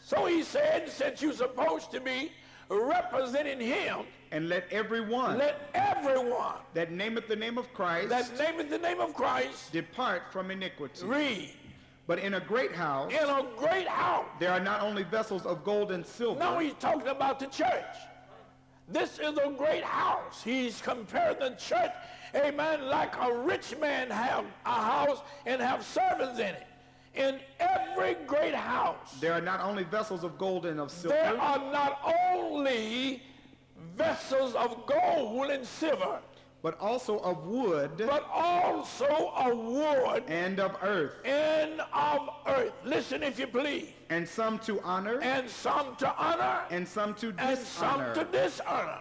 So 0.00 0.26
he 0.26 0.42
said, 0.42 0.90
since 0.90 1.22
you're 1.22 1.32
supposed 1.32 1.90
to 1.92 2.00
be 2.00 2.32
representing 2.68 3.60
him, 3.60 4.00
And 4.30 4.48
let 4.48 4.66
every 4.70 5.00
one 5.00 5.38
let 5.38 5.70
everyone 5.74 6.56
that 6.74 6.90
nameth 6.90 7.28
the 7.28 7.36
name 7.36 7.58
of 7.58 7.72
Christ 7.74 8.08
that 8.08 8.30
nameth 8.38 8.70
the 8.70 8.78
name 8.78 9.00
of 9.00 9.14
Christ 9.14 9.72
depart 9.72 10.22
from 10.32 10.50
iniquity. 10.50 11.04
read. 11.06 11.52
But 12.06 12.18
in 12.18 12.34
a 12.34 12.40
great 12.40 12.72
house 12.74 13.12
In 13.12 13.28
a 13.28 13.46
great 13.56 13.86
house. 13.86 14.24
there 14.40 14.50
are 14.50 14.60
not 14.60 14.80
only 14.82 15.02
vessels 15.04 15.46
of 15.46 15.62
gold 15.64 15.92
and 15.92 16.04
silver, 16.04 16.40
No, 16.40 16.58
he's 16.58 16.74
talking 16.80 17.06
about 17.08 17.38
the 17.38 17.46
church. 17.46 17.94
This 18.88 19.18
is 19.18 19.38
a 19.38 19.50
great 19.56 19.84
house. 19.84 20.42
He's 20.42 20.80
compared 20.80 21.40
the 21.40 21.50
church, 21.50 21.92
amen, 22.34 22.86
like 22.88 23.14
a 23.20 23.32
rich 23.32 23.76
man 23.78 24.10
have 24.10 24.44
a 24.66 24.70
house 24.70 25.22
and 25.46 25.60
have 25.62 25.84
servants 25.84 26.38
in 26.38 26.46
it. 26.46 26.66
In 27.14 27.40
every 27.60 28.14
great 28.26 28.54
house, 28.54 29.18
there 29.20 29.34
are 29.34 29.40
not 29.40 29.60
only 29.60 29.84
vessels 29.84 30.24
of 30.24 30.38
gold 30.38 30.64
and 30.64 30.80
of 30.80 30.90
silver, 30.90 31.14
there 31.14 31.38
are 31.38 31.58
not 31.58 32.00
only 32.34 33.22
vessels 33.96 34.54
of 34.54 34.86
gold 34.86 35.50
and 35.50 35.66
silver, 35.66 36.20
but 36.62 36.78
also 36.80 37.18
of 37.18 37.44
wood 37.44 37.90
but 37.98 38.26
also 38.32 39.32
of 39.36 39.58
wood 39.58 40.22
and 40.28 40.58
of 40.60 40.76
earth, 40.82 41.16
and 41.24 41.82
of 41.92 42.30
earth. 42.46 42.72
Listen, 42.84 43.22
if 43.22 43.38
you 43.38 43.46
please. 43.46 43.90
And 44.12 44.28
some 44.28 44.58
to 44.60 44.80
honor 44.82 45.18
And 45.20 45.48
some 45.48 45.96
to 45.96 46.14
honor, 46.16 46.60
and 46.70 46.86
some 46.86 47.14
to 47.14 47.34
and 47.38 47.58
some 47.58 47.98
dishonor. 48.00 48.14
to 48.14 48.24
dishonor. 48.24 48.98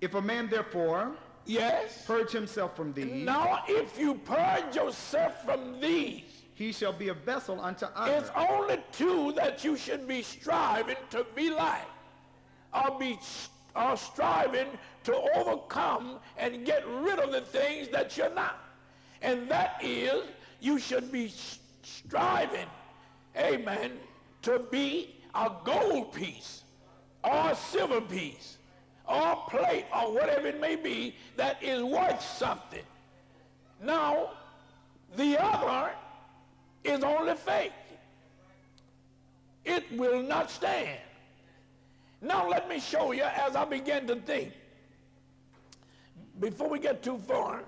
If 0.00 0.14
a 0.14 0.22
man 0.22 0.48
therefore 0.48 1.12
Yes. 1.46 2.04
purge 2.06 2.30
himself 2.32 2.76
from 2.76 2.92
these, 2.92 3.24
Now, 3.24 3.62
if 3.68 3.98
you 3.98 4.14
purge 4.16 4.76
yourself 4.76 5.44
from 5.44 5.80
these, 5.80 6.24
he 6.54 6.72
shall 6.72 6.92
be 6.92 7.08
a 7.08 7.14
vessel 7.14 7.60
unto 7.60 7.86
honor. 7.94 8.12
It's 8.14 8.30
only 8.36 8.82
two 8.92 9.32
that 9.32 9.64
you 9.64 9.76
should 9.76 10.06
be 10.06 10.22
striving 10.22 10.96
to 11.10 11.24
be 11.34 11.50
like, 11.50 11.86
or 12.74 12.98
be 12.98 13.18
or 13.76 13.96
striving 13.96 14.66
to 15.04 15.14
overcome 15.36 16.18
and 16.36 16.66
get 16.66 16.86
rid 16.88 17.18
of 17.20 17.30
the 17.30 17.40
things 17.42 17.88
that 17.90 18.16
you're 18.16 18.34
not. 18.34 18.58
And 19.22 19.48
that 19.48 19.78
is, 19.82 20.24
you 20.60 20.78
should 20.80 21.12
be 21.12 21.32
striving, 21.82 22.66
amen, 23.36 23.92
to 24.42 24.58
be 24.70 25.16
a 25.34 25.50
gold 25.64 26.12
piece 26.12 26.62
or 27.24 27.50
a 27.50 27.56
silver 27.56 28.00
piece 28.00 28.58
or 29.06 29.36
plate 29.48 29.86
or 29.94 30.12
whatever 30.12 30.48
it 30.48 30.60
may 30.60 30.76
be 30.76 31.14
that 31.36 31.62
is 31.62 31.82
worth 31.82 32.22
something. 32.22 32.84
Now, 33.82 34.30
the 35.16 35.42
other 35.42 35.90
is 36.84 37.02
only 37.02 37.34
fake. 37.34 37.72
It 39.64 39.84
will 39.92 40.22
not 40.22 40.50
stand. 40.50 40.98
Now 42.20 42.48
let 42.48 42.68
me 42.68 42.80
show 42.80 43.12
you 43.12 43.22
as 43.22 43.54
I 43.54 43.64
begin 43.64 44.06
to 44.08 44.16
think. 44.16 44.52
Before 46.40 46.68
we 46.68 46.78
get 46.78 47.02
too 47.02 47.18
far, 47.18 47.64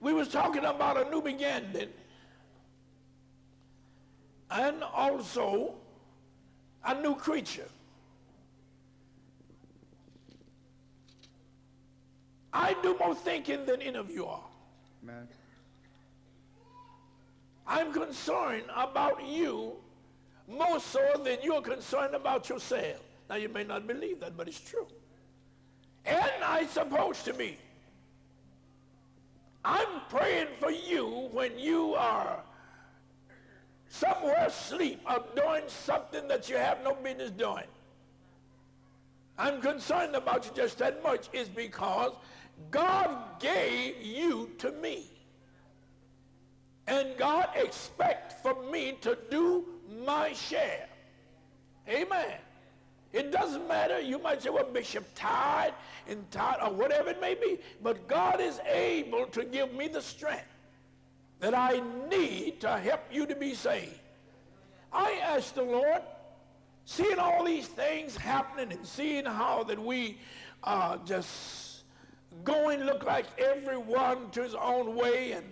we 0.00 0.12
was 0.12 0.28
talking 0.28 0.64
about 0.64 1.06
a 1.06 1.10
new 1.10 1.22
beginning 1.22 1.88
and 4.54 4.84
also 4.84 5.74
a 6.86 6.94
new 7.02 7.16
creature. 7.16 7.68
I 12.52 12.76
do 12.82 12.96
more 12.98 13.16
thinking 13.16 13.66
than 13.66 13.82
any 13.82 13.98
of 13.98 14.10
you 14.10 14.26
are. 14.26 14.44
Amen. 15.02 15.26
I'm 17.66 17.92
concerned 17.92 18.64
about 18.76 19.26
you 19.26 19.72
more 20.46 20.78
so 20.78 21.20
than 21.24 21.38
you're 21.42 21.62
concerned 21.62 22.14
about 22.14 22.48
yourself. 22.48 23.00
Now, 23.28 23.36
you 23.36 23.48
may 23.48 23.64
not 23.64 23.88
believe 23.88 24.20
that, 24.20 24.36
but 24.36 24.46
it's 24.46 24.60
true. 24.60 24.86
And 26.04 26.44
I 26.44 26.66
supposed 26.66 27.24
to 27.24 27.34
be. 27.34 27.58
I'm 29.64 29.88
praying 30.10 30.48
for 30.60 30.70
you 30.70 31.28
when 31.32 31.58
you 31.58 31.94
are 31.94 32.38
somewhere 33.94 34.46
asleep 34.46 35.00
or 35.08 35.22
doing 35.36 35.62
something 35.66 36.26
that 36.26 36.48
you 36.48 36.56
have 36.56 36.82
no 36.82 36.94
business 36.94 37.30
doing. 37.30 37.64
I'm 39.38 39.60
concerned 39.60 40.16
about 40.16 40.44
you 40.44 40.50
just 40.54 40.78
that 40.78 41.02
much 41.02 41.28
is 41.32 41.48
because 41.48 42.12
God 42.70 43.40
gave 43.40 44.02
you 44.02 44.50
to 44.58 44.72
me. 44.72 45.10
And 46.86 47.16
God 47.16 47.48
expects 47.54 48.34
for 48.42 48.54
me 48.70 48.98
to 49.00 49.16
do 49.30 49.64
my 50.04 50.32
share. 50.32 50.86
Amen. 51.88 52.38
It 53.12 53.30
doesn't 53.30 53.66
matter. 53.68 54.00
You 54.00 54.18
might 54.18 54.42
say, 54.42 54.50
well, 54.50 54.64
Bishop, 54.64 55.06
tired 55.14 55.72
and 56.08 56.24
or 56.62 56.72
whatever 56.72 57.10
it 57.10 57.20
may 57.20 57.34
be. 57.34 57.58
But 57.82 58.08
God 58.08 58.40
is 58.40 58.60
able 58.66 59.26
to 59.26 59.44
give 59.44 59.72
me 59.72 59.86
the 59.88 60.02
strength 60.02 60.53
that 61.44 61.54
I 61.54 61.82
need 62.08 62.62
to 62.62 62.78
help 62.78 63.02
you 63.12 63.26
to 63.26 63.36
be 63.36 63.52
saved. 63.52 64.00
I 64.90 65.20
ask 65.22 65.54
the 65.54 65.62
Lord, 65.62 66.00
seeing 66.86 67.18
all 67.18 67.44
these 67.44 67.66
things 67.66 68.16
happening 68.16 68.72
and 68.72 68.86
seeing 68.86 69.26
how 69.26 69.62
that 69.64 69.78
we 69.78 70.16
are 70.62 70.98
just 71.04 71.82
going 72.44 72.84
look 72.84 73.04
like 73.04 73.26
everyone 73.38 74.30
to 74.30 74.42
his 74.42 74.54
own 74.54 74.96
way 74.96 75.32
and 75.32 75.44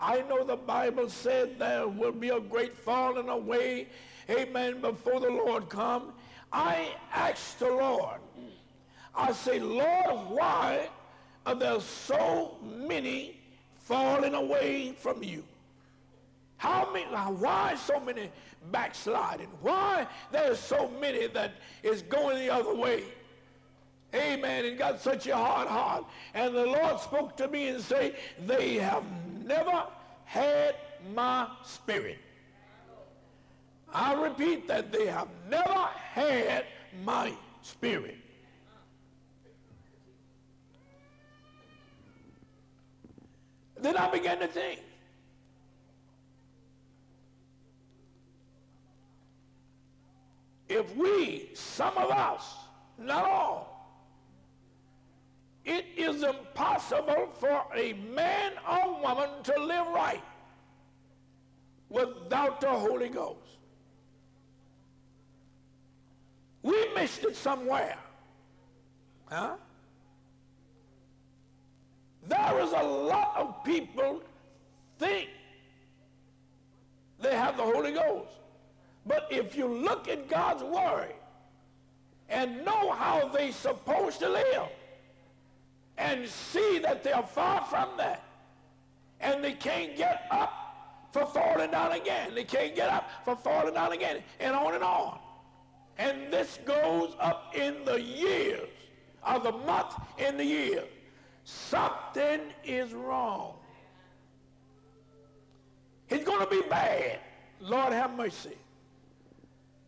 I 0.00 0.22
know 0.22 0.42
the 0.42 0.56
Bible 0.56 1.10
said 1.10 1.58
there 1.58 1.86
will 1.86 2.12
be 2.12 2.30
a 2.30 2.40
great 2.40 2.74
falling 2.74 3.28
away, 3.28 3.88
amen, 4.30 4.80
before 4.80 5.20
the 5.20 5.30
Lord 5.30 5.68
come. 5.68 6.14
I 6.50 6.94
ask 7.12 7.58
the 7.58 7.68
Lord, 7.70 8.20
I 9.14 9.32
say, 9.32 9.58
Lord, 9.60 10.30
why 10.30 10.88
are 11.44 11.54
there 11.54 11.80
so 11.80 12.56
many 12.62 13.35
falling 13.86 14.34
away 14.34 14.92
from 14.98 15.22
you? 15.22 15.44
How 16.56 16.90
many, 16.92 17.06
why 17.06 17.76
so 17.76 18.00
many 18.00 18.30
backsliding? 18.72 19.48
Why 19.62 20.06
there's 20.32 20.58
so 20.58 20.90
many 21.00 21.28
that 21.28 21.52
is 21.82 22.02
going 22.02 22.38
the 22.38 22.52
other 22.52 22.74
way? 22.74 23.04
Amen. 24.14 24.64
And 24.64 24.78
got 24.78 25.00
such 25.00 25.26
a 25.28 25.36
hard 25.36 25.68
heart. 25.68 26.04
And 26.34 26.54
the 26.54 26.66
Lord 26.66 26.98
spoke 27.00 27.36
to 27.36 27.48
me 27.48 27.68
and 27.68 27.80
say, 27.80 28.16
they 28.46 28.74
have 28.74 29.04
never 29.44 29.84
had 30.24 30.74
my 31.14 31.48
spirit. 31.64 32.18
I 33.92 34.14
repeat 34.14 34.66
that 34.66 34.90
they 34.90 35.06
have 35.06 35.28
never 35.48 35.88
had 36.12 36.64
my 37.04 37.32
spirit. 37.62 38.16
Then 43.80 43.96
I 43.96 44.10
began 44.10 44.38
to 44.38 44.46
think. 44.46 44.80
If 50.68 50.96
we, 50.96 51.50
some 51.54 51.96
of 51.96 52.10
us, 52.10 52.54
not 52.98 53.24
all, 53.24 53.76
it 55.64 55.84
is 55.96 56.22
impossible 56.22 57.28
for 57.38 57.64
a 57.74 57.92
man 58.14 58.52
or 58.68 59.00
woman 59.00 59.30
to 59.44 59.60
live 59.60 59.86
right 59.88 60.22
without 61.88 62.60
the 62.60 62.70
Holy 62.70 63.08
Ghost. 63.08 63.38
We 66.62 66.88
missed 66.94 67.24
it 67.24 67.36
somewhere. 67.36 67.96
Huh? 69.26 69.56
There 72.28 72.60
is 72.60 72.72
a 72.72 72.82
lot 72.82 73.34
of 73.36 73.64
people 73.64 74.22
think 74.98 75.28
they 77.20 77.34
have 77.34 77.56
the 77.56 77.62
Holy 77.62 77.92
Ghost. 77.92 78.38
But 79.06 79.28
if 79.30 79.56
you 79.56 79.66
look 79.66 80.08
at 80.08 80.28
God's 80.28 80.62
word 80.62 81.14
and 82.28 82.64
know 82.64 82.90
how 82.90 83.28
they're 83.28 83.52
supposed 83.52 84.18
to 84.20 84.28
live, 84.28 84.68
and 85.98 86.28
see 86.28 86.78
that 86.80 87.02
they're 87.02 87.22
far 87.22 87.64
from 87.64 87.88
that. 87.96 88.22
And 89.20 89.42
they 89.42 89.52
can't 89.52 89.96
get 89.96 90.26
up 90.30 91.08
for 91.12 91.26
falling 91.26 91.70
down 91.70 91.92
again. 91.92 92.34
They 92.34 92.44
can't 92.44 92.74
get 92.74 92.90
up 92.90 93.08
for 93.24 93.36
falling 93.36 93.74
down 93.74 93.92
again, 93.92 94.22
and 94.40 94.54
on 94.54 94.74
and 94.74 94.84
on. 94.84 95.18
And 95.98 96.30
this 96.30 96.58
goes 96.66 97.14
up 97.18 97.54
in 97.56 97.84
the 97.84 98.00
years, 98.00 98.68
of 99.22 99.42
the 99.42 99.52
month 99.52 99.94
in 100.18 100.36
the 100.36 100.44
year. 100.44 100.84
Something 101.46 102.40
is 102.64 102.92
wrong. 102.92 103.54
It's 106.08 106.24
going 106.24 106.40
to 106.40 106.50
be 106.50 106.60
bad. 106.68 107.20
Lord 107.60 107.92
have 107.92 108.16
mercy. 108.16 108.56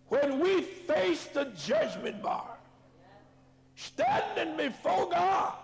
When 0.06 0.38
we 0.38 0.62
face 0.62 1.24
the 1.26 1.46
judgment 1.56 2.22
bar, 2.22 2.56
standing 3.74 4.56
before 4.56 5.10
God, 5.10 5.54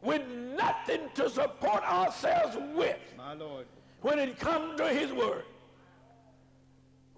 with 0.00 0.26
nothing 0.56 1.02
to 1.14 1.28
support 1.28 1.82
ourselves 1.84 2.56
with 2.74 2.98
My 3.18 3.34
Lord. 3.34 3.66
when 4.00 4.18
it 4.18 4.38
comes 4.38 4.78
to 4.78 4.88
his 4.88 5.12
word. 5.12 5.44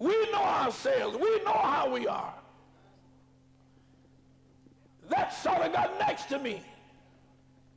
We 0.00 0.12
know 0.32 0.42
ourselves. 0.42 1.16
We 1.16 1.42
know 1.44 1.52
how 1.62 1.88
we 1.90 2.08
are. 2.08 2.34
That 5.08 5.34
sort 5.34 5.62
of 5.62 5.72
got 5.72 5.98
next 5.98 6.28
to 6.30 6.38
me. 6.38 6.62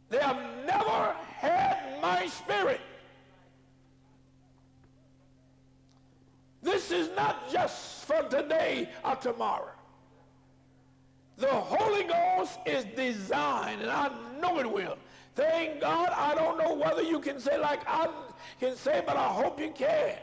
They 0.10 0.20
have 0.20 0.38
never 0.66 1.16
had 1.38 2.02
my 2.02 2.28
spirit. 2.28 2.82
This 6.62 6.92
is 6.92 7.10
not 7.16 7.52
just 7.52 8.06
for 8.06 8.24
today 8.24 8.90
or 9.04 9.16
tomorrow. 9.16 9.72
The 11.38 11.48
Holy 11.48 12.04
Ghost 12.04 12.60
is 12.66 12.86
designed, 12.96 13.82
and 13.82 13.92
I 13.92 14.10
know 14.42 14.60
it 14.60 14.72
will. 14.72 14.98
Thank 15.36 15.82
God, 15.82 16.10
I 16.16 16.34
don't 16.34 16.58
know 16.58 16.74
whether 16.74 17.04
you 17.04 17.20
can 17.20 17.40
say 17.40 17.60
like 17.60 17.82
I 17.88 18.10
can 18.60 18.76
say, 18.76 19.04
but 19.06 19.18
I 19.18 19.28
hope 19.28 19.60
you 19.60 19.72
can. 19.72 20.16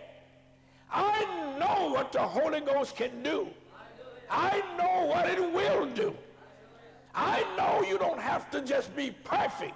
I 0.91 1.57
know 1.59 1.93
what 1.93 2.13
the 2.13 2.21
Holy 2.21 2.61
Ghost 2.61 2.97
can 2.97 3.23
do. 3.23 3.49
I 4.29 4.61
know 4.77 5.07
what 5.07 5.29
it 5.29 5.41
will 5.53 5.87
do. 5.87 6.17
I 7.15 7.45
know 7.57 7.87
you 7.87 7.99
don't 7.99 8.21
have 8.21 8.51
to 8.51 8.61
just 8.61 8.95
be 8.97 9.11
perfect. 9.11 9.75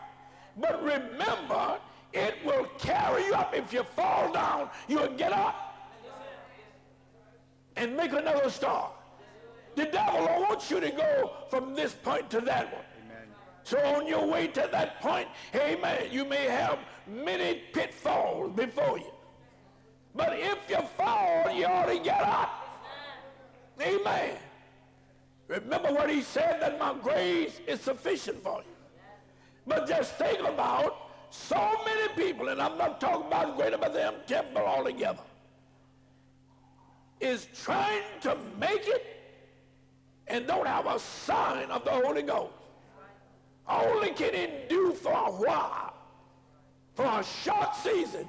But 0.57 0.83
remember, 0.83 1.79
it 2.13 2.35
will 2.45 2.65
carry 2.79 3.27
you 3.27 3.35
up. 3.35 3.55
If 3.55 3.73
you 3.73 3.85
fall 3.95 4.33
down, 4.33 4.71
you'll 4.89 5.15
get 5.17 5.33
up 5.33 5.77
and 7.77 7.97
make 7.97 8.13
another 8.13 8.51
start. 8.51 8.93
The 9.77 9.85
devil 9.85 10.25
wants 10.41 10.71
you 10.71 10.81
to 10.81 10.91
go 10.91 11.33
from 11.49 11.75
this 11.75 11.95
point 11.95 12.29
to 12.31 12.41
that 12.41 12.73
one. 12.73 12.83
Amen. 13.05 13.29
So 13.63 13.79
on 13.79 14.09
your 14.09 14.27
way 14.27 14.49
to 14.49 14.69
that 14.73 15.01
point, 15.01 15.29
amen, 15.55 16.09
you 16.11 16.25
may 16.25 16.47
have 16.47 16.81
many 17.07 17.63
pitfalls 17.73 18.51
before 18.57 18.99
you. 18.99 19.13
But 20.17 20.37
if 20.37 20.59
you 20.69 20.81
fall, 20.97 21.49
you 21.53 21.67
ought 21.67 21.87
to 21.87 22.01
get 22.01 22.21
up. 22.23 22.51
Amen. 23.81 24.37
Remember 25.49 25.93
what 25.93 26.11
he 26.11 26.21
said, 26.21 26.61
that 26.61 26.79
my 26.79 26.95
grace 27.03 27.61
is 27.67 27.81
sufficient 27.81 28.43
for 28.43 28.59
you. 28.59 28.75
But 29.67 29.89
just 29.89 30.15
think 30.17 30.41
about 30.41 31.09
so 31.31 31.75
many 31.85 32.09
people, 32.15 32.49
and 32.49 32.61
I'm 32.61 32.77
not 32.79 33.01
talking 33.01 33.27
about 33.27 33.57
Greater 33.57 33.79
Bethlehem 33.79 34.15
Temple 34.27 34.63
altogether, 34.63 35.23
is 37.21 37.49
trying 37.65 38.03
to 38.21 38.37
make 38.61 38.87
it 38.87 39.05
and 40.27 40.47
don't 40.47 40.67
have 40.67 40.87
a 40.87 40.99
sign 40.99 41.71
of 41.71 41.85
the 41.85 41.91
Holy 41.91 42.23
Ghost. 42.23 42.53
Only 43.67 44.11
can 44.11 44.35
it 44.35 44.69
do 44.69 44.93
for 44.93 45.13
a 45.13 45.31
while, 45.31 45.95
for 46.95 47.05
a 47.05 47.25
short 47.25 47.75
season, 47.77 48.27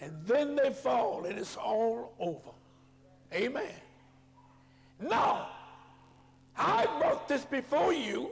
and 0.00 0.12
then 0.26 0.56
they 0.56 0.70
fall 0.70 1.24
and 1.24 1.38
it's 1.38 1.56
all 1.56 2.14
over. 2.18 2.50
Amen. 3.32 3.64
Now, 5.00 5.50
I 6.58 6.86
brought 6.98 7.28
this 7.28 7.44
before 7.44 7.92
you 7.92 8.30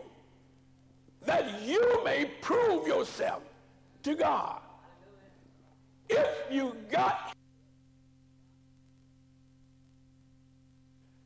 that 1.24 1.62
you 1.62 2.03
may 2.05 2.24
prove 2.41 2.87
yourself 2.87 3.43
to 4.03 4.14
God. 4.14 4.61
If 6.09 6.29
you 6.51 6.77
got, 6.91 7.35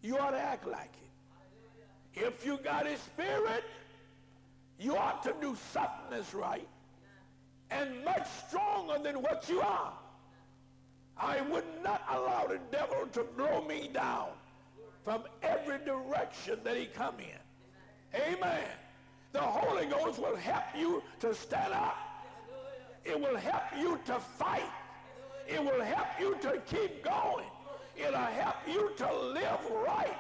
you 0.03 0.19
ought 0.19 0.31
to 0.31 0.41
act 0.41 0.67
like 0.67 0.93
it. 0.95 2.23
If 2.23 2.45
you 2.45 2.59
got 2.63 2.87
his 2.87 3.01
spirit, 3.01 3.65
you 4.79 4.97
ought 4.97 5.23
to 5.23 5.35
do 5.41 5.57
something 5.73 6.11
that's 6.11 6.35
right 6.35 6.67
and 7.71 8.05
much 8.05 8.27
stronger 8.49 8.99
than 9.03 9.23
what 9.23 9.49
you 9.49 9.61
are. 9.61 9.93
I 11.17 11.41
would 11.43 11.65
not 11.85 12.03
allow 12.11 12.47
the 12.47 12.59
devil 12.73 13.07
to 13.13 13.25
blow 13.37 13.63
me 13.63 13.91
down 13.93 14.29
from 15.05 15.23
every 15.43 15.79
direction 15.85 16.59
that 16.65 16.77
he 16.77 16.87
come 16.87 17.15
in. 17.19 18.21
Amen. 18.21 18.65
The 19.33 19.41
Holy 19.41 19.87
Ghost 19.87 20.19
will 20.19 20.37
help 20.37 20.65
you 20.77 21.03
to 21.21 21.35
stand 21.35 21.73
up. 21.73 21.97
It 23.05 23.19
will 23.19 23.37
help 23.37 23.63
you 23.79 23.99
to 24.07 24.19
fight. 24.19 24.71
It 25.49 25.63
will 25.63 25.83
help 25.83 26.07
you 26.19 26.37
to 26.43 26.61
keep 26.67 27.05
going. 27.05 27.47
It'll 27.97 28.19
help 28.19 28.57
you 28.67 28.93
to 28.97 29.15
live 29.15 29.61
right. 29.87 30.17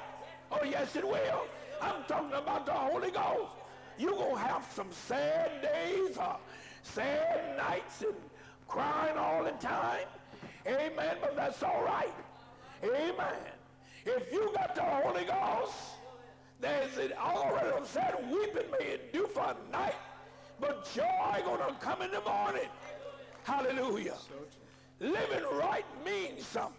Oh, 0.50 0.64
yes, 0.64 0.96
it 0.96 1.06
will. 1.06 1.46
I'm 1.80 2.04
talking 2.08 2.32
about 2.32 2.66
the 2.66 2.72
Holy 2.72 3.10
Ghost. 3.10 3.52
You're 3.98 4.12
going 4.12 4.34
to 4.34 4.40
have 4.40 4.66
some 4.74 4.90
sad 4.90 5.62
days 5.62 6.16
or 6.16 6.36
sad 6.82 7.56
nights 7.56 8.02
and 8.02 8.14
crying 8.66 9.16
all 9.16 9.44
the 9.44 9.52
time. 9.52 10.06
Amen, 10.66 11.16
but 11.20 11.36
that's 11.36 11.62
all 11.62 11.82
right. 11.84 12.12
Amen. 12.82 13.59
If 14.16 14.32
you 14.32 14.50
got 14.52 14.74
the 14.74 14.82
Holy 14.82 15.24
Ghost, 15.24 15.74
there's 16.60 16.98
it 16.98 17.16
already 17.16 17.86
said, 17.86 18.14
weeping 18.28 18.68
may 18.78 18.94
endure 18.94 19.28
for 19.28 19.54
a 19.54 19.72
night, 19.72 19.94
but 20.58 20.92
joy 20.92 21.42
gonna 21.44 21.76
come 21.80 22.02
in 22.02 22.10
the 22.10 22.20
morning. 22.20 22.68
Hallelujah. 23.44 24.16
Living 24.98 25.44
right 25.52 25.84
means 26.04 26.44
something. 26.44 26.74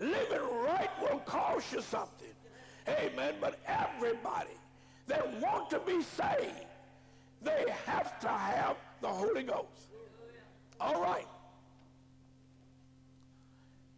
Living 0.00 0.40
right 0.64 0.90
will 1.02 1.18
cost 1.20 1.72
you 1.72 1.82
something. 1.82 2.28
Amen. 2.88 3.34
But 3.40 3.58
everybody 3.66 4.56
that 5.06 5.40
want 5.40 5.68
to 5.70 5.80
be 5.80 6.02
saved, 6.02 6.66
they 7.42 7.66
have 7.84 8.18
to 8.20 8.28
have 8.28 8.76
the 9.02 9.08
Holy 9.08 9.42
Ghost. 9.42 9.90
All 10.80 11.00
right. 11.00 11.26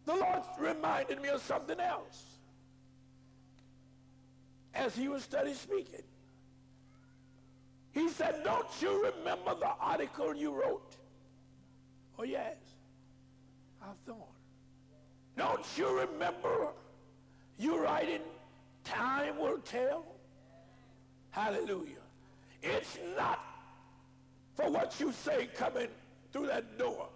The 0.05 0.15
Lord 0.15 0.41
reminded 0.59 1.21
me 1.21 1.29
of 1.29 1.41
something 1.41 1.79
else 1.79 2.36
as 4.77 4.95
he 4.95 5.07
was 5.07 5.23
studying 5.23 5.55
speaking. 5.55 6.03
He 7.91 8.09
said, 8.09 8.43
don't 8.43 8.67
you 8.79 9.11
remember 9.11 9.55
the 9.55 9.71
article 9.79 10.35
you 10.35 10.53
wrote? 10.53 10.95
Oh, 12.19 12.23
yes. 12.23 12.55
I 13.81 13.87
thought. 14.05 14.29
Don't 15.35 15.65
you 15.75 15.99
remember 15.99 16.67
you 17.57 17.83
writing, 17.83 18.21
time 18.83 19.39
will 19.39 19.57
tell? 19.59 20.05
Hallelujah. 21.31 22.03
It's 22.61 22.97
not 23.17 23.39
for 24.55 24.69
what 24.69 24.99
you 24.99 25.11
say 25.11 25.47
coming 25.55 25.87
through 26.31 26.47
that 26.47 26.77
door 26.77 27.09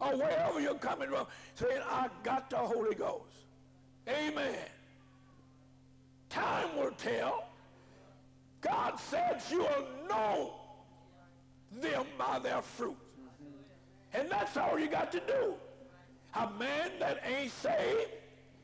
or 0.00 0.16
wherever 0.16 0.60
you're 0.60 0.74
coming 0.74 1.08
from, 1.08 1.26
saying, 1.54 1.80
I 1.88 2.08
got 2.22 2.50
the 2.50 2.58
Holy 2.58 2.94
Ghost. 2.94 3.46
Amen. 4.08 4.54
Time 6.36 6.76
will 6.76 6.92
tell. 6.98 7.48
God 8.60 9.00
says 9.00 9.50
you 9.50 9.60
will 9.60 9.86
know 10.06 10.54
them 11.80 12.04
by 12.18 12.38
their 12.38 12.60
fruit. 12.60 12.96
And 14.12 14.30
that's 14.30 14.54
all 14.58 14.78
you 14.78 14.88
got 14.88 15.10
to 15.12 15.20
do. 15.20 15.54
A 16.34 16.50
man 16.58 16.90
that 17.00 17.22
ain't 17.24 17.52
saved, 17.52 18.10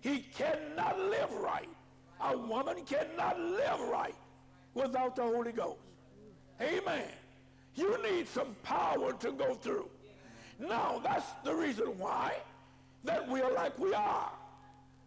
he 0.00 0.18
cannot 0.36 0.98
live 0.98 1.32
right. 1.32 1.68
A 2.20 2.36
woman 2.36 2.84
cannot 2.84 3.40
live 3.40 3.80
right 3.90 4.14
without 4.74 5.16
the 5.16 5.22
Holy 5.22 5.52
Ghost. 5.52 5.80
Amen. 6.60 7.08
You 7.74 7.96
need 8.02 8.28
some 8.28 8.54
power 8.62 9.14
to 9.14 9.32
go 9.32 9.54
through. 9.54 9.88
Now, 10.58 11.00
that's 11.02 11.26
the 11.42 11.54
reason 11.54 11.98
why 11.98 12.34
that 13.04 13.26
we 13.30 13.40
are 13.40 13.52
like 13.52 13.78
we 13.78 13.94
are. 13.94 14.30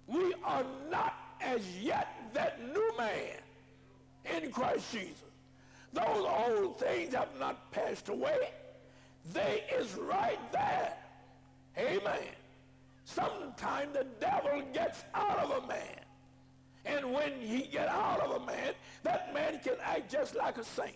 We 0.08 0.34
are 0.44 0.66
not 0.90 1.14
as 1.42 1.62
yet 1.78 2.05
that 2.34 2.60
new 2.74 2.98
man 2.98 3.38
in 4.26 4.52
Christ 4.52 4.92
Jesus. 4.92 5.24
Those 5.94 6.26
old 6.26 6.80
things 6.80 7.14
have 7.14 7.30
not 7.40 7.72
passed 7.72 8.10
away. 8.10 8.50
They 9.34 9.64
is 9.74 9.94
right 9.96 10.40
there. 10.52 10.94
Amen. 11.78 12.36
Sometimes 13.06 13.94
the 13.94 14.06
devil 14.20 14.62
gets 14.74 15.04
out 15.14 15.40
of 15.40 15.64
a 15.64 15.68
man. 15.68 16.00
And 16.86 17.14
when 17.14 17.40
he 17.40 17.64
get 17.64 17.88
out 17.88 18.20
of 18.20 18.42
a 18.42 18.46
man, 18.46 18.74
that 19.04 19.34
man 19.34 19.60
can 19.64 19.76
act 19.84 20.12
just 20.12 20.36
like 20.36 20.58
a 20.58 20.64
saint. 20.64 20.96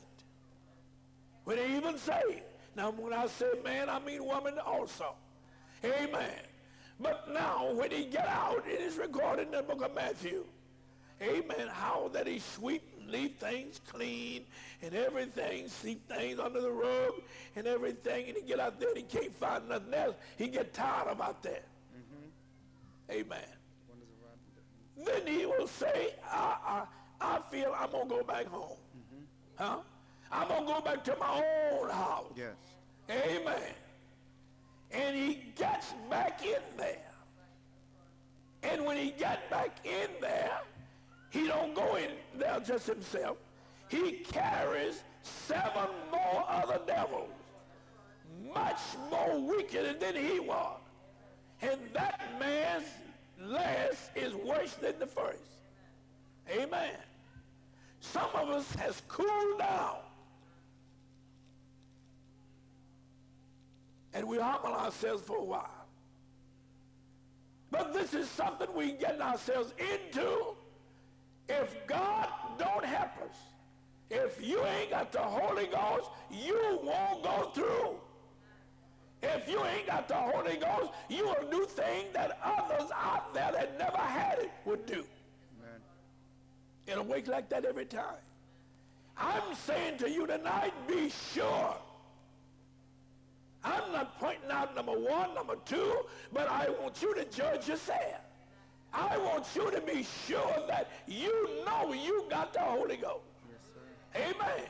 When 1.45 1.57
he 1.57 1.77
even 1.77 1.97
say, 1.97 2.43
now 2.75 2.91
when 2.91 3.13
I 3.13 3.27
say 3.27 3.51
man, 3.63 3.89
I 3.89 3.99
mean 3.99 4.23
woman 4.25 4.59
also. 4.59 5.15
Amen. 5.83 6.41
But 6.99 7.33
now 7.33 7.71
when 7.73 7.91
he 7.91 8.05
get 8.05 8.27
out, 8.27 8.63
it 8.67 8.81
is 8.81 8.97
recorded 8.97 9.47
in 9.47 9.51
the 9.51 9.63
book 9.63 9.81
of 9.81 9.95
Matthew 9.95 10.45
amen, 11.21 11.67
how 11.71 12.09
that 12.13 12.27
he 12.27 12.39
sweep 12.39 12.83
and 12.99 13.09
leave 13.11 13.35
things 13.35 13.81
clean 13.87 14.45
and 14.81 14.93
everything, 14.93 15.67
sweep 15.67 16.07
things 16.07 16.39
under 16.39 16.61
the 16.61 16.71
rug 16.71 17.13
and 17.55 17.67
everything, 17.67 18.27
and 18.27 18.37
he 18.37 18.43
get 18.43 18.59
out 18.59 18.79
there 18.79 18.89
and 18.89 18.97
he 18.97 19.03
can't 19.03 19.35
find 19.35 19.67
nothing 19.67 19.93
else. 19.93 20.15
He 20.37 20.47
get 20.47 20.73
tired 20.73 21.07
about 21.09 21.43
that. 21.43 21.65
Mm-hmm. 21.95 23.11
Amen. 23.11 23.39
Then 25.05 25.27
he 25.27 25.45
will 25.45 25.67
say, 25.67 26.13
I, 26.29 26.85
I, 27.21 27.35
I 27.35 27.39
feel 27.49 27.75
I'm 27.77 27.91
going 27.91 28.09
to 28.09 28.15
go 28.15 28.23
back 28.23 28.47
home. 28.47 28.77
Mm-hmm. 28.97 29.63
Huh? 29.63 29.77
I'm 30.31 30.47
going 30.47 30.65
to 30.67 30.73
go 30.73 30.81
back 30.81 31.03
to 31.05 31.15
my 31.17 31.43
own 31.71 31.89
house. 31.89 32.33
Yes. 32.35 32.55
Amen. 33.09 33.73
And 34.91 35.15
he 35.15 35.39
gets 35.55 35.93
back 36.09 36.45
in 36.45 36.61
there. 36.77 36.97
And 38.61 38.85
when 38.85 38.97
he 38.97 39.11
got 39.11 39.49
back 39.49 39.77
in 39.85 40.09
there, 40.19 40.59
he 41.29 41.47
don't 41.47 41.75
go 41.75 41.95
in 41.95 42.11
there 42.35 42.59
just 42.59 42.87
himself. 42.87 43.37
He 43.89 44.11
carries 44.11 45.03
seven 45.21 45.89
more 46.11 46.45
other 46.47 46.79
devils, 46.85 47.29
much 48.53 48.79
more 49.09 49.39
wicked 49.39 49.99
than 49.99 50.15
he 50.15 50.39
was. 50.39 50.79
And 51.61 51.79
that 51.93 52.21
man's 52.39 52.87
last 53.39 54.11
is 54.15 54.33
worse 54.33 54.73
than 54.75 54.97
the 54.99 55.07
first. 55.07 55.39
Amen. 56.49 56.95
Some 57.99 58.29
of 58.33 58.49
us 58.49 58.73
has 58.75 59.01
cooled 59.07 59.59
down. 59.59 59.97
And 64.13 64.27
we 64.27 64.39
humble 64.39 64.73
ourselves 64.73 65.21
for 65.23 65.37
a 65.37 65.43
while. 65.43 65.85
But 67.71 67.93
this 67.93 68.13
is 68.15 68.27
something 68.27 68.67
we 68.75 68.93
get 68.93 69.21
ourselves 69.21 69.73
into 69.77 70.55
if 71.49 71.75
God 71.87 72.29
don't 72.57 72.85
help 72.85 73.17
us, 73.23 73.35
if 74.09 74.43
you 74.45 74.63
ain't 74.65 74.91
got 74.91 75.11
the 75.11 75.19
Holy 75.19 75.67
Ghost, 75.67 76.09
you 76.31 76.79
won't 76.83 77.23
go 77.23 77.51
through. 77.53 77.95
If 79.21 79.49
you 79.49 79.63
ain't 79.65 79.87
got 79.87 80.07
the 80.07 80.15
Holy 80.15 80.57
Ghost, 80.57 80.91
you 81.09 81.25
will 81.25 81.49
do 81.51 81.65
things 81.65 82.13
that 82.13 82.39
others 82.43 82.89
out 82.95 83.33
there 83.33 83.51
that 83.51 83.77
never 83.77 83.97
had 83.97 84.39
it 84.39 84.51
would 84.65 84.85
do. 84.85 85.03
Amen. 85.59 85.81
It'll 86.87 87.03
wake 87.03 87.27
like 87.27 87.49
that 87.49 87.65
every 87.65 87.85
time. 87.85 88.21
I'm 89.17 89.53
saying 89.53 89.97
to 89.97 90.09
you 90.09 90.25
tonight, 90.25 90.73
be 90.87 91.09
sure. 91.09 91.75
I'm 93.63 93.91
not 93.91 94.17
pointing 94.19 94.49
out 94.49 94.73
number 94.75 94.93
one, 94.93 95.35
number 95.35 95.57
two, 95.65 96.05
but 96.31 96.49
I 96.49 96.69
want 96.81 97.01
you 97.01 97.13
to 97.15 97.25
judge 97.25 97.67
yourself. 97.67 98.21
I 98.93 99.17
want 99.17 99.45
you 99.55 99.69
to 99.71 99.81
be 99.81 100.05
sure 100.27 100.63
that 100.67 100.89
you 101.07 101.63
know 101.65 101.93
you 101.93 102.25
got 102.29 102.53
the 102.53 102.59
Holy 102.59 102.97
Ghost. 102.97 103.23
Yes, 104.15 104.33
Amen. 104.35 104.65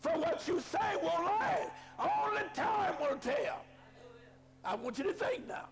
For 0.00 0.10
what 0.18 0.46
you 0.46 0.60
say 0.60 0.96
will 1.02 1.24
last. 1.24 1.70
Only 1.98 2.42
time 2.54 2.94
will 3.00 3.16
tell. 3.18 3.64
I 4.64 4.74
want 4.74 4.98
you 4.98 5.04
to 5.04 5.12
think 5.12 5.48
now. 5.48 5.66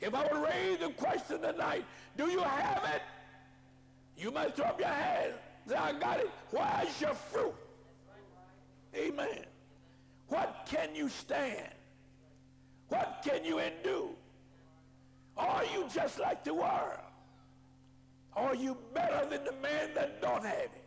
If 0.00 0.14
I 0.14 0.22
would 0.22 0.48
raise 0.48 0.78
the 0.78 0.90
question 0.90 1.40
tonight, 1.40 1.84
do 2.16 2.30
you 2.30 2.40
have 2.40 2.82
it? 2.94 3.02
You 4.16 4.30
must 4.30 4.54
throw 4.54 4.66
up 4.66 4.78
your 4.78 4.88
hand. 4.88 5.32
Say, 5.66 5.74
I 5.74 5.92
got 5.98 6.20
it. 6.20 6.30
Where's 6.50 7.00
your 7.00 7.14
fruit? 7.14 7.54
Amen. 8.94 9.44
What 10.28 10.66
can 10.70 10.94
you 10.94 11.08
stand? 11.08 11.72
What 12.88 13.20
can 13.24 13.44
you 13.44 13.58
endure? 13.58 14.10
Are 15.36 15.64
you 15.74 15.86
just 15.92 16.18
like 16.18 16.44
the 16.44 16.54
world? 16.54 17.00
Are 18.34 18.54
you 18.54 18.76
better 18.94 19.26
than 19.28 19.44
the 19.44 19.52
man 19.52 19.90
that 19.94 20.20
don't 20.20 20.44
have 20.44 20.54
it? 20.54 20.84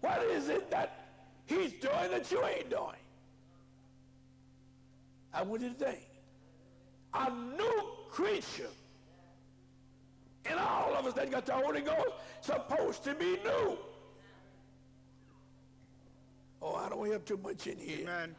What 0.00 0.22
is 0.24 0.48
it 0.48 0.70
that 0.70 1.06
he's 1.46 1.72
doing 1.72 2.10
that 2.10 2.30
you 2.30 2.44
ain't 2.44 2.70
doing? 2.70 3.00
I 5.32 5.42
want 5.42 5.62
you 5.62 5.70
to 5.70 5.74
think. 5.74 6.06
A 7.14 7.30
new 7.30 7.82
creature 8.10 8.70
and 10.46 10.58
all 10.58 10.94
of 10.94 11.06
us 11.06 11.14
that 11.14 11.30
got 11.30 11.46
the 11.46 11.52
Holy 11.52 11.80
Ghost 11.80 12.10
supposed 12.40 13.04
to 13.04 13.14
be 13.14 13.38
new. 13.44 13.78
Oh, 16.60 16.74
I 16.74 16.88
don't 16.88 17.10
have 17.10 17.24
too 17.24 17.38
much 17.42 17.66
in 17.66 17.78
here. 17.78 18.00
Amen. 18.02 18.34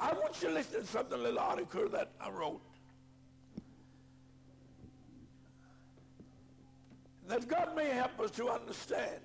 I 0.00 0.14
want 0.14 0.40
you 0.40 0.48
to 0.48 0.54
listen 0.54 0.80
to 0.80 0.86
something, 0.86 1.18
a 1.18 1.22
little 1.22 1.38
article 1.38 1.86
that 1.90 2.10
I 2.18 2.30
wrote. 2.30 2.62
That 7.28 7.46
God 7.46 7.76
may 7.76 7.90
help 7.90 8.18
us 8.18 8.30
to 8.32 8.48
understand. 8.48 9.20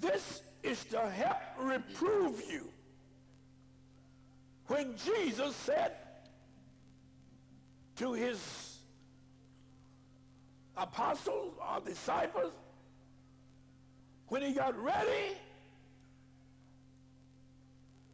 This 0.00 0.42
is 0.62 0.84
to 0.86 1.08
help 1.08 1.38
reprove 1.58 2.42
you. 2.48 2.68
When 4.66 4.94
Jesus 4.98 5.56
said 5.56 5.92
to 7.96 8.12
his 8.12 8.76
apostles 10.76 11.54
or 11.58 11.80
disciples, 11.80 12.52
when 14.28 14.42
he 14.42 14.52
got 14.52 14.80
ready 14.80 15.38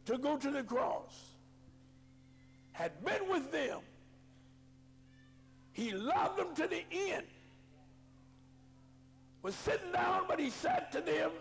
to 0.05 0.17
go 0.17 0.37
to 0.37 0.51
the 0.51 0.63
cross, 0.63 1.31
had 2.71 3.03
been 3.03 3.29
with 3.29 3.51
them. 3.51 3.79
He 5.71 5.91
loved 5.91 6.37
them 6.37 6.55
to 6.55 6.67
the 6.67 6.83
end. 6.91 7.25
Was 9.41 9.55
sitting 9.55 9.91
down, 9.91 10.23
but 10.27 10.39
he 10.39 10.49
said 10.49 10.91
to 10.91 11.01
them, 11.01 11.31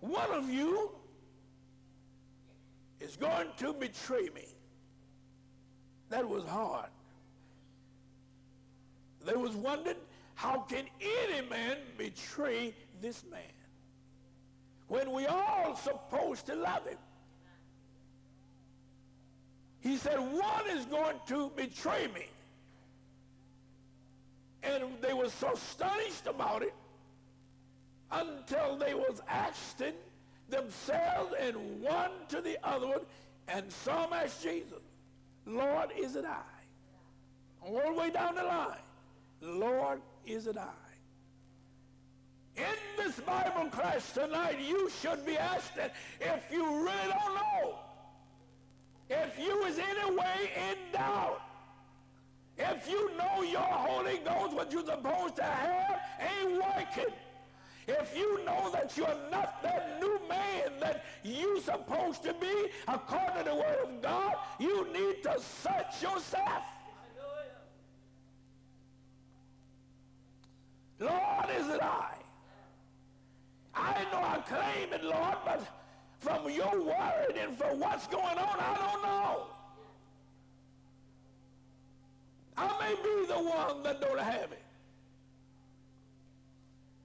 one 0.00 0.30
of 0.30 0.50
you 0.50 0.90
is 3.00 3.16
going 3.16 3.48
to 3.58 3.72
betray 3.72 4.28
me. 4.34 4.46
That 6.08 6.28
was 6.28 6.44
hard. 6.44 6.88
They 9.24 9.34
was 9.34 9.54
wondering, 9.54 9.96
how 10.34 10.60
can 10.60 10.84
any 11.00 11.48
man 11.48 11.76
betray 11.96 12.74
this 13.00 13.24
man? 13.30 13.40
When 14.90 15.12
we 15.12 15.24
all 15.24 15.76
supposed 15.76 16.46
to 16.46 16.56
love 16.56 16.84
him. 16.84 16.98
He 19.78 19.96
said, 19.96 20.18
one 20.18 20.68
is 20.68 20.84
going 20.86 21.14
to 21.28 21.50
betray 21.54 22.08
me. 22.12 22.26
And 24.64 24.82
they 25.00 25.12
were 25.12 25.30
so 25.30 25.52
astonished 25.52 26.26
about 26.26 26.62
it 26.62 26.74
until 28.10 28.76
they 28.76 28.94
was 28.94 29.22
asking 29.28 29.94
themselves 30.48 31.34
and 31.38 31.80
one 31.80 32.10
to 32.28 32.40
the 32.40 32.58
other 32.66 32.88
one, 32.88 33.00
and 33.46 33.70
some 33.70 34.12
asked 34.12 34.42
Jesus, 34.42 34.82
Lord, 35.46 35.90
is 35.96 36.16
it 36.16 36.24
I? 36.24 36.42
All 37.64 37.94
the 37.94 38.00
way 38.00 38.10
down 38.10 38.34
the 38.34 38.42
line, 38.42 38.76
Lord, 39.40 40.00
is 40.26 40.48
it 40.48 40.58
I? 40.58 40.79
In 42.56 42.64
this 42.96 43.20
Bible 43.20 43.70
class 43.70 44.12
tonight, 44.12 44.58
you 44.60 44.90
should 44.90 45.24
be 45.24 45.36
asking 45.36 45.90
if 46.20 46.42
you 46.50 46.64
really 46.64 47.08
don't 47.08 47.34
know, 47.34 47.78
if 49.08 49.38
you 49.38 49.64
is 49.64 49.78
any 49.78 50.14
way 50.16 50.50
in 50.56 50.92
doubt, 50.92 51.40
if 52.58 52.88
you 52.88 53.10
know 53.16 53.42
your 53.42 53.60
Holy 53.60 54.18
Ghost, 54.18 54.54
what 54.54 54.72
you're 54.72 54.84
supposed 54.84 55.36
to 55.36 55.44
have, 55.44 56.00
ain't 56.20 56.52
working. 56.52 57.12
If 57.88 58.16
you 58.16 58.44
know 58.44 58.70
that 58.70 58.96
you're 58.96 59.16
not 59.30 59.62
that 59.62 59.98
new 60.00 60.20
man 60.28 60.78
that 60.80 61.04
you're 61.24 61.60
supposed 61.60 62.22
to 62.22 62.34
be 62.34 62.68
according 62.86 63.44
to 63.44 63.50
the 63.50 63.54
Word 63.54 63.78
of 63.82 64.02
God, 64.02 64.36
you 64.58 64.86
need 64.92 65.22
to 65.22 65.40
search 65.40 66.02
yourself. 66.02 66.62
Lord, 71.00 71.46
is 71.58 71.66
it 71.68 71.82
I? 71.82 72.19
I 73.74 74.04
know 74.12 74.18
I 74.18 74.38
claim 74.46 74.92
it, 74.92 75.04
Lord, 75.04 75.36
but 75.44 75.62
from 76.18 76.50
your 76.50 76.82
word 76.82 77.36
and 77.40 77.56
from 77.56 77.80
what's 77.80 78.06
going 78.06 78.38
on, 78.38 78.58
I 78.58 78.76
don't 78.76 79.02
know. 79.02 79.46
I 82.56 82.78
may 82.78 82.94
be 82.94 83.26
the 83.26 83.38
one 83.38 83.82
that 83.84 84.00
don't 84.00 84.20
have 84.20 84.52
it. 84.52 84.62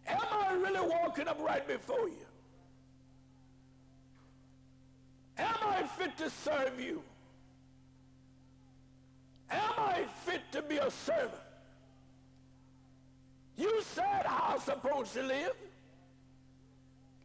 Am 0.08 0.20
I 0.32 0.54
really 0.54 0.88
walking 0.88 1.28
up 1.28 1.40
right 1.40 1.66
before 1.66 2.10
you? 2.10 2.26
Am 5.38 5.56
I 5.62 5.84
fit 5.84 6.18
to 6.18 6.30
serve 6.30 6.80
you? 6.80 7.02
Am 9.50 9.74
I 9.78 10.06
fit 10.26 10.42
to 10.52 10.62
be 10.62 10.78
a 10.78 10.90
servant? 10.92 11.32
You 13.58 13.82
said 13.82 14.26
I'm 14.28 14.60
supposed 14.60 15.14
to 15.14 15.24
live. 15.24 15.54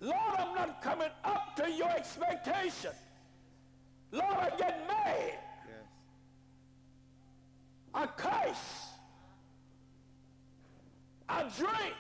Lord, 0.01 0.17
I'm 0.39 0.55
not 0.55 0.81
coming 0.83 1.11
up 1.25 1.55
to 1.57 1.71
your 1.71 1.91
expectation. 1.91 2.93
Lord, 4.13 4.35
I 4.35 4.51
get 4.57 4.89
mad. 4.89 5.39
Yes. 5.67 5.87
I 7.95 8.07
curse. 8.07 8.87
I 11.29 11.43
drink. 11.57 11.95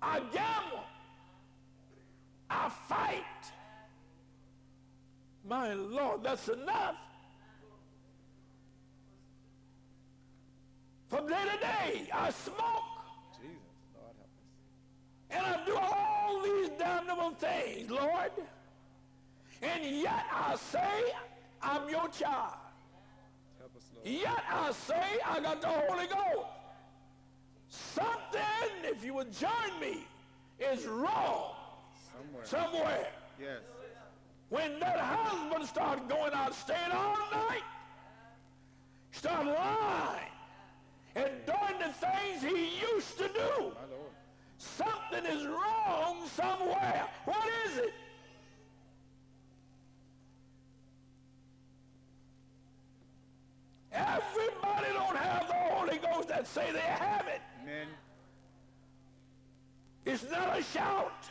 I 0.00 0.20
gamble. 0.32 0.84
I 2.50 2.70
fight. 2.88 3.22
My 5.46 5.74
Lord, 5.74 6.24
that's 6.24 6.48
enough. 6.48 6.96
From 11.08 11.28
day 11.28 11.42
to 11.52 11.60
day, 11.60 12.10
I 12.12 12.30
smoke. 12.30 12.93
And 15.34 15.44
I 15.44 15.64
do 15.66 15.76
all 15.76 16.42
these 16.42 16.68
damnable 16.78 17.32
things, 17.32 17.90
Lord. 17.90 18.30
And 19.62 19.84
yet 19.84 20.24
I 20.32 20.56
say 20.56 21.12
I'm 21.62 21.88
your 21.88 22.08
child. 22.08 22.54
Yet 24.04 24.44
I 24.50 24.70
say 24.72 25.18
I 25.26 25.40
got 25.40 25.62
the 25.62 25.68
Holy 25.68 26.06
Ghost. 26.06 26.48
Something, 27.68 28.84
if 28.84 29.02
you 29.04 29.14
would 29.14 29.32
join 29.32 29.80
me, 29.80 30.06
is 30.60 30.86
wrong 30.86 31.54
somewhere. 32.12 32.44
somewhere. 32.44 33.06
Yes. 33.40 33.60
When 34.50 34.78
that 34.78 35.00
husband 35.00 35.66
started 35.66 36.08
going 36.08 36.32
out, 36.34 36.54
staying 36.54 36.92
all 36.92 37.16
night, 37.32 37.62
start 39.10 39.46
lying, 39.46 40.30
and 41.16 41.30
doing 41.46 41.78
the 41.80 41.92
things 41.94 42.42
he 42.42 42.80
used 42.92 43.18
to 43.18 43.28
do. 43.28 43.72
Something 44.58 45.24
is 45.26 45.46
wrong 45.46 46.26
somewhere. 46.34 47.06
What 47.24 47.48
is 47.66 47.78
it? 47.78 47.94
Everybody 53.92 54.92
don't 54.92 55.16
have 55.16 55.46
the 55.46 55.54
Holy 55.54 55.98
Ghost 55.98 56.28
that 56.28 56.46
say 56.46 56.72
they 56.72 56.80
have 56.80 57.26
it. 57.28 57.40
Amen. 57.62 57.86
It's 60.04 60.24
not 60.30 60.58
a 60.58 60.62
shout. 60.62 61.30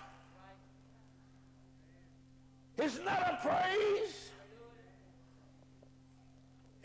It's 2.78 3.00
not 3.06 3.20
a 3.22 3.40
praise. 3.46 4.32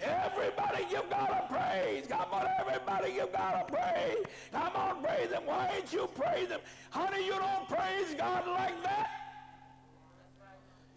Everybody 0.00 0.86
give 0.90 1.10
God 1.10 1.30
a 1.30 1.52
praise. 1.52 2.06
Come 2.06 2.32
on, 2.32 2.46
everybody 2.60 3.14
give 3.14 3.32
God 3.32 3.66
a 3.66 3.72
praise. 3.72 4.24
Come 4.52 4.76
on, 4.76 5.02
praise 5.02 5.30
him. 5.30 5.42
Why 5.44 5.72
ain't 5.76 5.92
you 5.92 6.08
praise 6.14 6.48
him? 6.48 6.60
Honey, 6.90 7.26
you 7.26 7.32
don't 7.32 7.68
praise 7.68 8.14
God 8.16 8.46
like 8.46 8.80
that. 8.84 9.10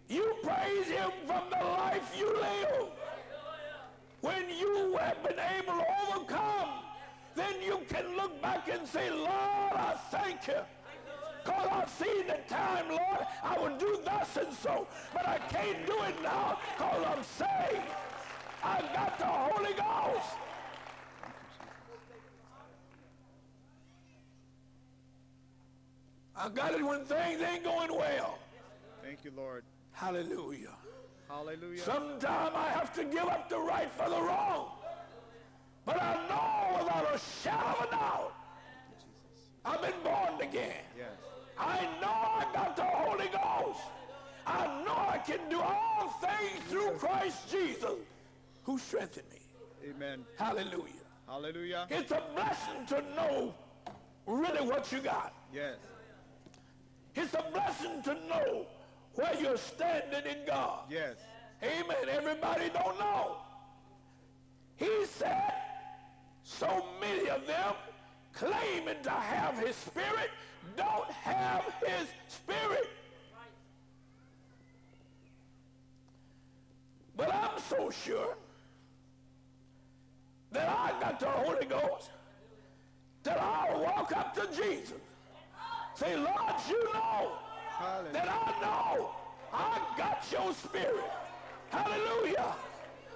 You 0.08 0.36
praise 0.42 0.86
him 0.86 1.10
from 1.26 1.42
the 1.50 1.64
life 1.64 2.14
you 2.16 2.32
live. 2.32 2.88
When 4.20 4.48
you 4.50 4.96
have 5.00 5.20
been 5.24 5.40
able 5.58 5.78
to 5.78 5.86
overcome, 6.06 6.68
then 7.34 7.60
you 7.60 7.80
can 7.88 8.16
look 8.16 8.40
back 8.40 8.68
and 8.68 8.86
say, 8.86 9.10
Lord, 9.10 9.28
I 9.28 9.96
thank 10.10 10.46
you. 10.46 10.60
Because 11.42 11.68
I've 11.72 11.90
seen 11.90 12.28
the 12.28 12.38
time, 12.48 12.88
Lord, 12.88 13.26
I 13.42 13.58
would 13.58 13.78
do 13.78 14.00
thus 14.04 14.36
and 14.36 14.54
so, 14.54 14.86
but 15.12 15.26
I 15.26 15.38
can't 15.38 15.84
do 15.86 16.02
it 16.02 16.22
now 16.22 16.60
because 16.76 17.04
I'm 17.04 17.24
saved. 17.24 17.82
I 18.64 18.80
got 18.94 19.18
the 19.18 19.26
Holy 19.26 19.72
Ghost. 19.74 20.28
I 26.36 26.48
got 26.48 26.74
it 26.74 26.84
when 26.84 27.04
things 27.04 27.40
ain't 27.42 27.64
going 27.64 27.92
well. 27.92 28.38
Thank 29.02 29.24
you, 29.24 29.32
Lord. 29.36 29.64
Hallelujah. 29.92 30.76
Hallelujah. 31.28 31.82
Sometimes 31.82 32.52
I 32.54 32.68
have 32.70 32.92
to 32.94 33.04
give 33.04 33.24
up 33.24 33.48
the 33.48 33.58
right 33.58 33.90
for 33.92 34.08
the 34.08 34.20
wrong. 34.20 34.70
But 35.84 36.00
I 36.00 36.14
know 36.28 36.84
without 36.84 37.14
a 37.14 37.18
shadow 37.42 37.78
of 37.78 37.88
a 37.88 37.90
doubt, 37.90 38.32
I've 39.64 39.82
been 39.82 40.00
born 40.04 40.40
again. 40.40 40.82
Yes. 40.96 41.08
I 41.58 41.80
know 42.00 42.08
I 42.08 42.46
got 42.52 42.76
the 42.76 42.84
Holy 42.84 43.28
Ghost. 43.28 43.80
I 44.46 44.82
know 44.84 44.96
I 44.96 45.18
can 45.18 45.38
do 45.50 45.60
all 45.60 46.08
things 46.20 46.64
through 46.68 46.92
Christ 46.92 47.50
Jesus 47.50 47.98
who 48.64 48.78
strengthened 48.78 49.26
me. 49.30 49.38
Amen. 49.90 50.24
Hallelujah. 50.38 50.92
Hallelujah. 51.26 51.86
It's 51.90 52.10
a 52.10 52.22
blessing 52.34 52.86
to 52.88 53.02
know 53.14 53.54
really 54.26 54.66
what 54.66 54.92
you 54.92 55.00
got. 55.00 55.34
Yes. 55.52 55.76
It's 57.14 57.34
a 57.34 57.44
blessing 57.52 58.02
to 58.04 58.14
know 58.28 58.66
where 59.14 59.34
you're 59.40 59.56
standing 59.56 60.24
in 60.30 60.46
God. 60.46 60.84
Yes. 60.90 61.16
Amen. 61.62 62.08
Everybody 62.10 62.70
don't 62.72 62.98
know. 62.98 63.36
He 64.76 65.04
said, 65.06 65.52
so 66.42 66.84
many 67.00 67.28
of 67.28 67.46
them 67.46 67.74
claiming 68.32 69.02
to 69.02 69.10
have 69.10 69.58
his 69.58 69.76
spirit 69.76 70.30
don't 70.76 71.10
have 71.10 71.64
his 71.86 72.08
spirit. 72.28 72.88
But 77.16 77.32
I'm 77.34 77.60
so 77.68 77.90
sure 77.90 78.36
that 80.52 80.68
I 80.68 81.00
got 81.00 81.20
the 81.20 81.26
Holy 81.26 81.66
Ghost 81.66 82.10
that 83.22 83.38
I'll 83.40 83.80
walk 83.82 84.14
up 84.16 84.34
to 84.34 84.46
Jesus. 84.54 85.00
Say, 85.94 86.16
Lord, 86.16 86.54
you 86.68 86.82
know 86.92 87.32
that 88.12 88.28
I 88.28 88.60
know 88.60 89.10
I 89.52 89.80
got 89.96 90.26
your 90.30 90.52
spirit. 90.54 91.10
Hallelujah. 91.70 92.54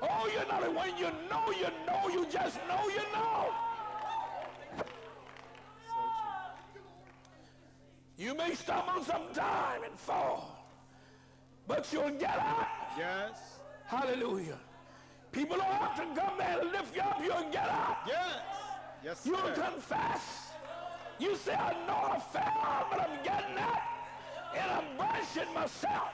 Oh, 0.03 0.27
you 0.27 0.39
know 0.51 0.61
that 0.61 0.75
when 0.75 0.97
you 0.99 1.11
know, 1.29 1.51
you 1.51 1.69
know, 1.87 2.09
you 2.09 2.27
just 2.31 2.59
know, 2.69 2.89
you 2.89 3.03
know. 3.13 3.53
You 8.19 8.35
may 8.35 8.55
stumble 8.55 9.05
sometime 9.05 9.85
and 9.85 9.99
fall, 9.99 10.67
but 11.67 11.93
you'll 11.93 12.11
get 12.11 12.39
up. 12.39 12.69
Yes. 12.97 13.39
Hallelujah. 13.85 14.59
People 15.33 15.57
don't 15.57 15.67
have 15.67 15.97
to 15.97 16.21
come 16.21 16.39
there 16.39 16.61
and 16.61 16.73
lift 16.73 16.95
you 16.95 17.03
up. 17.03 17.21
You'll 17.23 17.51
get 17.51 17.69
up. 17.69 17.99
Yes. 18.07 18.41
Yes, 19.05 19.23
You'll 19.25 19.53
confess. 19.53 20.51
You 21.19 21.37
say, 21.37 21.55
I 21.55 21.73
know 21.87 21.95
I 21.95 22.19
fell, 22.19 22.87
but 22.91 23.01
I'm 23.01 23.23
getting 23.23 23.59
up. 23.59 23.83
And 24.55 24.71
I'm 24.71 24.97
brushing 24.97 25.53
myself. 25.55 26.11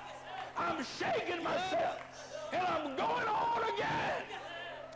I'm 0.56 0.84
shaking 0.98 1.42
myself. 1.42 1.98
And 2.52 2.62
I'm 2.62 2.96
going 2.96 3.26
on 3.26 3.74
again. 3.74 4.22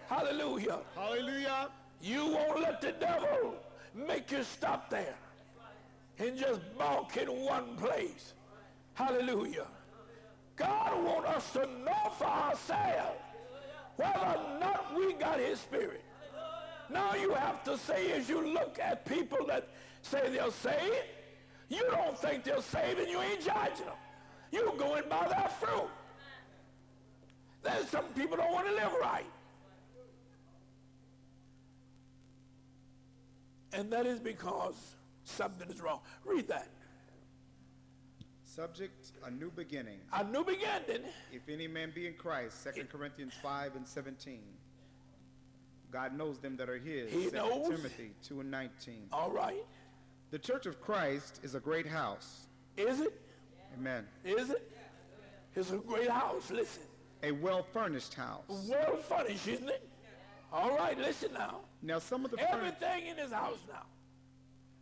Hallelujah. 0.08 0.80
Hallelujah. 0.94 1.70
You 2.00 2.26
won't 2.26 2.60
let 2.60 2.80
the 2.80 2.92
devil 2.92 3.56
make 3.94 4.30
you 4.30 4.42
stop 4.42 4.90
there 4.90 5.16
and 6.18 6.36
just 6.36 6.60
balk 6.78 7.16
in 7.16 7.28
one 7.28 7.76
place. 7.76 8.34
Hallelujah. 8.94 9.66
God 10.56 11.04
wants 11.04 11.28
us 11.28 11.52
to 11.54 11.66
know 11.84 12.12
for 12.18 12.26
ourselves 12.26 13.20
whether 13.96 14.18
or 14.18 14.58
not 14.60 14.94
we 14.96 15.12
got 15.14 15.38
his 15.38 15.60
spirit. 15.60 16.02
Now 16.90 17.14
you 17.14 17.34
have 17.34 17.64
to 17.64 17.76
say 17.76 18.12
as 18.12 18.28
you 18.28 18.46
look 18.46 18.78
at 18.80 19.04
people 19.04 19.46
that 19.48 19.68
say 20.02 20.28
they're 20.30 20.50
saved, 20.50 21.06
you 21.68 21.82
don't 21.90 22.16
think 22.18 22.44
they're 22.44 22.62
saved 22.62 23.00
and 23.00 23.08
you 23.08 23.20
ain't 23.20 23.40
judging 23.40 23.86
them. 23.86 23.94
You're 24.52 24.76
going 24.76 25.04
by 25.08 25.28
their 25.28 25.48
fruit. 25.60 25.90
There's 27.62 27.88
some 27.88 28.04
people 28.14 28.36
don't 28.36 28.52
want 28.52 28.68
to 28.68 28.74
live 28.74 28.92
right. 29.00 29.26
And 33.72 33.92
that 33.92 34.06
is 34.06 34.20
because 34.20 34.76
something 35.24 35.68
is 35.68 35.80
wrong. 35.80 36.00
Read 36.24 36.46
that. 36.48 36.68
Subject, 38.56 39.12
a 39.22 39.30
new 39.30 39.50
beginning. 39.50 39.98
A 40.14 40.24
new 40.24 40.42
beginning. 40.42 41.02
If 41.30 41.46
any 41.46 41.68
man 41.68 41.92
be 41.94 42.06
in 42.06 42.14
Christ, 42.14 42.66
2 42.74 42.84
Corinthians 42.84 43.34
5 43.42 43.76
and 43.76 43.86
17. 43.86 44.40
God 45.90 46.16
knows 46.16 46.38
them 46.38 46.56
that 46.56 46.70
are 46.70 46.78
his. 46.78 47.12
He 47.12 47.28
2 47.28 47.36
knows. 47.36 47.68
Timothy 47.68 48.12
2 48.26 48.40
and 48.40 48.50
19. 48.50 49.08
All 49.12 49.30
right. 49.30 49.62
The 50.30 50.38
church 50.38 50.64
of 50.64 50.80
Christ 50.80 51.40
is 51.42 51.54
a 51.54 51.60
great 51.60 51.86
house. 51.86 52.46
Is 52.78 53.00
it? 53.00 53.20
Amen. 53.78 54.06
Is 54.24 54.48
it? 54.48 54.72
It's 55.54 55.70
a 55.70 55.76
great 55.76 56.08
house. 56.08 56.50
Listen. 56.50 56.82
A 57.24 57.32
well-furnished 57.32 58.14
house. 58.14 58.44
Well 58.48 58.96
furnished, 58.96 59.48
isn't 59.48 59.68
it? 59.68 59.86
All 60.50 60.74
right, 60.74 60.96
listen 60.98 61.34
now. 61.34 61.60
Now 61.82 61.98
some 61.98 62.24
of 62.24 62.30
the. 62.30 62.38
Everything 62.50 63.08
in 63.08 63.18
his 63.18 63.32
house 63.32 63.58
now. 63.68 63.84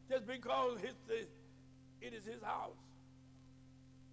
Just 0.08 0.28
because 0.28 0.78
his, 0.78 0.94
it 2.00 2.12
is 2.14 2.24
his 2.24 2.40
house. 2.40 2.76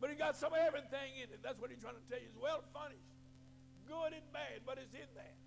But 0.02 0.10
he 0.10 0.16
got 0.18 0.36
some 0.36 0.52
of 0.52 0.58
everything 0.58 1.14
in 1.22 1.30
it. 1.30 1.46
That's 1.46 1.62
what 1.62 1.70
he's 1.70 1.80
trying 1.80 1.94
to 1.94 2.06
tell 2.10 2.18
you. 2.18 2.26
It's 2.26 2.42
well 2.42 2.66
furnished. 2.74 3.06
Good 3.86 4.18
and 4.18 4.26
bad, 4.34 4.66
but 4.66 4.82
it's 4.82 4.94
in 4.98 5.06
there. 5.14 5.38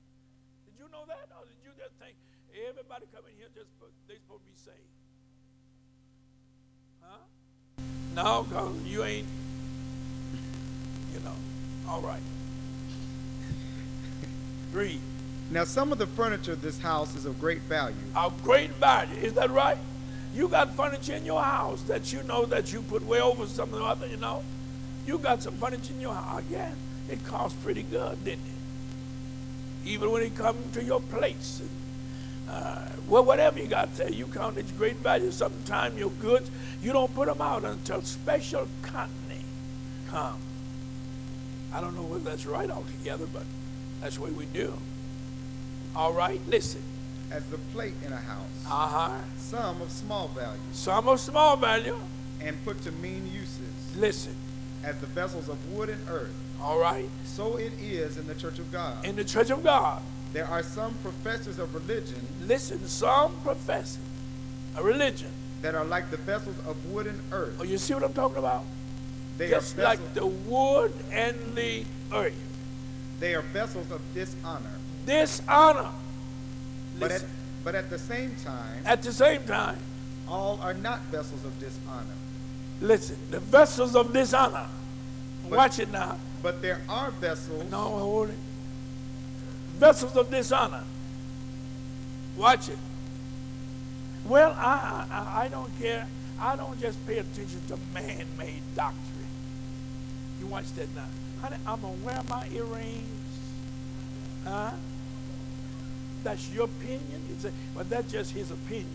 Did 0.71 0.79
you 0.79 0.87
know 0.95 1.03
that? 1.11 1.27
Or 1.35 1.43
did 1.45 1.59
you 1.67 1.75
just 1.75 1.99
think 1.99 2.15
everybody 2.55 3.07
coming 3.11 3.35
here 3.37 3.49
just 3.51 3.67
they 4.07 4.15
supposed 4.15 4.47
to 4.47 4.51
be 4.51 4.55
saved? 4.55 4.95
Huh? 7.03 7.19
No, 8.15 8.47
because 8.47 8.79
you 8.87 9.03
ain't, 9.03 9.27
you 11.13 11.21
know. 11.21 11.35
All 11.89 12.01
right. 12.01 12.23
Read. 14.73 15.01
Now 15.51 15.65
some 15.65 15.91
of 15.91 15.99
the 15.99 16.07
furniture 16.07 16.53
of 16.53 16.63
this 16.63 16.79
house 16.79 17.15
is 17.17 17.27
of 17.27 17.41
great 17.41 17.61
value. 17.63 17.97
of 18.15 18.41
great 18.45 18.71
value. 18.71 19.17
Is 19.17 19.35
that 19.35 19.51
right? 19.51 19.79
You 20.35 20.49
got 20.49 20.75
furniture 20.75 21.15
in 21.15 21.25
your 21.25 21.43
house 21.43 21.83
that 21.83 22.13
you 22.13 22.25
know 22.25 22.45
that 22.47 22.73
you 22.73 22.83
put 22.83 23.07
way 23.07 23.21
over 23.21 23.47
something 23.47 23.79
or 23.79 23.87
other, 23.87 24.09
you 24.09 24.17
know? 24.17 24.43
You 25.07 25.19
got 25.19 25.43
some 25.43 25.55
furniture 25.55 25.93
in 25.93 26.01
your 26.01 26.15
house. 26.15 26.41
Again, 26.41 26.75
it 27.09 27.25
cost 27.25 27.63
pretty 27.63 27.85
good, 27.85 28.25
didn't 28.25 28.45
it? 28.45 29.89
Even 29.89 30.11
when 30.11 30.23
it 30.23 30.35
come 30.35 30.57
to 30.73 30.83
your 30.83 31.01
place. 31.01 31.63
Uh, 32.49 32.89
well, 33.09 33.25
whatever 33.25 33.61
you 33.61 33.67
got 33.67 33.95
there, 33.97 34.11
you 34.11 34.27
count 34.27 34.59
its 34.59 34.73
great 34.73 34.97
value. 34.97 35.31
Sometimes 35.31 35.97
your 35.97 36.11
goods, 36.11 36.51
you 36.83 36.93
don't 36.93 37.15
put 37.15 37.29
them 37.29 37.41
out 37.41 37.65
until 37.65 38.03
special 38.03 38.67
company 38.83 39.45
come. 40.09 40.39
I 41.73 41.81
don't 41.81 41.95
know 41.95 42.03
whether 42.03 42.25
that's 42.25 42.47
right 42.47 42.71
altogether, 42.71 43.27
but 43.33 43.45
that's 44.01 44.19
what 44.19 44.33
we 44.33 44.47
do. 44.47 44.75
All 45.95 46.13
right, 46.13 46.41
listen. 46.49 46.83
As 47.35 47.45
the 47.47 47.59
plate 47.73 47.95
in 48.07 48.13
a 48.13 48.17
house. 48.17 48.65
Uh-huh. 48.65 49.11
Some 49.39 49.83
of 49.83 49.91
small 49.91 50.29
value. 50.29 50.61
Some 50.73 51.09
of 51.09 51.19
small 51.19 51.57
value. 51.57 51.99
And 52.41 52.65
put 52.65 52.81
to 52.85 52.93
mean 52.93 53.27
uses. 53.27 53.97
Listen. 53.97 54.37
As 54.85 54.97
the 54.99 55.07
vessels 55.07 55.49
of 55.49 55.59
wood 55.73 55.89
and 55.89 56.09
earth. 56.09 56.33
All 56.63 56.79
right. 56.79 57.09
So 57.25 57.57
it 57.57 57.73
is 57.81 58.19
in 58.19 58.29
the 58.29 58.37
church 58.37 58.61
of 58.61 58.71
God. 58.71 59.05
In 59.05 59.17
the 59.17 59.25
church 59.25 59.51
of 59.51 59.65
God. 59.65 60.01
There 60.33 60.47
are 60.47 60.63
some 60.63 60.95
professors 61.03 61.59
of 61.59 61.75
religion. 61.75 62.25
Listen, 62.47 62.87
some 62.87 63.37
professing 63.43 64.03
a 64.77 64.83
religion. 64.83 65.31
That 65.63 65.75
are 65.75 65.85
like 65.85 66.11
the 66.11 66.19
vessels 66.19 66.57
of 66.69 66.77
wood 66.93 67.07
and 67.07 67.21
earth. 67.33 67.57
Oh, 67.59 67.65
you 67.65 67.79
see 67.79 67.95
what 67.95 68.05
I'm 68.05 68.13
talking 68.13 68.39
about? 68.39 68.65
They 69.39 69.51
Just 69.51 69.77
are 69.79 69.83
like 69.83 70.15
the 70.15 70.27
wood 70.27 70.93
and 71.11 71.37
the 71.57 71.85
earth. 72.13 72.39
They 73.19 73.35
are 73.35 73.43
vessels 73.43 73.91
of 73.91 74.01
dishonor. 74.15 74.71
Dishonor. 75.07 75.91
But 76.99 77.11
at, 77.13 77.25
but 77.65 77.75
at 77.75 77.91
the 77.91 77.99
same 77.99 78.35
time, 78.45 78.83
At 78.85 79.03
the 79.03 79.13
same 79.13 79.43
time, 79.45 79.79
all 80.29 80.59
are 80.63 80.75
not 80.75 81.01
vessels 81.11 81.45
of 81.45 81.59
dishonor. 81.59 82.15
listen, 82.81 83.17
the 83.31 83.41
vessels 83.41 83.95
of 83.97 84.13
dishonor. 84.13 84.67
But- 85.49 85.57
Watch 85.57 85.79
it 85.79 85.91
now. 85.91 86.19
But 86.43 86.61
there 86.63 86.81
are 86.89 87.11
vessels 87.11 87.71
No, 87.71 87.79
hold 87.83 88.29
it. 88.31 88.39
Vessels 89.79 90.15
of 90.17 90.31
dishonor. 90.31 90.85
Watch 92.37 92.69
it. 92.69 92.79
Well, 94.27 94.53
I, 94.59 95.07
I, 95.11 95.45
I 95.45 95.49
don't 95.49 95.71
care. 95.81 96.07
I 96.41 96.57
don't 96.57 96.79
just 96.81 97.05
pay 97.07 97.19
attention 97.19 97.61
to 97.69 97.79
man-made 97.95 98.63
doctrine. 98.75 99.01
You 100.41 100.47
watch 100.47 100.73
that 100.75 100.95
now. 100.95 101.05
Honey, 101.43 101.57
I'm 101.67 101.81
to 101.81 101.87
wear 102.05 102.21
my 102.29 102.47
earrings. 102.49 103.09
Huh? 104.45 104.71
That's 106.25 106.51
your 106.51 106.65
opinion. 106.65 107.23
You 107.29 107.37
say, 107.39 107.53
but 107.75 107.89
that's 107.89 108.11
just 108.11 108.33
his 108.33 108.51
opinion. 108.51 108.89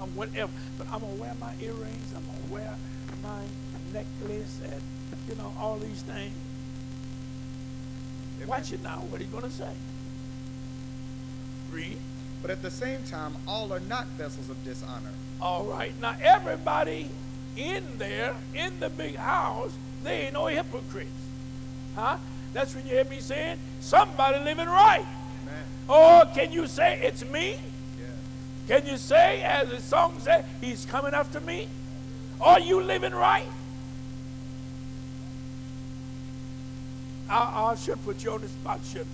I'm 0.00 0.14
whatever. 0.16 0.52
But 0.76 0.88
I'm 0.92 1.00
going 1.00 1.14
to 1.16 1.22
wear 1.22 1.34
my 1.40 1.52
earrings. 1.62 2.12
I'm 2.14 2.24
going 2.24 2.42
to 2.46 2.52
wear 2.52 2.74
my 3.22 3.42
necklace 3.92 4.60
and, 4.64 4.82
you 5.28 5.36
know, 5.36 5.52
all 5.58 5.78
these 5.78 6.02
things. 6.02 6.34
Watch 8.46 8.72
it 8.72 8.82
now. 8.82 8.98
What 9.10 9.20
are 9.20 9.24
you 9.24 9.30
going 9.30 9.44
to 9.44 9.50
say? 9.50 9.72
Read. 11.70 11.98
But 12.42 12.50
at 12.50 12.62
the 12.62 12.70
same 12.70 13.04
time, 13.04 13.36
all 13.46 13.72
are 13.72 13.80
not 13.80 14.06
vessels 14.08 14.48
of 14.50 14.62
dishonor. 14.64 15.12
All 15.40 15.64
right. 15.64 15.92
Now, 16.00 16.16
everybody 16.22 17.10
in 17.56 17.84
there, 17.98 18.34
in 18.54 18.80
the 18.80 18.88
big 18.90 19.16
house, 19.16 19.72
they 20.02 20.22
ain't 20.22 20.32
no 20.32 20.46
hypocrites. 20.46 21.10
Huh? 21.94 22.16
That's 22.52 22.74
when 22.74 22.86
you 22.86 22.94
hear 22.94 23.04
me 23.04 23.20
saying, 23.20 23.58
somebody 23.80 24.42
living 24.42 24.66
right. 24.66 25.04
Oh, 25.88 26.30
can 26.34 26.52
you 26.52 26.66
say 26.66 27.00
it's 27.02 27.24
me? 27.24 27.56
Yeah. 27.98 28.06
Can 28.68 28.86
you 28.86 28.96
say, 28.96 29.42
as 29.42 29.68
the 29.68 29.80
song 29.80 30.14
said, 30.20 30.44
he's 30.60 30.84
coming 30.86 31.14
after 31.14 31.40
me? 31.40 31.68
Are 32.40 32.60
you 32.60 32.80
living 32.80 33.12
right? 33.12 33.46
I, 37.28 37.70
I 37.70 37.74
should 37.74 38.02
put 38.04 38.22
you 38.24 38.32
on 38.32 38.40
the 38.40 38.48
spot, 38.48 38.80
should 38.84 39.06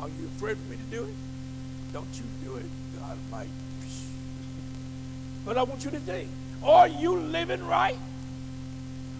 Are 0.00 0.08
you 0.08 0.26
afraid 0.36 0.56
for 0.56 0.70
me 0.70 0.76
to 0.76 0.96
do 0.96 1.04
it? 1.04 1.14
Don't 1.92 2.06
you 2.14 2.24
do 2.48 2.56
it. 2.56 2.66
God 2.98 3.16
might. 3.30 3.48
But 5.44 5.58
I 5.58 5.62
want 5.62 5.84
you 5.84 5.90
to 5.90 6.00
think. 6.00 6.28
Are 6.62 6.88
you 6.88 7.16
living 7.16 7.64
right? 7.66 7.98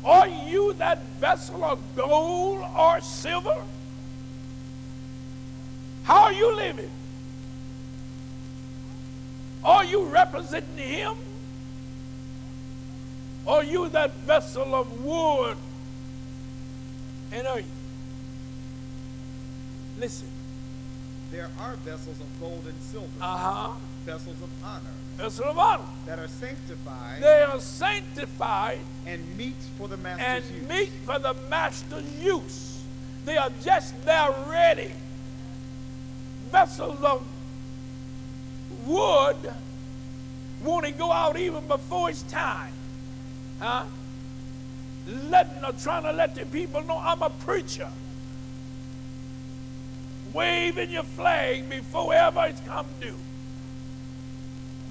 Are 0.05 0.29
you 0.29 0.73
that 0.75 1.05
vessel 1.21 1.65
of 1.65 1.79
gold 1.97 2.65
or 2.77 3.01
silver? 3.01 3.63
How 6.05 6.25
are 6.25 6.33
you 6.33 6.55
living? 6.57 6.91
Are 9.65 9.85
you 9.85 10.05
representing 10.05 10.89
him? 10.89 11.15
Are 13.47 13.65
you 13.65 13.89
that 13.91 14.13
vessel 14.27 14.75
of 14.75 15.03
wood 15.05 15.57
and 17.33 17.47
earth? 17.47 17.65
Listen. 19.99 20.29
There 21.31 21.51
are 21.59 21.75
vessels 21.77 22.21
of 22.21 22.41
gold 22.41 22.65
and 22.67 22.81
silver, 22.83 23.09
Uh-huh. 23.21 23.73
vessels 24.05 24.37
of 24.43 24.51
honor, 24.63 24.93
Vessel 25.17 25.47
of 25.47 25.59
honor. 25.59 25.85
that 26.07 26.19
are 26.19 26.29
sanctified 26.29 27.23
They 27.23 27.43
are 27.43 27.59
sanctified 27.61 28.81
and 29.07 29.37
meet 29.37 29.57
for 29.79 29.89
the 29.89 29.97
master's 29.97 30.45
and 30.51 30.55
use. 30.61 30.69
meet 30.69 30.91
for 31.05 31.19
the 31.19 31.35
master's 31.49 32.09
use. 32.23 32.83
They 33.25 33.37
are 33.37 33.51
just 33.63 33.95
there 34.05 34.31
ready. 34.49 34.93
Vessels 36.55 37.03
of 37.03 37.27
wood 38.87 39.53
won't 40.63 40.87
it 40.87 40.97
go 40.97 41.11
out 41.11 41.37
even 41.37 41.67
before 41.67 42.11
it's 42.11 42.23
time. 42.23 42.73
Huh? 43.59 43.83
Letting 45.29 45.65
or 45.65 45.73
trying 45.73 46.05
to 46.05 46.13
let 46.13 46.37
the 46.37 46.47
people 46.47 46.81
know 46.85 46.97
I'm 46.97 47.23
a 47.23 47.31
preacher. 47.31 47.89
Waving 50.33 50.93
your 50.93 51.03
flag 51.03 51.69
before 51.69 52.15
ever 52.15 52.47
it's 52.47 52.61
come 52.61 52.87
due. 53.01 53.19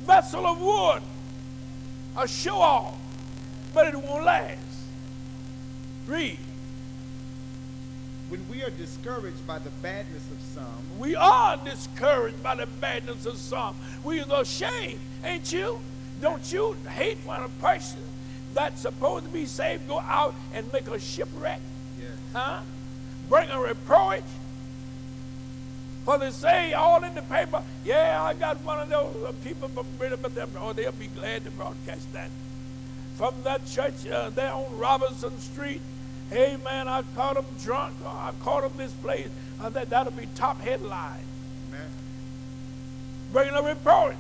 Vessel 0.06 0.46
of 0.46 0.60
wood, 0.60 1.02
a 2.18 2.28
show 2.28 2.58
off, 2.58 2.98
but 3.74 3.88
it 3.88 3.96
won't 3.96 4.26
last. 4.26 4.60
Read. 6.08 6.40
When 8.34 8.50
we 8.50 8.64
are 8.64 8.72
discouraged 8.72 9.46
by 9.46 9.60
the 9.60 9.70
badness 9.84 10.24
of 10.32 10.42
some, 10.56 10.98
We 10.98 11.16
are 11.16 11.56
discouraged 11.58 12.42
by 12.42 12.56
the 12.56 12.66
badness 12.66 13.28
of 13.28 13.38
some. 13.38 13.76
We 14.04 14.22
are 14.22 14.42
ashamed, 14.42 15.00
ain't 15.24 15.54
you? 15.54 15.80
Don't 16.20 16.52
you 16.52 16.76
hate 16.90 17.20
when 17.26 17.42
a 17.42 17.50
person 17.62 18.00
that's 18.56 18.82
supposed 18.82 19.26
to 19.26 19.30
be 19.30 19.46
saved 19.46 19.88
go 19.88 20.00
out 20.00 20.34
and 20.52 20.66
make 20.74 20.88
a 20.88 21.00
shipwreck? 21.00 21.60
yes, 22.02 22.10
Huh? 22.34 22.62
Bring 23.30 23.50
a 23.52 23.62
reproach? 23.62 24.24
For 26.04 26.18
they 26.18 26.32
say 26.32 26.74
all 26.74 27.04
in 27.04 27.14
the 27.14 27.22
paper, 27.22 27.62
yeah, 27.86 28.20
I 28.20 28.34
got 28.34 28.60
one 28.64 28.80
of 28.80 28.90
those 28.90 29.16
uh, 29.28 29.32
people 29.44 29.68
from 29.68 29.86
Britain, 30.00 30.18
but 30.24 30.34
them, 30.34 30.50
oh, 30.60 30.74
they'll 30.74 30.92
be 30.92 31.06
glad 31.06 31.44
to 31.44 31.52
broadcast 31.52 32.12
that. 32.14 32.32
From 33.16 33.36
that 33.44 33.68
church 33.68 34.08
uh, 34.08 34.32
there 34.32 34.52
on 34.52 34.76
Robinson 34.80 35.40
Street, 35.40 35.82
hey 36.34 36.58
man, 36.64 36.88
I 36.88 37.04
caught 37.16 37.38
him 37.38 37.46
drunk, 37.62 37.94
or 38.04 38.10
I 38.10 38.32
caught 38.42 38.64
them 38.64 38.74
this 38.76 38.92
place. 38.94 39.30
Uh, 39.62 39.70
that, 39.70 39.92
that'll 39.92 40.12
be 40.12 40.28
top 40.34 40.60
headline. 40.62 41.24
amen. 41.70 41.88
Bringing 43.32 43.54
a 43.54 43.62
reproach. 43.62 44.16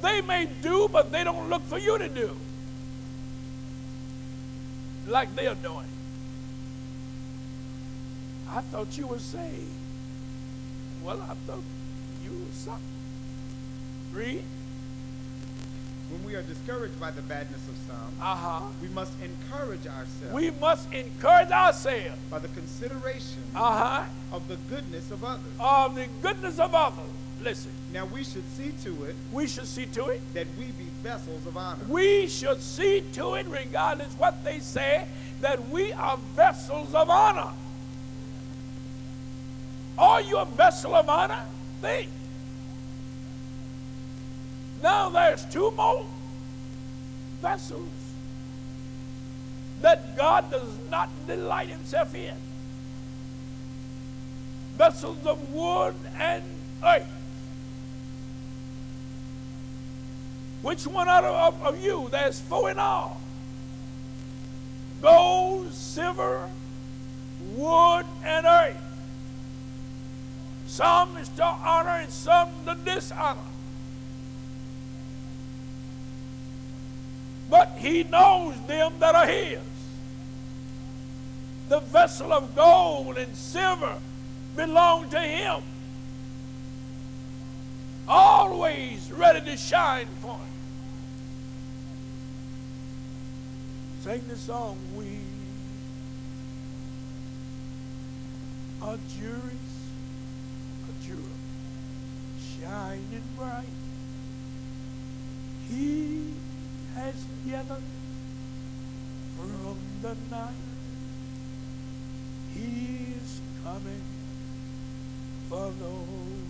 They 0.00 0.20
may 0.20 0.46
do, 0.62 0.88
but 0.92 1.10
they 1.10 1.24
don't 1.24 1.50
look 1.50 1.62
for 1.62 1.78
you 1.78 1.98
to 1.98 2.08
do. 2.08 2.36
Like 5.08 5.34
they're 5.34 5.56
doing. 5.56 5.88
I 8.48 8.60
thought 8.60 8.96
you 8.96 9.08
were 9.08 9.18
saved. 9.18 9.72
Well, 11.02 11.20
I 11.20 11.34
thought 11.46 11.64
you 12.24 12.30
were 12.30 12.52
something. 12.52 12.80
Read. 14.12 14.44
When 16.14 16.24
we 16.26 16.36
are 16.36 16.42
discouraged 16.42 17.00
by 17.00 17.10
the 17.10 17.22
badness 17.22 17.60
of 17.68 17.74
some, 17.88 18.12
Uh-huh. 18.22 18.60
we 18.80 18.86
must 18.90 19.10
encourage 19.20 19.84
ourselves 19.84 20.32
We 20.32 20.52
must 20.60 20.92
encourage 20.92 21.50
ourselves. 21.50 22.20
by 22.30 22.38
the 22.38 22.46
consideration 22.48 23.42
Uh-huh. 23.52 24.04
of 24.30 24.46
the 24.46 24.54
goodness 24.70 25.10
of 25.10 25.24
others. 25.24 25.42
Of 25.58 25.96
the 25.96 26.06
goodness 26.22 26.60
of 26.60 26.72
others. 26.72 27.10
Listen, 27.42 27.72
Now 27.92 28.04
we 28.04 28.22
should 28.22 28.44
see 28.56 28.70
to 28.84 29.04
it 29.06 29.16
we 29.32 29.48
should 29.48 29.66
see 29.66 29.86
to 29.86 30.06
it. 30.10 30.20
that 30.34 30.46
we 30.56 30.66
be 30.66 30.84
vessels 31.02 31.44
of 31.48 31.56
honor. 31.56 31.82
We 31.88 32.28
should 32.28 32.62
see 32.62 33.00
to 33.14 33.34
it, 33.34 33.46
regardless 33.48 34.12
what 34.16 34.44
they 34.44 34.60
say, 34.60 35.06
that 35.40 35.68
we 35.68 35.92
are 35.94 36.16
vessels 36.36 36.94
of 36.94 37.10
honor. 37.10 37.50
Are 39.98 40.20
you 40.22 40.38
a 40.38 40.44
vessel 40.44 40.94
of 40.94 41.08
honor? 41.08 41.42
Think. 41.80 42.08
Now 44.84 45.08
there's 45.08 45.46
two 45.46 45.70
more 45.78 46.04
vessels 47.40 47.88
that 49.80 50.14
God 50.14 50.50
does 50.50 50.78
not 50.90 51.08
delight 51.26 51.70
himself 51.70 52.14
in. 52.14 52.34
Vessels 54.76 55.24
of 55.24 55.54
wood 55.54 55.94
and 56.20 56.44
earth. 56.84 57.10
Which 60.60 60.86
one 60.86 61.08
out 61.08 61.24
of, 61.24 61.54
of, 61.54 61.62
of 61.62 61.82
you? 61.82 62.08
There's 62.10 62.38
four 62.38 62.70
in 62.70 62.78
all. 62.78 63.22
Gold, 65.00 65.72
silver, 65.72 66.50
wood, 67.54 68.04
and 68.22 68.44
earth. 68.44 68.82
Some 70.66 71.16
is 71.16 71.30
to 71.30 71.42
honor 71.42 72.00
and 72.02 72.10
some 72.10 72.50
to 72.66 72.76
dishonor. 72.84 73.40
But 77.50 77.76
he 77.78 78.04
knows 78.04 78.54
them 78.66 78.94
that 79.00 79.14
are 79.14 79.26
his. 79.26 79.58
The 81.68 81.80
vessel 81.80 82.32
of 82.32 82.54
gold 82.54 83.18
and 83.18 83.34
silver 83.36 83.98
belong 84.56 85.08
to 85.10 85.20
him. 85.20 85.62
Always 88.06 89.10
ready 89.12 89.40
to 89.50 89.56
shine 89.56 90.08
for 90.20 90.36
him. 90.36 90.54
Sing 94.02 94.22
the 94.28 94.36
song, 94.36 94.78
we 94.94 95.20
are 98.82 98.98
juries, 99.18 99.40
a 100.90 101.06
jewel, 101.06 101.18
shining 102.60 103.22
bright. 103.38 103.64
He 105.66 106.34
has 106.94 107.24
gathered 107.46 107.82
from 109.36 109.78
the 110.02 110.16
night. 110.30 110.54
He 112.52 113.14
is 113.18 113.40
coming 113.64 114.02
for 115.48 115.72
those 115.78 116.44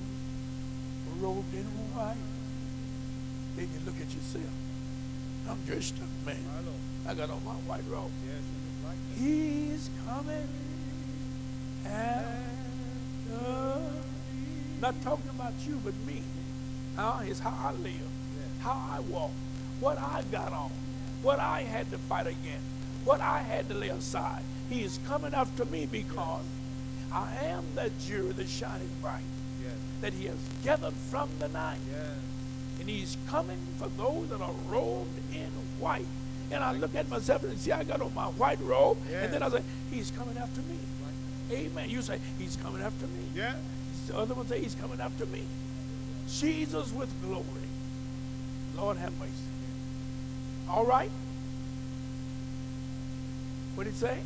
robed 1.21 1.55
in 1.55 1.65
white. 1.95 2.17
Then 3.57 3.69
you 3.73 3.81
look 3.87 4.01
at 4.01 4.13
yourself. 4.15 4.45
I'm 5.49 5.61
dressed 5.67 5.95
up, 5.97 6.27
man. 6.27 6.37
I 7.07 7.15
got 7.15 7.31
on 7.31 7.45
my 7.45 7.53
white 7.53 7.85
robe. 7.89 8.11
Yes, 8.27 8.43
you 8.43 8.89
like 8.89 8.97
that. 9.09 9.21
He's 9.21 9.91
coming 10.07 10.49
after 11.87 12.55
not 14.81 15.01
talking 15.03 15.31
about 15.31 15.55
you, 15.67 15.81
but 15.83 15.95
me. 16.07 16.23
Huh? 16.97 17.21
It's 17.23 17.41
how 17.41 17.55
I 17.69 17.73
live, 17.73 18.09
how 18.61 18.73
I 18.97 19.01
walk, 19.01 19.31
what 19.85 19.99
I 19.99 20.23
got 20.33 20.51
on, 20.51 20.71
what 21.23 21.39
I 21.39 21.61
had 21.61 21.91
to 21.91 21.99
fight 21.99 22.27
against, 22.27 22.65
what 23.05 23.21
I 23.21 23.41
had 23.41 23.69
to 23.69 23.75
lay 23.75 23.89
aside. 23.91 24.41
He 24.71 24.83
is 24.83 24.99
coming 25.07 25.35
after 25.35 25.67
me 25.67 25.85
because 25.85 26.41
I 27.13 27.29
am 27.45 27.65
that 27.75 27.91
jewel 28.01 28.33
that 28.33 28.49
shining 28.49 28.89
bright 29.03 29.21
Yes. 29.63 29.73
that 30.01 30.13
he 30.15 30.25
has 30.25 30.39
gathered 30.65 30.95
from 31.11 31.29
the 31.39 31.49
night. 31.49 31.79
Yes. 31.91 32.09
And 32.81 32.89
he's 32.89 33.19
coming 33.29 33.59
for 33.79 33.89
those 33.89 34.31
that 34.31 34.41
are 34.41 34.55
robed 34.69 35.19
in 35.35 35.51
white. 35.79 36.07
And 36.51 36.65
I 36.65 36.73
look 36.73 36.95
at 36.95 37.09
myself 37.11 37.43
and 37.45 37.59
see, 37.59 37.71
I 37.73 37.85
got 37.85 38.01
on 38.01 38.15
my 38.15 38.27
white 38.27 38.61
robe. 38.63 38.97
And 39.13 39.33
then 39.33 39.43
I 39.43 39.51
say, 39.51 39.63
he's 39.91 40.11
coming 40.13 40.39
after 40.39 40.63
me. 40.63 40.79
Amen. 41.53 41.91
You 41.91 42.01
say, 42.01 42.19
he's 42.39 42.57
coming 42.57 42.81
after 42.83 43.07
me. 43.07 43.21
Yeah. 43.35 43.55
The 44.07 44.17
other 44.17 44.35
one 44.35 44.47
say, 44.49 44.61
he's 44.63 44.75
coming 44.77 44.99
after 45.01 45.27
me. 45.27 45.43
Jesus 46.29 46.91
with 46.93 47.11
glory. 47.23 47.45
Lord 48.77 48.97
have 48.97 49.13
mercy. 49.19 49.33
All 50.69 50.85
right? 50.85 51.11
What 53.75 53.85
did 53.85 53.93
he 53.93 53.99
say? 53.99 54.19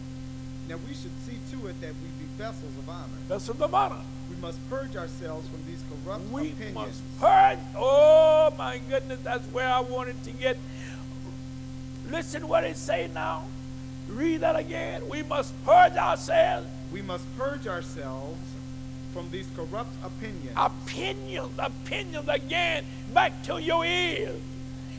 Now 0.69 0.77
we 0.87 0.95
should 0.95 1.13
see 1.25 1.39
to 1.53 1.67
it 1.69 1.81
that 1.81 1.93
we 2.03 2.09
be 2.23 2.29
vessels 2.37 2.77
of 2.79 2.89
honor. 2.89 3.07
Vessels 3.29 3.61
of 3.61 3.75
honor. 3.75 4.03
We 4.31 4.37
must 4.37 4.59
purge 4.69 4.95
ourselves 4.97 5.49
from 5.49 5.61
these 5.67 5.83
corrupt 6.05 6.31
We 6.31 6.49
opinions. 6.51 6.75
must 6.75 7.19
purge. 7.19 7.59
Oh 7.77 8.53
my 8.59 8.79
goodness, 8.91 9.21
that's 9.25 9.47
where 9.49 9.69
I 9.69 9.81
wanted 9.81 10.23
to 10.25 10.31
get. 10.33 10.59
Listen 12.11 12.47
what 12.49 12.65
it 12.65 12.77
say 12.77 13.09
now. 13.15 13.45
Read 14.09 14.41
that 14.43 14.57
again. 14.57 15.09
We 15.09 15.23
must 15.23 15.53
purge 15.65 15.95
ourselves. 15.97 16.67
We 16.93 17.01
must 17.03 17.25
purge 17.39 17.67
ourselves 17.67 18.39
from 19.13 19.31
these 19.31 19.47
corrupt 19.57 19.93
opinions. 20.05 20.53
Opinions, 20.57 21.53
opinions 21.59 22.29
again, 22.29 22.85
back 23.15 23.43
to 23.45 23.61
your 23.61 23.85
ears 23.85 24.41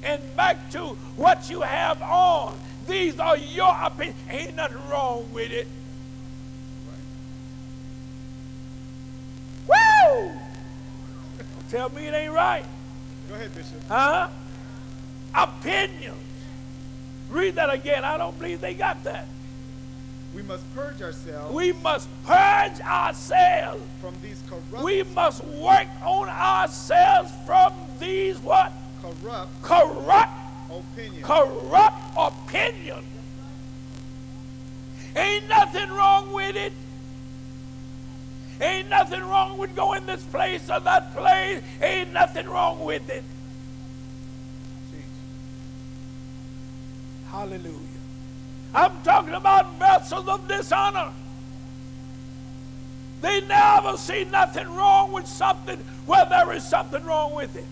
and 0.03 0.21
back 0.35 0.69
to 0.71 0.79
what 1.15 1.49
you 1.49 1.61
have 1.61 2.01
on. 2.01 2.57
These 2.87 3.19
are 3.19 3.37
your 3.37 3.75
opinions. 3.81 4.17
Ain't 4.29 4.55
nothing 4.55 4.77
wrong 4.89 5.25
with 5.33 5.51
it. 5.51 5.67
Woo! 9.67 10.31
Tell 11.69 11.89
me 11.89 12.07
it 12.07 12.13
ain't 12.13 12.33
right. 12.33 12.65
Go 13.27 13.35
ahead, 13.35 13.53
Bishop. 13.53 13.81
Huh? 13.87 14.29
Opinions. 15.35 16.15
Read 17.29 17.55
that 17.55 17.71
again. 17.71 18.03
I 18.03 18.17
don't 18.17 18.37
believe 18.39 18.59
they 18.59 18.73
got 18.73 19.03
that. 19.03 19.27
We 20.35 20.43
must 20.43 20.63
purge 20.75 21.01
ourselves 21.01 21.51
We 21.53 21.73
must 21.73 22.07
purge 22.23 22.79
ourselves. 22.81 23.81
from 23.99 24.13
these 24.21 24.41
corrupt, 24.47 24.83
We 24.83 25.01
must 25.03 25.43
work 25.45 25.87
on 26.03 26.29
ourselves 26.29 27.31
from 27.47 27.73
these 27.99 28.37
what? 28.39 28.71
Corrupt 29.01 29.61
Corrupt, 29.61 30.31
opinions. 30.69 31.25
corrupt 31.25 32.17
opinions. 32.17 33.05
Ain't 35.15 35.47
nothing 35.49 35.89
wrong 35.89 36.31
with 36.33 36.55
it. 36.55 36.73
Ain't 38.61 38.89
nothing 38.89 39.21
wrong 39.21 39.57
with 39.57 39.75
going 39.75 40.05
this 40.05 40.23
place 40.23 40.69
or 40.69 40.79
that 40.81 41.13
place. 41.15 41.61
Ain't 41.81 42.13
nothing 42.13 42.47
wrong 42.47 42.83
with 42.83 43.09
it. 43.09 43.23
Hallelujah. 47.31 47.75
I'm 48.73 48.91
talking 49.03 49.33
about 49.33 49.77
vessels 49.79 50.27
of 50.27 50.47
dishonor. 50.47 51.11
They 53.21 53.41
never 53.41 53.97
see 53.97 54.25
nothing 54.25 54.67
wrong 54.69 55.11
with 55.11 55.27
something 55.27 55.77
where 56.05 56.25
there 56.25 56.51
is 56.53 56.63
something 56.63 57.03
wrong 57.03 57.35
with 57.35 57.55
it. 57.55 57.65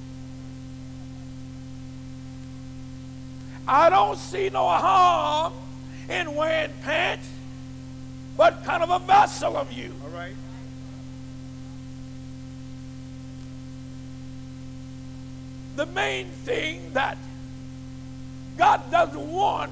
I 3.67 3.89
don't 3.89 4.17
see 4.17 4.49
no 4.49 4.67
harm 4.69 5.53
in 6.09 6.33
wearing 6.35 6.71
pants. 6.83 7.27
What 8.37 8.63
kind 8.63 8.81
of 8.81 8.89
a 8.89 8.99
vessel 8.99 9.57
of 9.57 9.73
you? 9.73 9.93
All 10.03 10.09
right. 10.17 10.33
The 15.75 15.85
main 15.87 16.27
thing 16.27 16.93
that 16.93 17.17
God 18.57 18.89
doesn't 18.89 19.27
want, 19.31 19.71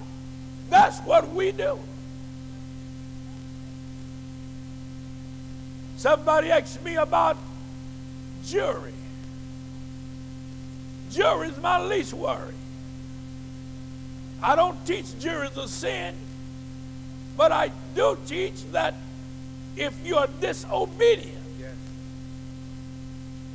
that's 0.70 1.00
what 1.00 1.34
we 1.34 1.52
do. 1.52 1.80
Somebody 5.98 6.52
asked 6.52 6.84
me 6.84 6.96
about 6.96 7.38
jury. 8.44 8.94
Jury 11.12 11.48
is 11.48 11.58
my 11.58 11.82
least 11.82 12.14
worry. 12.14 12.54
I 14.46 14.56
don't 14.56 14.78
teach 14.86 15.18
jury 15.20 15.50
is 15.58 15.72
sin, 15.72 16.14
but 17.36 17.52
I 17.52 17.72
do 17.96 18.16
teach 18.28 18.64
that 18.74 18.94
if 19.76 19.94
you're 20.06 20.28
disobedient 20.40 21.34
Yes. 21.60 21.74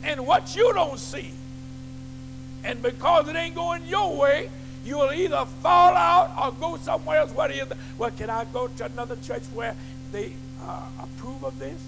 and 0.02 0.26
what 0.26 0.56
you 0.56 0.72
don't 0.74 0.98
see, 0.98 1.30
and 2.64 2.82
because 2.82 3.28
it 3.28 3.36
ain't 3.36 3.54
going 3.54 3.86
your 3.86 4.16
way, 4.16 4.50
you 4.84 4.98
will 4.98 5.12
either 5.12 5.44
fall 5.62 5.94
out 5.94 6.32
or 6.36 6.52
go 6.58 6.76
somewhere 6.78 7.18
else. 7.18 7.30
What 7.30 7.52
is? 7.52 7.68
Well, 7.96 8.10
can 8.10 8.28
I 8.28 8.44
go 8.52 8.66
to 8.66 8.84
another 8.86 9.14
church 9.22 9.44
where 9.54 9.76
they 10.10 10.32
uh, 10.66 10.82
approve 10.98 11.44
of 11.44 11.56
this? 11.60 11.80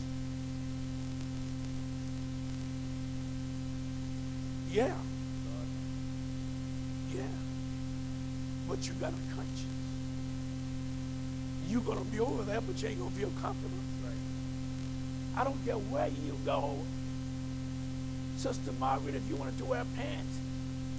Yeah. 4.71 4.95
But 8.73 8.89
you 8.89 8.95
got 8.95 9.11
a 9.11 9.35
conscience. 9.37 9.67
You're 11.69 11.83
gonna 11.83 12.05
be 12.05 12.21
over 12.21 12.43
there, 12.43 12.63
but 12.63 12.81
you 12.81 12.89
ain't 12.89 12.99
gonna 13.01 13.11
feel 13.11 13.31
comfortable. 13.43 13.77
Right. 14.03 15.39
I 15.39 15.45
don't 15.45 15.63
care 15.67 15.75
where 15.77 16.09
you 16.09 16.39
go. 16.47 16.79
Sister 18.39 18.73
Margaret, 18.81 19.15
if 19.15 19.29
you 19.29 19.37
wanted 19.37 19.59
to 19.59 19.67
wear 19.67 19.85
pants 19.95 20.39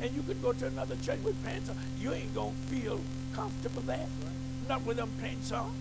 and 0.03 0.15
you 0.15 0.21
could 0.21 0.39
go 0.43 0.53
to 0.53 0.67
another 0.67 0.95
church 0.97 1.17
with 1.23 1.43
pants 1.43 1.67
on, 1.67 1.75
you 1.99 2.13
ain't 2.13 2.31
going 2.35 2.53
to 2.53 2.75
feel 2.75 3.01
comfortable 3.33 3.81
there. 3.81 4.05
Not 4.69 4.85
with 4.85 4.97
them 4.97 5.09
pants 5.19 5.51
on. 5.51 5.73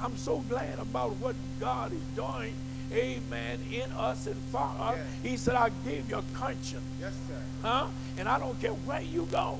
I'm 0.00 0.16
so 0.16 0.38
glad 0.48 0.78
about 0.78 1.16
what 1.16 1.34
God 1.58 1.92
is 1.92 2.02
doing, 2.14 2.54
amen, 2.92 3.58
in 3.72 3.90
us 3.90 4.28
and 4.28 4.40
for 4.52 4.60
us. 4.78 4.96
Yes. 4.96 5.06
He 5.24 5.36
said, 5.36 5.56
I 5.56 5.70
gave 5.84 6.08
you 6.08 6.18
a 6.18 6.24
conscience, 6.34 6.84
Yes, 7.00 7.14
sir. 7.26 7.42
huh? 7.62 7.88
And 8.16 8.28
I 8.28 8.38
don't 8.38 8.58
care 8.60 8.70
where 8.70 9.02
you 9.02 9.26
go. 9.32 9.58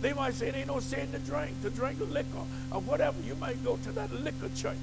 They 0.00 0.12
might 0.14 0.34
say 0.34 0.48
it 0.48 0.56
ain't 0.56 0.68
no 0.68 0.80
sin 0.80 1.12
to 1.12 1.18
drink, 1.18 1.60
to 1.62 1.70
drink 1.70 1.98
liquor 2.00 2.44
or 2.72 2.80
whatever. 2.80 3.20
You 3.22 3.34
might 3.34 3.62
go 3.64 3.76
to 3.76 3.92
that 3.92 4.12
liquor 4.12 4.48
church. 4.54 4.76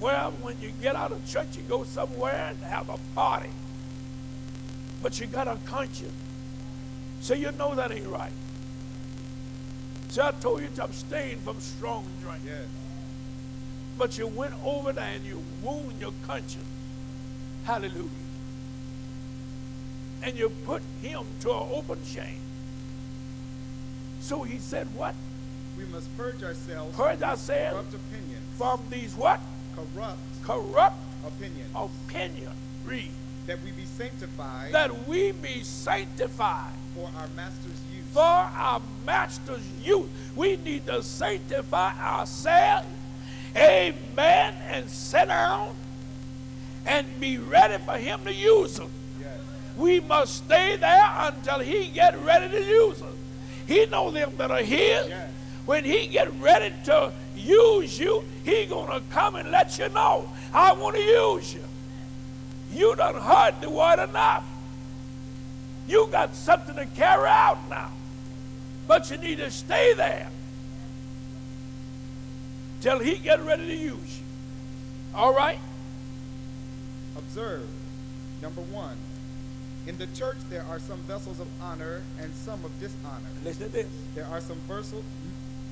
Well, 0.00 0.32
when 0.42 0.60
you 0.60 0.70
get 0.80 0.94
out 0.94 1.10
of 1.10 1.26
church, 1.26 1.56
you 1.56 1.62
go 1.62 1.82
somewhere 1.82 2.50
and 2.50 2.58
have 2.62 2.88
a 2.88 2.98
party. 3.14 3.50
But 5.02 5.18
you 5.20 5.26
got 5.26 5.48
a 5.48 5.58
conscience. 5.66 6.12
So 7.20 7.34
you 7.34 7.50
know 7.52 7.74
that 7.74 7.90
ain't 7.90 8.06
right. 8.06 8.32
So 10.10 10.24
I 10.24 10.30
told 10.32 10.62
you 10.62 10.68
to 10.76 10.84
abstain 10.84 11.38
from 11.40 11.60
strong 11.60 12.06
drink. 12.22 12.42
But 13.98 14.16
you 14.16 14.28
went 14.28 14.54
over 14.64 14.92
there 14.92 15.14
and 15.14 15.24
you 15.24 15.42
wound 15.62 16.00
your 16.00 16.12
conscience. 16.24 16.64
Hallelujah. 17.64 18.08
And 20.22 20.38
you 20.38 20.48
put 20.64 20.82
him 21.02 21.26
to 21.40 21.50
an 21.50 21.68
open 21.72 22.04
shame. 22.04 22.40
So 24.20 24.42
he 24.42 24.58
said, 24.58 24.86
What? 24.94 25.14
We 25.76 25.84
must 25.86 26.14
purge 26.16 26.42
ourselves 26.42 26.96
Purge 26.96 27.18
from 27.18 27.28
ourselves 27.30 27.72
corrupt 27.72 27.94
opinions. 27.94 28.42
From 28.56 28.80
these 28.90 29.14
what? 29.14 29.40
Corrupt 29.76 30.18
Corrupt 30.42 30.96
opinions. 31.26 31.70
opinion. 31.74 32.52
Read. 32.84 33.10
That 33.46 33.62
we 33.64 33.70
be 33.72 33.84
sanctified 33.86 34.72
That 34.72 35.06
we 35.08 35.32
be 35.32 35.62
sanctified 35.62 36.72
for 36.94 37.08
our 37.16 37.28
master's 37.36 37.80
use. 37.94 38.04
for 38.12 38.20
our 38.20 38.82
master's 39.06 39.66
use. 39.82 40.08
We 40.34 40.56
need 40.56 40.86
to 40.86 41.02
sanctify 41.02 41.92
ourselves. 41.98 42.86
Amen. 43.56 44.54
And 44.68 44.90
sit 44.90 45.28
down 45.28 45.74
and 46.86 47.06
be 47.20 47.38
ready 47.38 47.82
for 47.84 47.96
him 47.96 48.24
to 48.24 48.32
use 48.34 48.76
them. 48.76 48.90
Yes. 49.20 49.38
We 49.76 50.00
must 50.00 50.44
stay 50.44 50.76
there 50.76 51.10
until 51.18 51.60
he 51.60 51.88
get 51.88 52.18
ready 52.24 52.48
to 52.50 52.62
use 52.64 53.00
us. 53.00 53.14
He 53.68 53.86
know 53.86 54.10
them 54.10 54.32
that 54.38 54.50
are 54.50 54.62
his. 54.62 55.08
Yes. 55.08 55.30
When 55.66 55.84
he 55.84 56.08
get 56.08 56.32
ready 56.40 56.74
to 56.86 57.12
use 57.36 58.00
you, 58.00 58.24
he 58.42 58.64
gonna 58.64 59.02
come 59.10 59.36
and 59.36 59.50
let 59.50 59.78
you 59.78 59.90
know, 59.90 60.28
I 60.52 60.72
want 60.72 60.96
to 60.96 61.02
use 61.02 61.54
you. 61.54 61.62
You 62.72 62.96
done 62.96 63.14
heard 63.14 63.60
the 63.60 63.68
word 63.68 64.02
enough. 64.02 64.44
You 65.86 66.08
got 66.10 66.34
something 66.34 66.74
to 66.76 66.86
carry 66.86 67.28
out 67.28 67.58
now. 67.68 67.90
But 68.86 69.10
you 69.10 69.18
need 69.18 69.38
to 69.38 69.50
stay 69.50 69.92
there. 69.94 70.30
till 72.80 72.98
he 73.00 73.18
get 73.18 73.40
ready 73.44 73.66
to 73.66 73.74
use 73.74 74.18
you. 74.18 74.24
All 75.14 75.34
right? 75.34 75.58
Observe. 77.16 77.66
Number 78.40 78.60
one. 78.60 78.96
In 79.88 79.96
the 79.96 80.06
church, 80.08 80.36
there 80.50 80.66
are 80.68 80.78
some 80.78 80.98
vessels 81.04 81.40
of 81.40 81.48
honor 81.62 82.02
and 82.20 82.34
some 82.34 82.62
of 82.62 82.78
dishonor. 82.78 83.24
Listen 83.42 83.68
to 83.68 83.72
this. 83.72 83.86
There 84.14 84.26
are 84.26 84.42
some 84.42 84.58
vessels, 84.68 85.02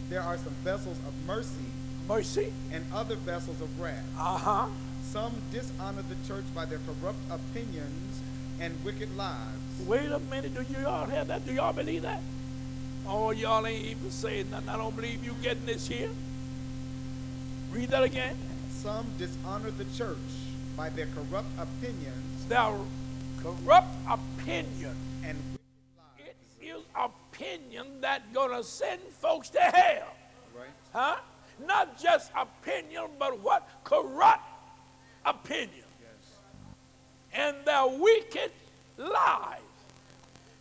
there 0.09 0.23
are 0.23 0.39
some 0.39 0.55
vessels 0.65 0.97
of 1.07 1.13
mercy 1.27 1.67
Mercy. 2.09 2.51
and 2.73 2.83
other 2.95 3.17
vessels 3.17 3.61
of 3.61 3.79
wrath. 3.79 4.03
Uh-huh. 4.19 4.69
Some 5.03 5.35
dishonor 5.53 6.03
the 6.09 6.17
church 6.27 6.45
by 6.55 6.65
their 6.65 6.79
corrupt 6.87 7.19
opinions 7.31 8.23
and 8.59 8.75
wicked 8.83 9.15
lives. 9.19 9.61
Wait 9.87 10.11
a 10.11 10.19
minute. 10.19 10.55
Do 10.55 10.65
you 10.73 10.87
all 10.87 11.05
have 11.05 11.29
that? 11.29 11.45
Do 11.45 11.53
y'all 11.53 11.75
believe 11.75 12.01
that? 12.01 12.23
Oh, 13.07 13.33
y'all 13.33 13.67
ain't 13.67 13.85
even 13.85 14.11
saying 14.11 14.51
nothing. 14.51 14.71
I 14.71 14.79
don't 14.79 14.97
believe 14.97 15.23
you 15.27 15.35
getting 15.43 15.67
this 15.67 15.89
here. 15.89 16.09
Read 17.71 17.91
that 17.91 18.03
again. 18.03 18.37
Some 18.71 19.05
dishonor 19.19 19.71
the 19.73 19.85
church 19.95 20.17
by 20.75 20.89
their 20.89 21.07
corrupt 21.07 21.49
opinions 21.59 22.47
Their 22.49 22.79
corrupt 23.47 23.95
opinion. 24.11 24.97
and 25.25 25.39
It 26.19 26.37
is 26.61 26.83
opinion 26.97 28.01
that 28.01 28.33
gonna 28.33 28.63
send 28.63 29.01
folks 29.03 29.51
to 29.51 29.61
hell. 29.61 30.15
Right? 30.57 30.69
Huh? 30.93 31.17
Not 31.65 32.01
just 32.01 32.33
opinion, 32.37 33.05
but 33.19 33.39
what? 33.41 33.69
Corrupt 33.85 34.43
opinion. 35.25 35.87
Yes. 36.01 36.33
And 37.33 37.57
their 37.65 37.87
wicked 37.87 38.51
lives. 38.97 39.63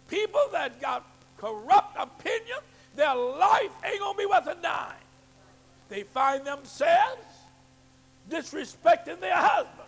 People 0.07 0.43
that 0.51 0.79
got 0.79 1.05
corrupt 1.37 1.97
opinion, 1.97 2.59
their 2.95 3.15
life 3.15 3.71
ain't 3.83 3.99
gonna 3.99 4.17
be 4.17 4.27
worth 4.27 4.47
a 4.47 4.55
dime. 4.55 4.93
They 5.89 6.03
find 6.03 6.45
themselves 6.45 7.25
disrespecting 8.29 9.19
their 9.19 9.35
husband. 9.35 9.84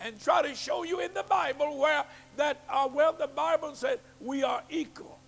And 0.00 0.20
try 0.20 0.42
to 0.42 0.54
show 0.54 0.84
you 0.84 1.00
in 1.00 1.14
the 1.14 1.22
Bible 1.22 1.78
where 1.78 2.04
that 2.36 2.60
uh, 2.68 2.88
well 2.92 3.12
the 3.12 3.26
Bible 3.26 3.74
said 3.74 4.00
we 4.20 4.42
are 4.42 4.62
equal. 4.68 5.18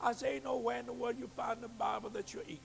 I 0.00 0.12
say 0.12 0.40
nowhere 0.44 0.78
in 0.78 0.86
the 0.86 0.92
world 0.92 1.16
you 1.18 1.30
find 1.36 1.60
the 1.60 1.68
Bible 1.68 2.10
that 2.10 2.32
you're 2.32 2.42
equal. 2.42 2.58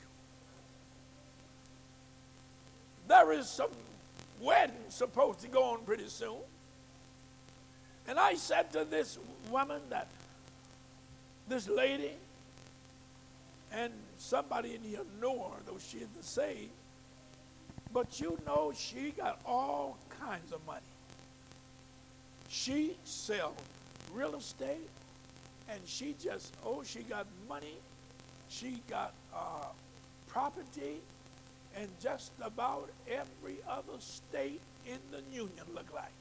There 3.08 3.34
is 3.34 3.48
some 3.50 3.70
wedding 4.42 4.76
supposed 4.90 5.42
to 5.42 5.48
go 5.48 5.64
on 5.64 5.84
pretty 5.84 6.08
soon. 6.08 6.38
And 8.08 8.20
I 8.20 8.36
said 8.36 8.72
to 8.74 8.86
this 8.86 9.18
woman 9.50 9.82
that 9.90 10.08
this 11.48 11.68
lady 11.70 12.12
and 13.72 13.92
somebody 14.18 14.76
in 14.76 14.82
here 14.82 15.00
know 15.22 15.50
her, 15.50 15.62
though 15.66 15.80
she 15.80 15.98
isn't 15.98 16.70
but 17.92 18.20
you 18.20 18.40
know 18.46 18.74
she 18.76 19.12
got 19.12 19.40
all 19.46 19.98
kinds 20.20 20.52
of 20.52 20.66
money. 20.66 20.82
She 22.54 22.96
sells 23.04 23.56
real 24.14 24.36
estate, 24.36 24.88
and 25.68 25.80
she 25.86 26.14
just, 26.24 26.54
oh, 26.64 26.84
she 26.84 27.00
got 27.00 27.26
money. 27.50 27.80
She 28.48 28.80
got 28.88 29.12
uh, 29.36 29.66
property 30.28 31.02
in 31.76 31.88
just 32.00 32.32
about 32.40 32.92
every 33.10 33.58
other 33.68 33.98
state 33.98 34.62
in 34.86 35.00
the 35.10 35.24
union, 35.36 35.66
look 35.74 35.92
like. 35.96 36.12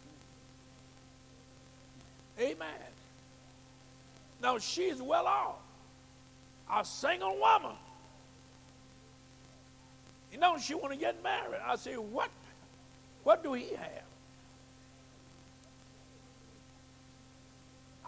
Amen. 2.40 2.90
Now 4.42 4.56
she's 4.56 5.02
well 5.02 5.26
off. 5.26 5.56
A 6.72 6.82
single 6.82 7.38
woman. 7.38 7.76
You 10.32 10.38
know, 10.38 10.56
she 10.56 10.74
want 10.74 10.94
to 10.94 10.98
get 10.98 11.22
married. 11.22 11.60
I 11.62 11.76
say, 11.76 11.96
what? 11.96 12.30
What 13.22 13.42
do 13.44 13.52
he 13.52 13.74
have? 13.74 14.11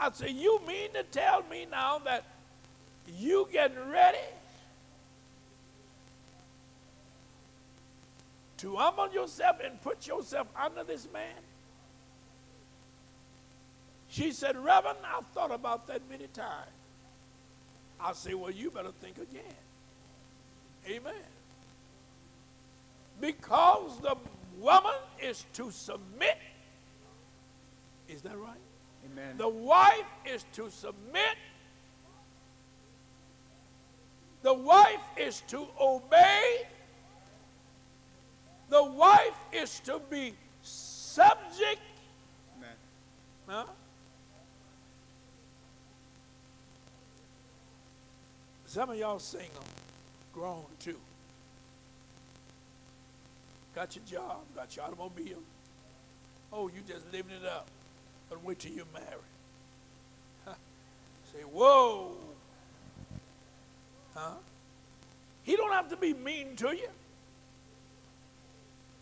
I 0.05 0.11
say, 0.11 0.31
you 0.31 0.61
mean 0.67 0.93
to 0.93 1.03
tell 1.03 1.43
me 1.51 1.67
now 1.71 1.99
that 2.01 2.25
you 3.19 3.49
getting 3.51 3.89
ready 3.91 4.19
to 8.59 8.77
humble 8.77 9.11
yourself 9.11 9.57
and 9.65 9.81
put 9.81 10.07
yourself 10.07 10.47
under 10.63 10.85
this 10.85 11.09
man? 11.11 11.33
She 14.09 14.33
said, 14.33 14.63
Reverend, 14.63 14.99
I've 15.07 15.27
thought 15.29 15.51
about 15.51 15.87
that 15.87 16.03
many 16.11 16.27
times. 16.27 16.71
I 17.99 18.13
say, 18.13 18.35
well, 18.35 18.51
you 18.51 18.71
better 18.71 18.93
think 19.01 19.17
again. 19.17 19.43
Amen. 20.87 21.15
Because 23.23 23.99
the 24.03 24.17
woman 24.61 24.93
is 25.23 25.47
to 25.55 25.71
submit. 25.71 26.37
Is 28.07 28.21
that 28.21 28.37
right? 28.37 28.59
Amen. 29.13 29.37
The 29.37 29.49
wife 29.49 30.07
is 30.25 30.45
to 30.55 30.71
submit. 30.71 31.37
The 34.43 34.55
wife 34.55 35.01
is 35.17 35.43
to 35.49 35.67
obey. 35.81 36.67
The 38.69 38.83
wife 38.83 39.39
is 39.53 39.81
to 39.81 40.01
be 40.11 40.35
subject. 40.63 41.81
Amen. 42.57 42.77
Huh? 43.47 43.65
Some 48.67 48.91
of 48.91 48.99
y'all 48.99 49.21
single, 49.21 49.63
grown 50.33 50.65
too. 50.81 50.99
Got 53.75 53.95
your 53.97 54.05
job, 54.05 54.39
got 54.55 54.75
your 54.75 54.87
automobile. 54.87 55.43
Oh, 56.53 56.69
you 56.69 56.81
just 56.87 57.05
living 57.13 57.37
it 57.41 57.47
up. 57.47 57.69
But 58.29 58.45
wait 58.45 58.59
till 58.59 58.73
you're 58.73 58.87
married. 58.93 59.07
Huh? 60.45 60.55
Say, 61.33 61.43
whoa. 61.43 62.13
Huh? 64.15 64.31
He 65.43 65.57
don't 65.57 65.73
have 65.73 65.91
to 65.91 65.97
be 65.97 66.15
mean 66.15 66.57
to 66.57 66.75
you. 66.75 66.89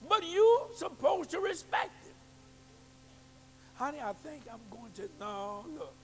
But 0.08 0.24
you 0.24 0.62
supposed 0.76 1.30
to 1.30 1.40
respect 1.40 1.92
him. 2.04 2.14
Honey, 3.76 3.98
I 4.00 4.12
think 4.12 4.42
I'm 4.52 4.60
going 4.70 4.92
to 4.96 5.08
no, 5.20 5.64
look, 5.78 5.94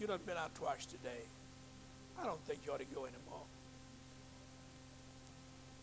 you 0.00 0.06
done 0.06 0.20
been 0.26 0.36
out 0.36 0.54
twice 0.54 0.86
today. 0.86 1.22
I 2.20 2.24
don't 2.24 2.40
think 2.46 2.60
you 2.66 2.72
ought 2.72 2.80
to 2.80 2.84
go 2.86 3.02
anymore. 3.02 3.44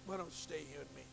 Why 0.06 0.18
don't 0.18 0.26
you 0.26 0.32
stay 0.32 0.62
here 0.70 0.80
with 0.80 0.96
me? 0.96 1.04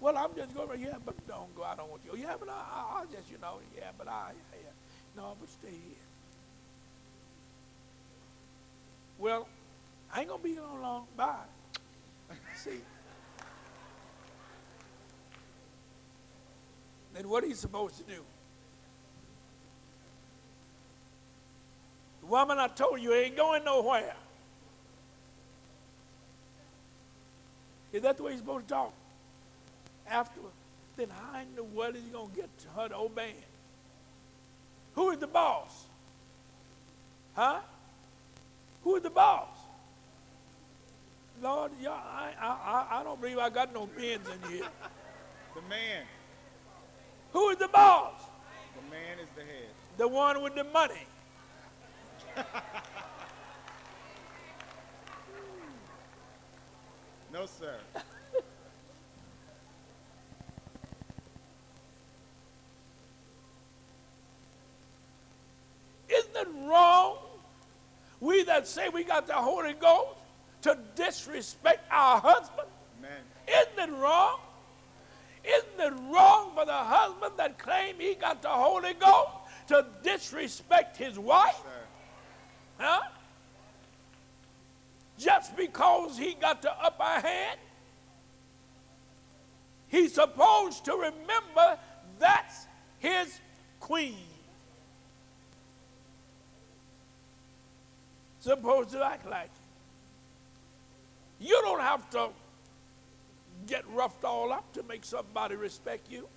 Well, 0.00 0.18
I'm 0.18 0.34
just 0.36 0.54
going, 0.54 0.80
yeah, 0.80 0.96
but 1.04 1.14
don't 1.26 1.54
go. 1.56 1.62
I 1.62 1.74
don't 1.74 1.90
want 1.90 2.02
you. 2.04 2.18
Yeah, 2.18 2.34
but 2.38 2.50
I, 2.50 2.52
I, 2.52 2.98
I'll 2.98 3.06
just, 3.06 3.30
you 3.30 3.38
know, 3.40 3.58
yeah, 3.76 3.90
but 3.96 4.08
I, 4.08 4.32
yeah, 4.52 4.58
yeah. 4.64 4.70
No, 5.16 5.34
but 5.40 5.48
stay 5.48 5.70
here. 5.70 5.96
Well, 9.18 9.48
I 10.12 10.20
ain't 10.20 10.30
to 10.30 10.38
be 10.38 10.50
here 10.50 10.60
no 10.60 10.80
long. 10.82 11.06
Bye. 11.16 11.34
See? 12.54 12.80
Then 17.14 17.28
what 17.30 17.42
are 17.42 17.46
you 17.46 17.54
supposed 17.54 17.96
to 17.96 18.02
do? 18.02 18.22
The 22.20 22.26
woman 22.26 22.58
I 22.58 22.68
told 22.68 23.00
you 23.00 23.14
ain't 23.14 23.36
going 23.36 23.64
nowhere. 23.64 24.14
Is 27.92 28.02
that 28.02 28.18
the 28.18 28.24
way 28.24 28.32
he's 28.32 28.40
supposed 28.40 28.68
to 28.68 28.74
talk? 28.74 28.92
Afterward, 30.06 30.52
then 30.98 31.08
how 31.08 31.40
in 31.40 31.56
the 31.56 31.64
world 31.64 31.96
is 31.96 32.02
he 32.02 32.10
going 32.10 32.28
to 32.28 32.36
get 32.36 32.58
to 32.58 32.68
her 32.76 32.88
to 32.88 32.96
obey 32.96 33.28
him? 33.28 33.55
Who 34.96 35.10
is 35.10 35.18
the 35.18 35.26
boss? 35.26 35.84
Huh? 37.34 37.60
Who 38.82 38.96
is 38.96 39.02
the 39.02 39.10
boss? 39.10 39.48
Lord, 41.42 41.70
y'all, 41.82 41.92
I, 41.92 42.32
I, 42.40 42.46
I- 42.48 43.00
I 43.00 43.04
don't 43.04 43.20
believe 43.20 43.38
I 43.38 43.50
got 43.50 43.72
no 43.74 43.86
pins 43.86 44.26
in 44.26 44.50
here. 44.50 44.66
The 45.54 45.60
man. 45.68 46.04
Who 47.32 47.50
is 47.50 47.58
the 47.58 47.68
boss? 47.68 48.22
The 48.74 48.90
man 48.90 49.18
is 49.20 49.28
the 49.36 49.42
head. 49.42 49.68
The 49.98 50.08
one 50.08 50.42
with 50.42 50.54
the 50.54 50.64
money. 50.64 51.06
No, 57.32 57.44
sir. 57.44 57.76
Isn't 66.08 66.36
it 66.36 66.48
wrong, 66.68 67.18
we 68.20 68.44
that 68.44 68.66
say 68.66 68.88
we 68.88 69.04
got 69.04 69.26
the 69.26 69.34
Holy 69.34 69.74
Ghost, 69.74 70.18
to 70.62 70.78
disrespect 70.94 71.80
our 71.90 72.20
husband? 72.20 72.68
Amen. 72.98 73.22
Isn't 73.46 73.90
it 73.90 73.96
wrong? 73.96 74.40
Isn't 75.44 75.94
it 75.94 75.94
wrong 76.12 76.50
for 76.54 76.66
the 76.66 76.72
husband 76.72 77.34
that 77.36 77.58
claim 77.58 77.96
he 77.98 78.14
got 78.14 78.42
the 78.42 78.48
Holy 78.48 78.94
Ghost 78.94 79.30
to 79.68 79.86
disrespect 80.02 80.96
his 80.96 81.18
wife? 81.18 81.56
Sir. 81.56 82.84
Huh? 82.84 83.02
Just 85.18 85.56
because 85.56 86.18
he 86.18 86.34
got 86.34 86.62
the 86.62 86.72
upper 86.72 87.26
hand? 87.26 87.60
He's 89.88 90.14
supposed 90.14 90.84
to 90.86 90.94
remember 90.94 91.78
that's 92.18 92.66
his 92.98 93.40
queen. 93.78 94.16
Supposed 98.46 98.90
to 98.90 99.04
act 99.04 99.28
like. 99.28 99.50
You 101.40 101.60
don't 101.62 101.80
have 101.80 102.08
to 102.10 102.28
get 103.66 103.82
roughed 103.88 104.22
all 104.22 104.52
up 104.52 104.72
to 104.74 104.84
make 104.84 105.04
somebody 105.04 105.56
respect 105.56 106.08
you. 106.08 106.28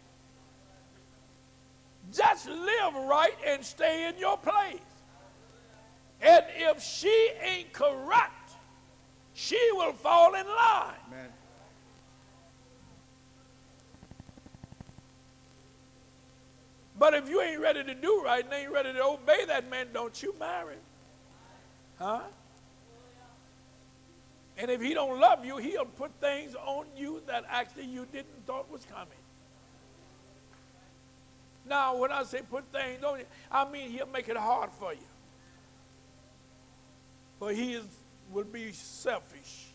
Just 2.12 2.48
live 2.48 2.96
right 3.08 3.36
and 3.46 3.64
stay 3.64 4.10
in 4.10 4.18
your 4.18 4.40
place. 4.40 4.80
And 6.20 6.44
if 6.56 6.82
she 6.82 7.30
ain't 7.44 7.72
corrupt, 7.74 8.54
she 9.36 9.60
will 9.74 9.94
fall 9.94 10.34
in 10.34 10.48
line. 10.48 10.96
Amen. 11.10 11.30
But 16.98 17.14
if 17.14 17.30
you 17.30 17.40
ain't 17.40 17.62
ready 17.62 17.84
to 17.84 17.94
do 17.94 18.24
right 18.26 18.44
and 18.44 18.52
ain't 18.52 18.72
ready 18.72 18.94
to 18.94 19.04
obey 19.04 19.46
that 19.46 19.70
man, 19.70 19.90
don't 19.94 20.24
you 20.24 20.34
marry. 20.40 20.78
Huh? 22.00 22.22
And 24.58 24.72
if 24.72 24.82
he 24.82 24.94
don't 24.94 25.20
love 25.20 25.46
you, 25.46 25.58
he'll 25.58 25.86
put 25.86 26.12
things 26.20 26.56
on 26.56 26.86
you 26.98 27.22
that 27.28 27.46
actually 27.50 27.86
you 27.86 28.08
didn't 28.12 28.46
thought 28.46 28.70
was 28.72 28.86
coming. 28.86 29.08
Now, 31.66 31.96
when 31.98 32.12
I 32.12 32.24
say 32.24 32.42
put 32.50 32.66
things 32.72 33.04
on 33.04 33.20
you, 33.20 33.26
I 33.52 33.70
mean 33.70 33.92
he'll 33.92 34.08
make 34.08 34.28
it 34.28 34.38
hard 34.38 34.72
for 34.72 34.94
you. 34.94 35.00
But 37.40 37.56
he 37.56 37.74
is, 37.74 37.86
will 38.32 38.44
be 38.44 38.72
selfish, 38.72 39.68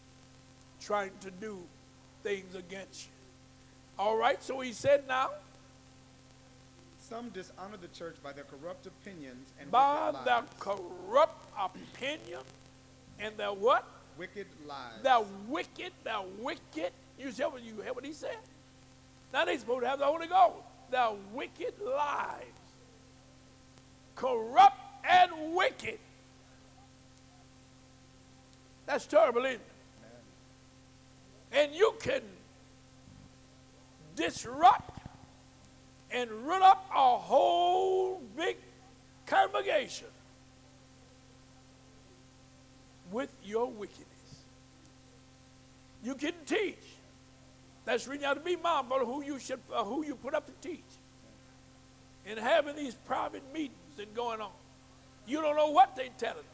trying 0.81 1.13
to 1.21 1.31
do 1.31 1.63
things 2.23 2.55
against 2.55 3.07
you. 3.07 3.13
All 3.99 4.17
right, 4.17 4.43
so 4.43 4.61
he 4.61 4.73
said 4.73 5.07
now, 5.07 5.31
Some 7.15 7.29
dishonor 7.29 7.77
the 7.81 7.87
church 7.97 8.17
by 8.25 8.33
their 8.33 8.43
corrupt 8.43 8.89
opinions 8.89 9.53
and 9.61 9.71
by 9.71 10.11
wicked 10.11 10.27
their 10.27 10.41
lies. 10.41 10.49
corrupt 10.59 11.47
opinion 11.57 12.41
and 13.21 13.37
their 13.37 13.53
what? 13.53 13.89
wicked 14.19 14.49
lies. 14.67 14.95
They're 15.01 15.25
wicked, 15.47 15.93
they're 16.03 16.23
wicked. 16.41 16.91
You 17.17 17.31
see 17.31 17.45
what 17.45 17.63
you 17.63 17.81
hear 17.83 17.93
what 17.93 18.05
he 18.05 18.13
said? 18.13 18.37
Now 19.33 19.45
they 19.45 19.57
supposed 19.57 19.83
to 19.83 19.89
have 19.89 20.01
the 20.01 20.07
Holy 20.07 20.27
Ghost. 20.27 20.57
They're 20.91 21.13
wicked 21.33 21.75
lives. 21.81 22.47
Corrupt 24.17 24.81
and 25.09 25.55
wicked. 25.55 26.01
That's 28.87 29.07
terrible, 29.07 29.45
isn't 29.45 29.61
it? 29.61 29.61
And 31.53 31.75
you 31.77 31.95
can 32.01 32.23
disrupt 34.17 34.94
and 36.15 36.31
run 36.47 36.63
up 36.63 36.89
a 36.95 37.19
whole 37.19 38.23
big 38.37 38.57
congregation 39.27 40.07
with 43.11 43.31
your 43.45 43.67
wickedness. 43.67 44.07
You 46.05 46.15
can 46.15 46.33
teach. 46.47 46.77
That's 47.85 48.07
you 48.07 48.19
have 48.21 48.39
to 48.39 48.45
be 48.45 48.57
mindful 48.57 49.01
of 49.01 49.07
who 49.07 49.23
you 49.25 49.39
should, 49.39 49.59
uh, 49.75 49.85
who 49.85 50.05
you 50.05 50.15
put 50.15 50.35
up 50.35 50.47
to 50.47 50.69
teach. 50.69 50.81
And 52.27 52.39
having 52.39 52.77
these 52.77 52.95
private 52.95 53.43
meetings 53.53 53.75
and 53.99 54.15
going 54.15 54.41
on, 54.41 54.53
you 55.27 55.43
don't 55.43 55.57
know 55.57 55.71
what 55.71 55.97
they're 55.97 56.09
telling 56.17 56.37
them. 56.37 56.45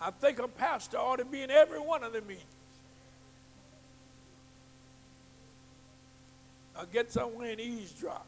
I 0.00 0.10
think 0.10 0.38
a 0.38 0.48
pastor 0.48 0.98
ought 0.98 1.16
to 1.16 1.24
be 1.24 1.42
in 1.42 1.50
every 1.50 1.80
one 1.80 2.02
of 2.02 2.12
the 2.12 2.20
meetings. 2.20 2.44
Or 6.78 6.86
get 6.86 7.10
somewhere 7.10 7.50
and 7.50 7.60
eavesdrop. 7.60 8.26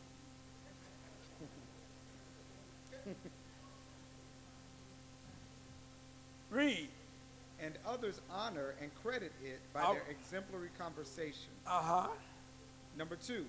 Read. 6.51 6.89
and 7.62 7.74
others 7.86 8.20
honor 8.31 8.74
and 8.81 8.90
credit 9.02 9.32
it 9.44 9.60
by 9.72 9.82
their 9.93 10.02
exemplary 10.10 10.70
conversation. 10.78 11.51
Uh 11.66 11.81
huh. 11.82 12.09
Number 12.98 13.16
two, 13.16 13.44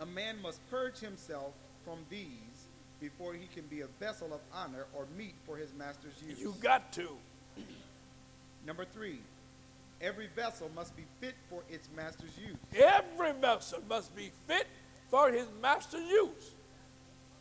a 0.00 0.06
man 0.06 0.40
must 0.40 0.60
purge 0.70 0.98
himself 0.98 1.52
from 1.84 1.98
these 2.08 2.28
before 3.00 3.34
he 3.34 3.46
can 3.54 3.64
be 3.66 3.82
a 3.82 3.86
vessel 4.00 4.32
of 4.32 4.40
honor 4.54 4.86
or 4.94 5.06
meat 5.16 5.34
for 5.46 5.56
his 5.56 5.74
master's 5.74 6.14
use. 6.26 6.40
You 6.40 6.54
got 6.60 6.92
to. 6.94 7.08
Number 8.66 8.84
three, 8.84 9.18
every 10.00 10.28
vessel 10.36 10.70
must 10.74 10.96
be 10.96 11.04
fit 11.20 11.34
for 11.48 11.62
its 11.68 11.88
master's 11.96 12.36
use. 12.38 12.56
Every 12.74 13.32
vessel 13.32 13.80
must 13.88 14.14
be 14.14 14.30
fit 14.46 14.66
for 15.10 15.30
his 15.30 15.46
master's 15.60 16.08
use. 16.08 16.54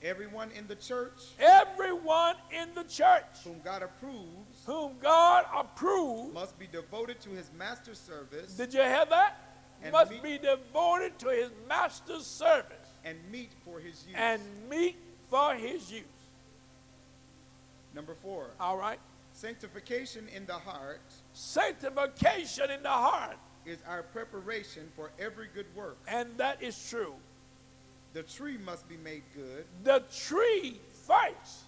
Everyone 0.03 0.51
in 0.51 0.67
the 0.67 0.75
church 0.75 1.11
Everyone 1.39 2.35
in 2.51 2.69
the 2.75 2.83
church 2.83 3.23
whom 3.43 3.59
God 3.63 3.81
approves 3.81 4.63
whom 4.65 4.91
God 5.01 5.45
approves, 5.55 6.33
must 6.35 6.59
be 6.59 6.67
devoted 6.67 7.19
to 7.21 7.29
his 7.31 7.49
master's 7.57 7.97
service 7.99 8.53
did 8.53 8.73
you 8.75 8.81
hear 8.83 9.05
that? 9.09 9.37
Must 9.91 10.11
meet- 10.11 10.21
be 10.23 10.37
devoted 10.37 11.17
to 11.19 11.29
his 11.29 11.49
master's 11.67 12.27
service 12.27 12.87
and 13.03 13.17
meet 13.31 13.49
for 13.65 13.79
his 13.79 14.05
use. 14.05 14.15
and 14.15 14.41
meet 14.69 14.97
for 15.31 15.55
his 15.55 15.91
use. 15.91 16.03
Number 17.95 18.13
four, 18.21 18.51
All 18.59 18.77
right? 18.77 18.99
Sanctification 19.37 20.27
in 20.35 20.45
the 20.45 20.53
heart 20.53 21.01
Sanctification 21.33 22.71
in 22.71 22.81
the 22.83 22.89
heart, 22.89 23.37
is 23.65 23.77
our 23.87 24.01
preparation 24.01 24.89
for 24.95 25.11
every 25.19 25.47
good 25.53 25.67
work. 25.75 25.97
and 26.07 26.27
that 26.37 26.61
is 26.61 26.89
true. 26.89 27.13
The 28.13 28.23
tree 28.23 28.57
must 28.57 28.87
be 28.89 28.97
made 28.97 29.21
good, 29.35 29.65
The 29.83 30.03
tree 30.11 30.79
first 31.05 31.65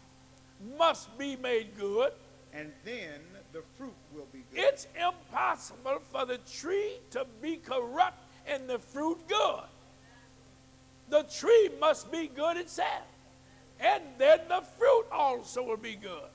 must 0.78 1.16
be 1.18 1.36
made 1.36 1.78
good. 1.78 2.12
and 2.54 2.72
then 2.84 3.20
the 3.54 3.62
fruit 3.78 3.94
will 4.14 4.28
be 4.34 4.40
good. 4.52 4.64
It's 4.64 4.88
impossible 5.00 6.00
for 6.12 6.26
the 6.26 6.40
tree 6.40 6.94
to 7.12 7.26
be 7.42 7.58
corrupt 7.58 8.18
and 8.48 8.68
the 8.68 8.80
fruit 8.80 9.20
good. 9.28 9.64
The 11.10 11.24
tree 11.24 11.70
must 11.80 12.12
be 12.12 12.28
good 12.28 12.58
itself. 12.58 13.06
And 13.80 14.04
then 14.18 14.40
the 14.50 14.62
fruit 14.78 15.06
also 15.12 15.64
will 15.64 15.78
be 15.78 15.96
good. 15.96 16.30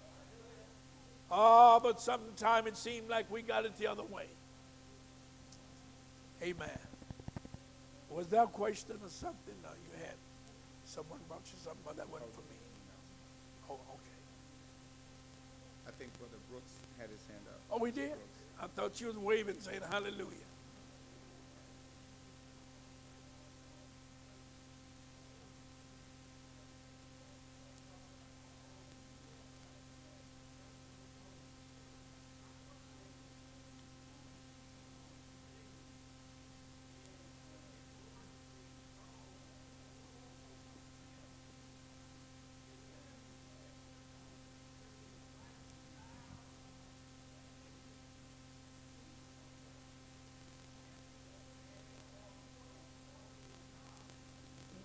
Oh, 1.30 1.80
but 1.82 2.00
sometimes 2.00 2.68
it 2.68 2.76
seemed 2.76 3.08
like 3.08 3.30
we 3.30 3.42
got 3.42 3.64
it 3.64 3.76
the 3.78 3.86
other 3.86 4.04
way. 4.04 4.26
Amen. 6.42 6.78
Was 8.10 8.28
there 8.28 8.44
a 8.44 8.46
question 8.46 8.92
or 9.02 9.08
something? 9.08 9.54
No, 9.62 9.70
you 9.70 10.04
had. 10.04 10.14
Someone 10.84 11.18
brought 11.26 11.42
you 11.46 11.58
something, 11.64 11.82
but 11.84 11.96
that 11.96 12.08
wasn't 12.08 12.32
for 12.34 12.42
me. 12.42 12.56
Oh, 13.68 13.74
okay. 13.74 14.20
I 15.88 15.90
think 15.92 16.16
Brother 16.18 16.36
Brooks 16.50 16.72
had 16.98 17.08
his 17.10 17.26
hand 17.26 17.40
up. 17.48 17.60
Oh, 17.70 17.78
we 17.78 17.90
did? 17.90 18.12
I 18.60 18.66
thought 18.68 19.00
you 19.00 19.08
was 19.08 19.16
waving, 19.16 19.56
saying 19.58 19.80
hallelujah. 19.90 20.46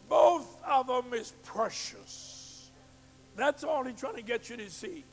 Both 0.09 0.57
of 0.79 0.87
them 0.87 1.13
is 1.13 1.33
precious. 1.43 2.69
That's 3.35 3.63
all 3.63 3.83
he's 3.83 3.99
trying 3.99 4.15
to 4.15 4.21
get 4.21 4.49
you 4.49 4.57
to 4.57 4.69
see. 4.69 5.03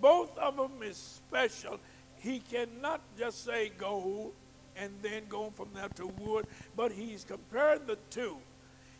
Both 0.00 0.36
of 0.38 0.56
them 0.56 0.82
is 0.82 0.96
special. 0.96 1.78
He 2.18 2.40
cannot 2.40 3.00
just 3.18 3.44
say 3.44 3.70
gold 3.78 4.32
and 4.76 4.90
then 5.02 5.22
go 5.28 5.50
from 5.50 5.68
there 5.74 5.88
to 5.96 6.06
wood, 6.06 6.46
but 6.76 6.92
he's 6.92 7.24
compared 7.24 7.86
the 7.86 7.98
two. 8.10 8.36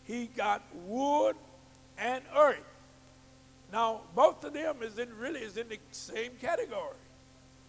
He 0.05 0.27
got 0.27 0.62
wood 0.86 1.36
and 1.98 2.23
earth. 2.36 2.59
Now, 3.73 4.01
both 4.15 4.44
of 4.44 4.52
them 4.52 4.82
is 4.82 4.98
in 4.98 5.16
really 5.16 5.40
is 5.40 5.57
in 5.57 5.69
the 5.69 5.78
same 5.93 6.32
category. 6.40 6.97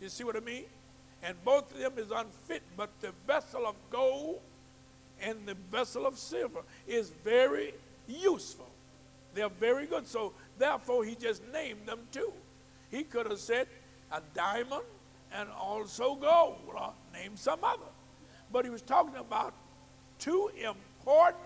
You 0.02 0.10
see 0.10 0.24
what 0.24 0.36
I 0.36 0.40
mean? 0.40 0.66
And 1.24 1.36
both 1.46 1.72
of 1.72 1.78
them 1.78 1.94
is 1.98 2.12
unfit, 2.12 2.64
but 2.76 2.90
the 3.02 3.12
vessel 3.28 3.68
of 3.68 3.76
gold 3.92 4.40
and 5.22 5.38
the 5.46 5.54
vessel 5.72 6.08
of 6.08 6.18
silver 6.18 6.62
is 6.88 7.12
very 7.24 7.74
useful. 8.12 8.70
They're 9.34 9.50
very 9.50 9.86
good. 9.86 10.08
So 10.08 10.34
therefore, 10.58 11.06
he 11.06 11.16
just 11.16 11.42
named 11.54 11.86
them 11.86 12.00
two. 12.12 12.34
He 12.90 13.04
could 13.04 13.28
have 13.28 13.40
said 13.40 13.68
a 14.12 14.22
diamond 14.34 14.84
and 15.34 15.50
also 15.50 16.16
gold, 16.16 16.58
or 16.68 16.92
name 17.14 17.38
some 17.38 17.64
other. 17.64 17.88
but 18.52 18.66
he 18.66 18.72
was 18.72 18.82
talking 18.82 19.16
about 19.16 19.54
two 20.20 20.52
important 20.58 21.44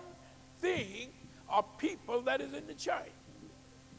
things 0.60 1.12
or 1.52 1.64
people 1.78 2.20
that 2.22 2.40
is 2.40 2.52
in 2.52 2.66
the 2.66 2.74
church. 2.74 3.12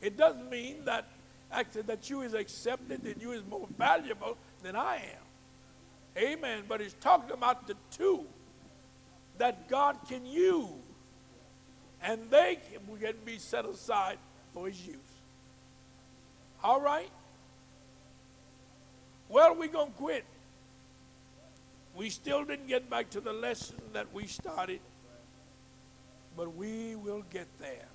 It 0.02 0.18
doesn't 0.18 0.50
mean 0.50 0.84
that 0.86 1.08
actually 1.52 1.84
that 1.84 2.10
you 2.10 2.22
is 2.22 2.34
accepted, 2.34 3.04
that 3.04 3.22
you 3.22 3.32
is 3.32 3.44
more 3.50 3.68
valuable 3.78 4.38
than 4.64 4.76
I 4.76 4.98
am. 4.98 6.22
Amen. 6.24 6.64
But 6.68 6.82
he's 6.82 6.96
talking 7.00 7.32
about 7.32 7.68
the 7.68 7.76
two 7.92 8.26
that 9.38 9.70
God 9.70 9.98
can 10.10 10.26
use, 10.26 10.66
and 12.04 12.30
they 12.30 12.60
can, 12.72 13.16
be 13.26 13.38
set 13.38 13.66
aside 13.66 14.18
for 14.54 14.68
his 14.68 14.86
use. 14.86 14.96
All 16.64 16.82
right? 16.82 17.10
Well, 19.30 19.56
we're 19.56 19.68
going 19.68 19.92
to 19.92 19.98
quit. 19.98 20.26
We 21.96 22.10
still 22.10 22.46
didn't 22.46 22.68
get 22.68 22.90
back 22.90 23.10
to 23.12 23.20
the 23.20 23.34
lesson 23.34 23.78
that 23.94 24.14
we 24.14 24.28
started, 24.28 24.80
but 26.36 26.56
we 26.56 26.96
will 26.96 27.24
get 27.32 27.48
there. 27.60 27.88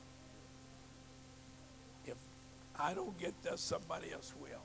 If 2.05 2.17
I 2.79 2.95
don't 2.95 3.17
get 3.19 3.33
there, 3.43 3.57
somebody 3.57 4.13
else 4.13 4.33
will. 4.41 4.63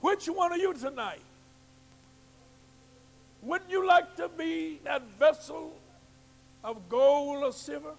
Which 0.00 0.26
one 0.26 0.52
are 0.52 0.58
you 0.58 0.74
tonight? 0.74 1.20
Wouldn't 3.42 3.70
you 3.70 3.86
like 3.86 4.16
to 4.16 4.28
be 4.28 4.80
that 4.84 5.02
vessel 5.18 5.72
of 6.62 6.88
gold 6.88 7.42
or 7.42 7.52
silver? 7.52 7.94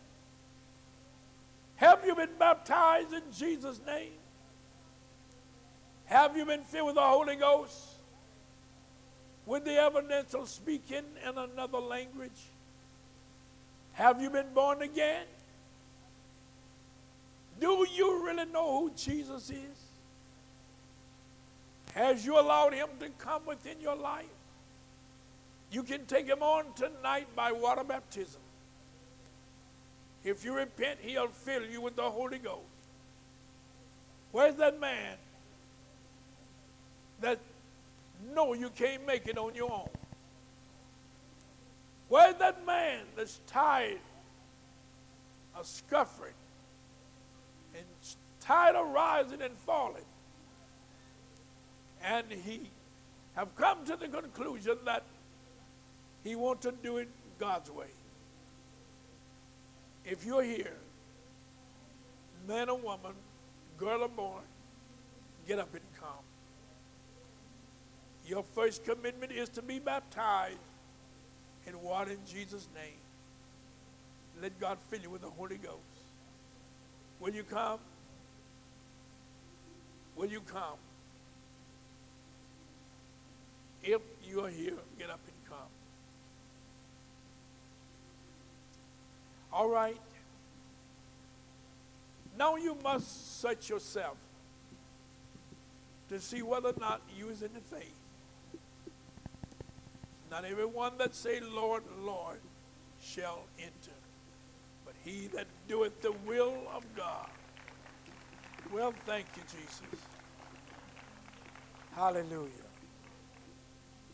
Have 1.76 2.06
you 2.06 2.16
been 2.16 2.30
baptized 2.40 3.12
in 3.14 3.24
Jesus' 3.32 3.82
name? 3.86 4.14
Have 6.06 6.38
you 6.38 6.46
been 6.46 6.64
filled 6.64 6.88
with 6.88 6.96
the 6.96 7.02
Holy 7.02 7.36
Ghost? 7.36 7.78
With 9.46 9.66
the 9.66 9.76
evidence 9.76 10.34
of 10.34 10.48
speaking 10.48 11.04
in 11.28 11.38
another 11.38 11.80
language? 11.80 12.40
Have 13.94 14.22
you 14.22 14.30
been 14.30 14.54
born 14.54 14.82
again? 14.82 15.26
Do 17.60 17.86
you 17.94 18.26
really 18.26 18.46
know 18.46 18.80
who 18.80 18.92
Jesus 18.96 19.50
is? 19.50 19.84
Has 21.94 22.26
you 22.26 22.40
allowed 22.40 22.74
him 22.74 22.88
to 23.00 23.10
come 23.10 23.46
within 23.46 23.80
your 23.82 23.96
life? 23.96 24.26
You 25.74 25.82
can 25.82 26.06
take 26.06 26.28
him 26.28 26.44
on 26.44 26.66
tonight 26.76 27.26
by 27.36 27.52
water 27.52 27.84
baptism. 27.84 28.40
If 30.24 30.46
you 30.46 30.54
repent, 30.54 31.00
he'll 31.02 31.30
fill 31.30 31.66
you 31.66 31.82
with 31.82 31.96
the 31.96 32.04
Holy 32.04 32.38
Ghost. 32.38 32.62
Where's 34.32 34.54
that 34.58 34.80
man 34.80 35.18
that 37.22 37.40
know 38.36 38.54
you 38.54 38.70
can't 38.70 39.06
make 39.08 39.28
it 39.28 39.36
on 39.36 39.56
your 39.56 39.72
own? 39.72 39.90
Where's 42.08 42.36
that 42.36 42.64
man 42.68 43.00
that's 43.16 43.40
tired 43.48 43.98
of 45.56 45.66
scuffering 45.66 46.36
and 47.76 47.84
tired 48.40 48.76
of 48.76 48.90
rising 48.90 49.42
and 49.42 49.58
falling? 49.58 50.06
And 52.04 52.32
he 52.32 52.70
have 53.34 53.56
come 53.56 53.84
to 53.86 53.96
the 53.96 54.08
conclusion 54.08 54.78
that 54.86 55.04
he 56.24 56.36
wants 56.36 56.66
to 56.66 56.72
do 56.72 56.98
it 56.98 57.10
God's 57.40 57.70
way. 57.70 57.88
If 60.06 60.26
you're 60.26 60.44
here, 60.44 60.78
man 62.48 62.70
or 62.70 62.78
woman, 62.78 63.14
girl 63.78 64.04
or 64.04 64.10
boy, 64.10 64.40
get 65.48 65.60
up 65.60 65.74
and 65.74 65.84
come. 66.00 66.10
Your 68.26 68.44
first 68.44 68.86
commitment 68.86 69.32
is 69.32 69.50
to 69.50 69.62
be 69.62 69.80
baptized 69.80 70.58
in 71.68 71.82
water 71.82 72.12
in 72.12 72.20
Jesus' 72.26 72.68
name. 72.74 73.00
Let 74.42 74.60
God 74.60 74.78
fill 74.90 75.02
you 75.02 75.10
with 75.10 75.22
the 75.22 75.30
Holy 75.30 75.58
Ghost. 75.58 75.78
Will 77.20 77.34
you 77.34 77.44
come? 77.44 77.80
Will 80.16 80.30
you 80.30 80.42
come? 80.42 80.78
If 83.84 84.02
you 84.26 84.46
are 84.46 84.50
here, 84.50 84.78
get 84.98 85.10
up 85.10 85.20
and 85.26 85.50
come. 85.50 85.83
All 89.54 89.70
right. 89.70 90.02
Now 92.40 92.56
you 92.56 92.76
must 92.84 93.40
search 93.40 93.70
yourself 93.70 94.18
to 96.10 96.20
see 96.20 96.42
whether 96.42 96.70
or 96.70 96.80
not 96.80 97.02
you 97.16 97.30
is 97.30 97.44
in 97.44 97.52
the 97.54 97.60
faith. 97.60 97.94
Not 100.32 100.44
everyone 100.46 100.94
that 100.98 101.14
say, 101.14 101.40
Lord, 101.40 101.84
Lord, 102.02 102.40
shall 103.00 103.44
enter, 103.60 103.98
but 104.84 104.96
he 105.06 105.28
that 105.28 105.46
doeth 105.68 106.02
the 106.02 106.14
will 106.26 106.56
of 106.76 106.84
God. 106.96 107.28
Well, 108.72 108.96
thank 109.06 109.28
you, 109.36 109.44
Jesus. 109.44 110.04
Hallelujah. 111.96 112.50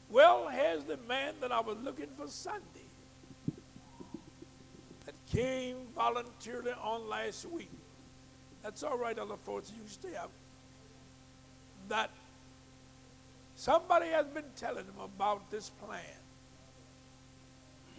Well, 0.10 0.49
here's 0.49 0.84
the 0.84 0.98
man 1.07 1.36
that 1.40 1.53
I 1.53 1.61
was 1.61 1.78
looking 1.82 2.07
for 2.18 2.28
Sunday 2.28 2.78
came 5.31 5.77
voluntarily 5.95 6.72
on 6.84 7.07
last 7.07 7.45
week. 7.49 7.72
That's 8.64 8.84
all 8.84 8.97
right, 8.97 9.18
other 9.18 9.38
folks, 9.38 9.72
you 9.72 9.81
stay 9.88 10.15
up. 10.15 10.31
That 11.88 12.10
somebody 13.56 14.07
has 14.07 14.26
been 14.27 14.45
telling 14.56 14.85
him 14.85 14.99
about 15.03 15.49
this 15.49 15.69
plan. 15.69 16.01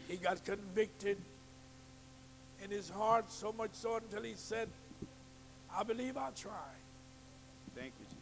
He 0.08 0.16
got 0.16 0.44
convicted 0.44 1.18
in 2.62 2.70
his 2.70 2.90
heart 2.90 3.30
so 3.30 3.52
much 3.52 3.70
so 3.72 3.96
until 3.96 4.22
he 4.22 4.34
said, 4.34 4.68
I 5.74 5.82
believe 5.82 6.16
I'll 6.16 6.32
try. 6.32 6.52
Thank 7.74 7.92
you, 8.00 8.06
Jesus. 8.06 8.18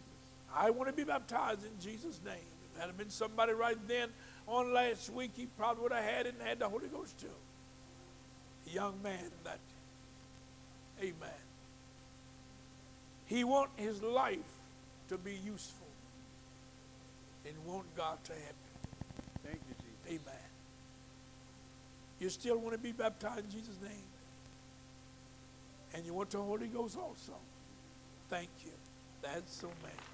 I 0.54 0.70
want 0.70 0.88
to 0.90 0.94
be 0.94 1.04
baptized 1.04 1.64
in 1.64 1.72
Jesus' 1.80 2.20
name. 2.24 2.34
If 2.74 2.80
had 2.80 2.96
been 2.96 3.10
somebody 3.10 3.52
right 3.52 3.78
then 3.88 4.10
on 4.46 4.72
last 4.72 5.10
week, 5.10 5.32
he 5.34 5.46
probably 5.46 5.82
would 5.82 5.92
have 5.92 6.04
had 6.04 6.26
it 6.26 6.34
and 6.38 6.46
had 6.46 6.58
the 6.58 6.68
Holy 6.68 6.88
Ghost 6.88 7.18
too. 7.18 7.26
Young 8.72 8.94
man 9.02 9.30
that, 9.44 9.58
amen. 11.00 11.14
He 13.26 13.44
want 13.44 13.70
his 13.76 14.02
life 14.02 14.38
to 15.08 15.18
be 15.18 15.32
useful 15.32 15.86
and 17.46 17.54
want 17.66 17.86
God 17.96 18.22
to 18.24 18.32
help 18.32 18.44
him. 18.44 18.90
Thank 19.44 19.60
you, 19.68 19.74
Jesus. 19.74 20.22
Amen. 20.26 20.42
You 22.20 22.28
still 22.30 22.58
want 22.58 22.72
to 22.72 22.78
be 22.78 22.92
baptized 22.92 23.44
in 23.44 23.50
Jesus' 23.50 23.80
name? 23.82 24.08
And 25.94 26.04
you 26.04 26.14
want 26.14 26.30
the 26.30 26.38
Holy 26.38 26.66
Ghost 26.66 26.96
also? 26.96 27.34
Thank 28.28 28.50
you. 28.64 28.72
That's 29.22 29.54
so 29.54 29.68
many. 29.82 30.07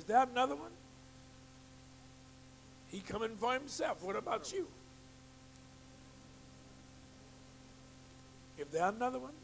Is 0.00 0.06
there 0.06 0.22
another 0.22 0.56
one? 0.56 0.70
He 2.88 3.00
coming 3.00 3.36
for 3.36 3.52
himself. 3.52 4.02
What 4.02 4.16
about 4.16 4.50
you? 4.50 4.66
If 8.56 8.70
there 8.70 8.86
another 8.86 9.18
one, 9.18 9.34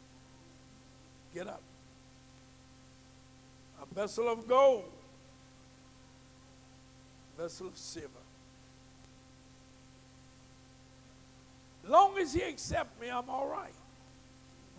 get 1.31 1.45
up. 1.45 1.61
A 3.83 3.93
vessel 3.93 4.27
of 4.27 4.47
gold, 4.47 4.91
vessel 7.37 7.67
of 7.67 7.77
silver. 7.77 8.07
Long 11.87 12.17
as 12.17 12.33
he 12.33 12.43
accepts 12.43 12.99
me, 12.99 13.11
I'm 13.11 13.29
all 13.29 13.47
right. 13.47 13.75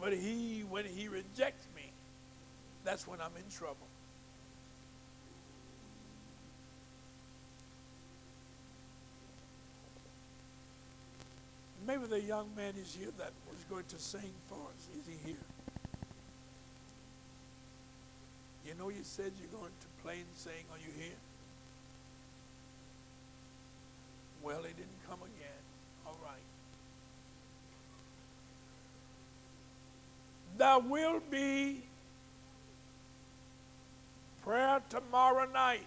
But 0.00 0.12
he, 0.12 0.64
when 0.68 0.86
he 0.86 1.06
rejects 1.06 1.68
me, 1.76 1.92
that's 2.82 3.06
when 3.06 3.20
I'm 3.20 3.36
in 3.36 3.48
trouble. 3.56 3.86
Maybe 11.89 12.05
the 12.05 12.20
young 12.20 12.51
man 12.55 12.74
is 12.78 12.94
here 12.94 13.09
that 13.16 13.32
was 13.48 13.65
going 13.70 13.86
to 13.89 13.98
sing 13.98 14.31
for 14.47 14.56
us. 14.56 14.89
Is 15.01 15.06
he 15.06 15.15
here? 15.27 15.40
You 18.66 18.74
know, 18.78 18.90
you 18.90 19.02
said 19.02 19.32
you're 19.40 19.59
going 19.59 19.73
to 19.81 20.02
play 20.02 20.16
and 20.16 20.27
sing. 20.35 20.52
Are 20.70 20.77
you 20.77 20.93
here? 20.94 21.16
Well, 24.43 24.59
he 24.65 24.69
didn't 24.69 25.09
come 25.09 25.20
again. 25.20 25.62
All 26.06 26.19
right. 26.23 26.36
There 30.59 30.78
will 30.81 31.23
be 31.31 31.85
prayer 34.44 34.82
tomorrow 34.90 35.51
night. 35.51 35.86